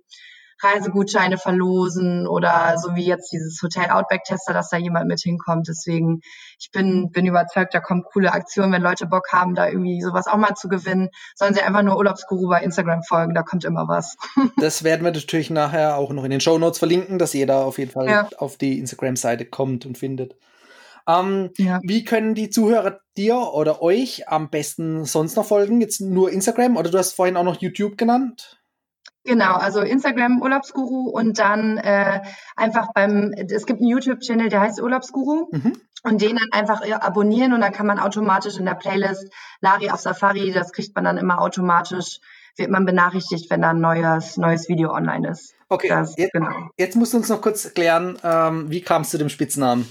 Reisegutscheine 0.61 1.37
verlosen 1.37 2.27
oder 2.27 2.77
so 2.77 2.95
wie 2.95 3.05
jetzt 3.05 3.31
dieses 3.31 3.61
Hotel 3.61 3.89
Outback 3.89 4.23
Tester, 4.23 4.53
dass 4.53 4.69
da 4.69 4.77
jemand 4.77 5.07
mit 5.07 5.21
hinkommt. 5.21 5.67
Deswegen, 5.67 6.21
ich 6.59 6.71
bin, 6.71 7.11
bin 7.11 7.25
überzeugt, 7.25 7.73
da 7.73 7.79
kommen 7.79 8.03
coole 8.03 8.33
Aktionen, 8.33 8.71
wenn 8.71 8.81
Leute 8.81 9.07
Bock 9.07 9.31
haben, 9.31 9.55
da 9.55 9.67
irgendwie 9.67 10.01
sowas 10.01 10.27
auch 10.27 10.37
mal 10.37 10.55
zu 10.55 10.67
gewinnen. 10.67 11.09
Sollen 11.35 11.53
sie 11.53 11.61
einfach 11.61 11.83
nur 11.83 11.97
Urlaubsguru 11.97 12.49
bei 12.49 12.61
Instagram 12.61 13.03
folgen, 13.03 13.33
da 13.33 13.43
kommt 13.43 13.63
immer 13.63 13.87
was. 13.87 14.17
das 14.57 14.83
werden 14.83 15.03
wir 15.03 15.11
natürlich 15.11 15.49
nachher 15.49 15.97
auch 15.97 16.11
noch 16.11 16.23
in 16.23 16.31
den 16.31 16.41
Show 16.41 16.57
Notes 16.57 16.79
verlinken, 16.79 17.19
dass 17.19 17.33
jeder 17.33 17.65
auf 17.65 17.77
jeden 17.77 17.91
Fall 17.91 18.07
ja. 18.07 18.29
auf 18.37 18.57
die 18.57 18.79
Instagram-Seite 18.79 19.45
kommt 19.45 19.85
und 19.85 19.97
findet. 19.97 20.35
Ähm, 21.07 21.49
ja. 21.57 21.79
Wie 21.83 22.03
können 22.03 22.35
die 22.35 22.49
Zuhörer 22.49 22.99
dir 23.17 23.53
oder 23.53 23.81
euch 23.81 24.29
am 24.29 24.49
besten 24.49 25.05
sonst 25.05 25.35
noch 25.35 25.45
folgen? 25.45 25.81
Jetzt 25.81 26.01
nur 26.01 26.31
Instagram 26.31 26.77
oder 26.77 26.91
du 26.91 26.97
hast 26.97 27.13
vorhin 27.13 27.37
auch 27.37 27.43
noch 27.43 27.61
YouTube 27.61 27.97
genannt? 27.97 28.58
Genau, 29.29 29.53
also 29.53 29.81
Instagram 29.81 30.41
Urlaubsguru 30.41 31.07
und 31.07 31.37
dann 31.37 31.77
äh, 31.77 32.21
einfach 32.55 32.87
beim, 32.95 33.31
es 33.37 33.67
gibt 33.67 33.79
einen 33.79 33.87
YouTube-Channel, 33.87 34.49
der 34.49 34.61
heißt 34.61 34.81
Urlaubsguru 34.81 35.49
mhm. 35.51 35.73
und 36.01 36.19
den 36.19 36.37
dann 36.37 36.49
einfach 36.51 36.83
äh, 36.83 36.93
abonnieren 36.93 37.53
und 37.53 37.61
dann 37.61 37.71
kann 37.71 37.85
man 37.85 37.99
automatisch 37.99 38.57
in 38.57 38.65
der 38.65 38.73
Playlist 38.73 39.31
Lari 39.61 39.91
auf 39.91 39.99
Safari, 39.99 40.51
das 40.51 40.71
kriegt 40.71 40.95
man 40.95 41.03
dann 41.03 41.19
immer 41.19 41.41
automatisch, 41.41 42.21
wird 42.55 42.71
man 42.71 42.87
benachrichtigt, 42.87 43.51
wenn 43.51 43.61
da 43.61 43.69
ein 43.69 43.81
neues, 43.81 44.37
neues 44.37 44.67
Video 44.67 44.91
online 44.91 45.29
ist. 45.29 45.53
Okay, 45.67 45.89
das, 45.89 46.17
jetzt, 46.17 46.33
genau. 46.33 46.71
jetzt 46.75 46.95
musst 46.95 47.13
du 47.13 47.17
uns 47.17 47.29
noch 47.29 47.41
kurz 47.41 47.65
erklären, 47.65 48.17
ähm, 48.23 48.71
wie 48.71 48.81
kam 48.81 49.03
es 49.03 49.11
zu 49.11 49.19
dem 49.19 49.29
Spitznamen? 49.29 49.87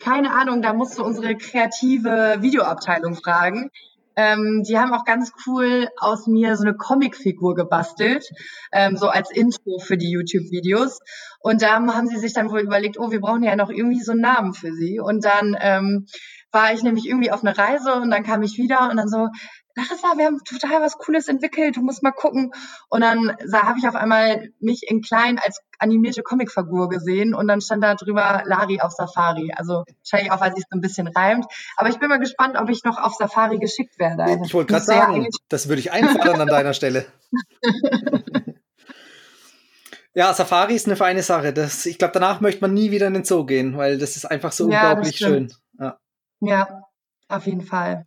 Keine 0.00 0.34
Ahnung, 0.34 0.60
da 0.60 0.74
musst 0.74 0.98
du 0.98 1.02
unsere 1.02 1.34
kreative 1.34 2.36
Videoabteilung 2.40 3.14
fragen. 3.14 3.70
Ähm, 4.16 4.62
die 4.66 4.78
haben 4.78 4.92
auch 4.92 5.04
ganz 5.04 5.32
cool 5.46 5.88
aus 5.98 6.26
mir 6.26 6.56
so 6.56 6.64
eine 6.64 6.74
Comicfigur 6.74 7.54
gebastelt, 7.54 8.28
ähm, 8.72 8.96
so 8.96 9.08
als 9.08 9.30
Intro 9.30 9.78
für 9.78 9.96
die 9.96 10.10
YouTube-Videos. 10.10 11.00
Und 11.40 11.62
da 11.62 11.74
haben 11.74 12.08
sie 12.08 12.18
sich 12.18 12.32
dann 12.32 12.50
wohl 12.50 12.60
überlegt, 12.60 12.98
oh, 12.98 13.10
wir 13.10 13.20
brauchen 13.20 13.42
ja 13.42 13.56
noch 13.56 13.70
irgendwie 13.70 14.02
so 14.02 14.12
einen 14.12 14.20
Namen 14.20 14.54
für 14.54 14.72
sie. 14.72 15.00
Und 15.00 15.24
dann 15.24 15.56
ähm, 15.60 16.06
war 16.52 16.72
ich 16.72 16.82
nämlich 16.82 17.08
irgendwie 17.08 17.30
auf 17.30 17.42
einer 17.42 17.56
Reise 17.56 17.94
und 17.94 18.10
dann 18.10 18.22
kam 18.22 18.42
ich 18.42 18.58
wieder 18.58 18.90
und 18.90 18.98
dann 18.98 19.08
so, 19.08 19.28
Larissa, 19.74 20.16
wir 20.16 20.26
haben 20.26 20.38
total 20.44 20.82
was 20.82 20.98
Cooles 20.98 21.28
entwickelt, 21.28 21.76
du 21.76 21.82
musst 21.82 22.02
mal 22.02 22.12
gucken. 22.12 22.52
Und 22.88 23.00
dann 23.00 23.36
habe 23.52 23.78
ich 23.78 23.88
auf 23.88 23.94
einmal 23.94 24.50
mich 24.60 24.82
in 24.88 25.00
klein 25.00 25.38
als 25.38 25.60
animierte 25.78 26.22
Comicfigur 26.22 26.88
gesehen 26.88 27.34
und 27.34 27.48
dann 27.48 27.60
stand 27.60 27.82
da 27.82 27.94
drüber 27.94 28.42
Lari 28.44 28.80
auf 28.80 28.92
Safari. 28.92 29.52
Also 29.56 29.84
wahrscheinlich 30.04 30.32
auch, 30.32 30.40
weil 30.40 30.54
sich 30.54 30.64
so 30.70 30.76
ein 30.76 30.80
bisschen 30.80 31.08
reimt. 31.08 31.46
Aber 31.76 31.88
ich 31.88 31.98
bin 31.98 32.08
mal 32.08 32.18
gespannt, 32.18 32.56
ob 32.56 32.68
ich 32.68 32.84
noch 32.84 32.98
auf 32.98 33.14
Safari 33.14 33.58
geschickt 33.58 33.98
werde. 33.98 34.24
Also, 34.24 34.44
ich 34.44 34.54
wollte 34.54 34.72
gerade 34.72 34.84
sagen, 34.84 35.28
das 35.48 35.68
würde 35.68 35.80
ich 35.80 35.92
einfordern 35.92 36.40
an 36.40 36.48
deiner 36.48 36.74
Stelle. 36.74 37.06
Ja, 40.14 40.34
Safari 40.34 40.74
ist 40.74 40.86
eine 40.86 40.96
feine 40.96 41.22
Sache. 41.22 41.52
Das, 41.52 41.86
ich 41.86 41.98
glaube, 41.98 42.12
danach 42.12 42.40
möchte 42.40 42.60
man 42.60 42.74
nie 42.74 42.90
wieder 42.90 43.06
in 43.06 43.14
den 43.14 43.24
Zoo 43.24 43.46
gehen, 43.46 43.76
weil 43.78 43.98
das 43.98 44.16
ist 44.16 44.26
einfach 44.26 44.52
so 44.52 44.70
ja, 44.70 44.90
unglaublich 44.90 45.16
schön. 45.16 45.52
Ja. 45.78 45.98
ja, 46.40 46.82
auf 47.28 47.46
jeden 47.46 47.62
Fall. 47.62 48.06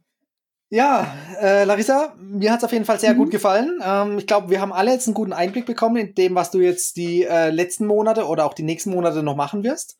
Ja, 0.69 1.15
äh, 1.39 1.63
Larissa, 1.63 2.15
mir 2.19 2.51
hat 2.51 2.59
es 2.59 2.63
auf 2.63 2.71
jeden 2.71 2.85
Fall 2.85 2.99
sehr 2.99 3.13
mhm. 3.13 3.17
gut 3.17 3.31
gefallen. 3.31 3.79
Ähm, 3.83 4.17
ich 4.17 4.27
glaube, 4.27 4.49
wir 4.49 4.61
haben 4.61 4.73
alle 4.73 4.91
jetzt 4.91 5.07
einen 5.07 5.13
guten 5.13 5.33
Einblick 5.33 5.65
bekommen 5.65 5.97
in 5.97 6.15
dem, 6.15 6.35
was 6.35 6.51
du 6.51 6.59
jetzt 6.59 6.97
die 6.97 7.23
äh, 7.23 7.49
letzten 7.49 7.85
Monate 7.85 8.25
oder 8.25 8.45
auch 8.45 8.53
die 8.53 8.63
nächsten 8.63 8.89
Monate 8.89 9.21
noch 9.21 9.35
machen 9.35 9.63
wirst. 9.63 9.97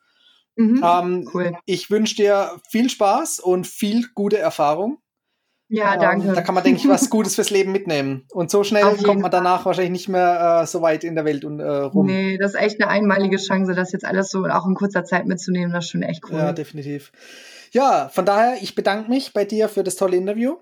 Mhm. 0.56 0.84
Ähm, 0.84 1.30
cool. 1.34 1.58
Ich 1.66 1.92
wünsche 1.92 2.16
dir 2.16 2.52
viel 2.70 2.90
Spaß 2.90 3.40
und 3.40 3.68
viel 3.68 4.08
gute 4.16 4.38
Erfahrung. 4.38 5.00
Ja, 5.68 5.96
ähm, 5.96 6.00
danke. 6.00 6.34
da 6.34 6.42
kann 6.42 6.56
man, 6.56 6.64
denke 6.64 6.80
ich, 6.80 6.88
was 6.88 7.10
Gutes 7.10 7.36
fürs 7.36 7.50
Leben 7.50 7.72
mitnehmen. 7.72 8.26
Und 8.32 8.52
so 8.52 8.64
schnell 8.64 8.98
kommt 9.04 9.22
man 9.22 9.32
danach 9.32 9.66
wahrscheinlich 9.66 9.92
nicht 9.92 10.10
mehr 10.10 10.62
äh, 10.62 10.68
so 10.68 10.82
weit 10.82 11.04
in 11.04 11.16
der 11.16 11.26
Welt 11.26 11.44
und, 11.44 11.60
äh, 11.60 11.66
rum. 11.66 12.08
Nee, 12.08 12.38
das 12.38 12.54
ist 12.54 12.60
echt 12.60 12.82
eine 12.82 12.90
einmalige 12.90 13.38
Chance, 13.38 13.74
das 13.74 13.92
jetzt 13.92 14.06
alles 14.06 14.30
so 14.30 14.46
auch 14.46 14.68
in 14.68 14.76
kurzer 14.76 15.04
Zeit 15.04 15.26
mitzunehmen. 15.26 15.74
Das 15.74 15.86
ist 15.86 15.92
schon 15.92 16.04
echt 16.04 16.24
cool. 16.30 16.38
Ja, 16.38 16.54
definitiv. 16.54 17.12
Ja, 17.76 18.08
von 18.08 18.26
daher, 18.26 18.56
ich 18.62 18.74
bedanke 18.74 19.10
mich 19.10 19.34
bei 19.34 19.44
dir 19.44 19.68
für 19.68 19.84
das 19.84 19.98
tolle 19.98 20.16
Interview. 20.16 20.56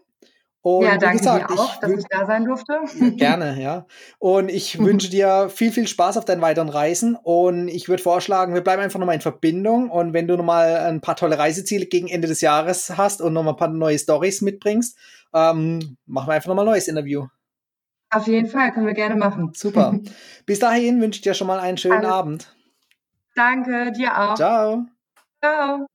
Und 0.64 0.86
ja, 0.86 0.98
danke 0.98 1.20
gesagt, 1.20 1.52
dir 1.52 1.60
auch, 1.60 1.80
dass 1.80 1.92
ich 1.92 2.06
da 2.10 2.26
sein 2.26 2.44
durfte. 2.46 2.80
Gerne, 3.18 3.62
ja. 3.62 3.86
Und 4.18 4.50
ich 4.50 4.80
wünsche 4.84 5.12
dir 5.12 5.50
viel, 5.50 5.72
viel 5.72 5.88
Spaß 5.88 6.18
auf 6.18 6.26
deinen 6.26 6.42
weiteren 6.42 6.70
Reisen. 6.70 7.16
Und 7.22 7.68
ich 7.68 7.88
würde 7.88 8.02
vorschlagen, 8.02 8.56
wir 8.56 8.62
bleiben 8.62 8.82
einfach 8.82 8.98
nochmal 8.98 9.14
in 9.14 9.22
Verbindung. 9.22 9.92
Und 9.92 10.14
wenn 10.14 10.28
du 10.28 10.36
nochmal 10.36 10.76
ein 10.78 11.02
paar 11.02 11.16
tolle 11.16 11.38
Reiseziele 11.38 11.86
gegen 11.86 12.08
Ende 12.08 12.28
des 12.28 12.42
Jahres 12.42 12.98
hast 12.98 13.22
und 13.22 13.34
nochmal 13.34 13.54
ein 13.54 13.58
paar 13.58 13.68
neue 13.68 14.00
Stories 14.00 14.42
mitbringst, 14.42 14.98
ähm, 15.36 15.98
machen 16.08 16.30
wir 16.30 16.34
einfach 16.34 16.48
nochmal 16.48 16.66
ein 16.66 16.72
neues 16.72 16.88
Interview. 16.88 17.28
Auf 18.10 18.26
jeden 18.26 18.48
Fall, 18.48 18.72
können 18.72 18.88
wir 18.88 18.96
gerne 18.96 19.18
machen. 19.18 19.52
Super. 19.54 20.00
Bis 20.48 20.58
dahin 20.58 21.00
wünsche 21.00 21.18
ich 21.18 21.22
dir 21.22 21.36
schon 21.36 21.46
mal 21.46 21.60
einen 21.60 21.78
schönen 21.78 22.00
Alles. 22.00 22.12
Abend. 22.12 22.56
Danke, 23.36 23.92
dir 23.92 24.20
auch. 24.20 24.34
Ciao. 24.34 24.88
Ciao. 25.40 25.86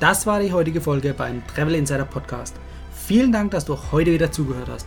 Das 0.00 0.26
war 0.28 0.38
die 0.38 0.52
heutige 0.52 0.80
Folge 0.80 1.12
beim 1.12 1.44
Travel 1.48 1.74
Insider 1.74 2.04
Podcast. 2.04 2.54
Vielen 2.92 3.32
Dank, 3.32 3.50
dass 3.50 3.64
du 3.64 3.76
heute 3.90 4.12
wieder 4.12 4.30
zugehört 4.30 4.68
hast. 4.70 4.86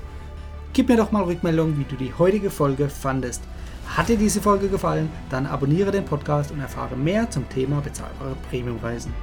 Gib 0.71 0.87
mir 0.87 0.95
doch 0.95 1.11
mal 1.11 1.23
Rückmeldung, 1.23 1.77
wie 1.77 1.83
du 1.83 1.97
die 1.97 2.13
heutige 2.17 2.49
Folge 2.49 2.87
fandest. 2.87 3.43
Hat 3.87 4.07
dir 4.07 4.15
diese 4.15 4.41
Folge 4.41 4.69
gefallen, 4.69 5.09
dann 5.29 5.47
abonniere 5.47 5.91
den 5.91 6.05
Podcast 6.05 6.51
und 6.51 6.61
erfahre 6.61 6.95
mehr 6.95 7.29
zum 7.29 7.49
Thema 7.49 7.81
bezahlbare 7.81 8.37
Premiumreisen. 8.49 9.13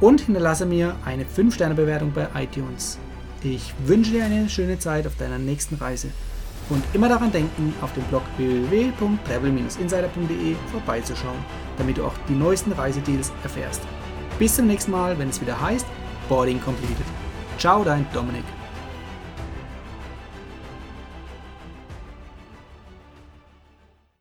Und 0.00 0.22
hinterlasse 0.22 0.64
mir 0.64 0.96
eine 1.04 1.24
5-Sterne-Bewertung 1.24 2.12
bei 2.12 2.26
iTunes. 2.34 2.98
Ich 3.42 3.74
wünsche 3.84 4.12
dir 4.12 4.24
eine 4.24 4.48
schöne 4.48 4.78
Zeit 4.78 5.06
auf 5.06 5.16
deiner 5.16 5.38
nächsten 5.38 5.74
Reise. 5.74 6.08
Und 6.70 6.82
immer 6.94 7.10
daran 7.10 7.30
denken, 7.30 7.74
auf 7.82 7.92
dem 7.92 8.04
Blog 8.04 8.22
www.travel-insider.de 8.38 10.56
vorbeizuschauen, 10.72 11.44
damit 11.76 11.98
du 11.98 12.06
auch 12.06 12.14
die 12.26 12.34
neuesten 12.34 12.72
Reisedeals 12.72 13.30
erfährst. 13.42 13.82
Bis 14.40 14.56
zum 14.56 14.68
nächsten 14.68 14.90
Mal, 14.90 15.18
wenn 15.18 15.28
es 15.28 15.38
wieder 15.38 15.60
heißt 15.60 15.84
Boarding 16.26 16.62
Completed. 16.62 17.04
Ciao, 17.58 17.84
dein 17.84 18.06
Dominik. 18.14 18.44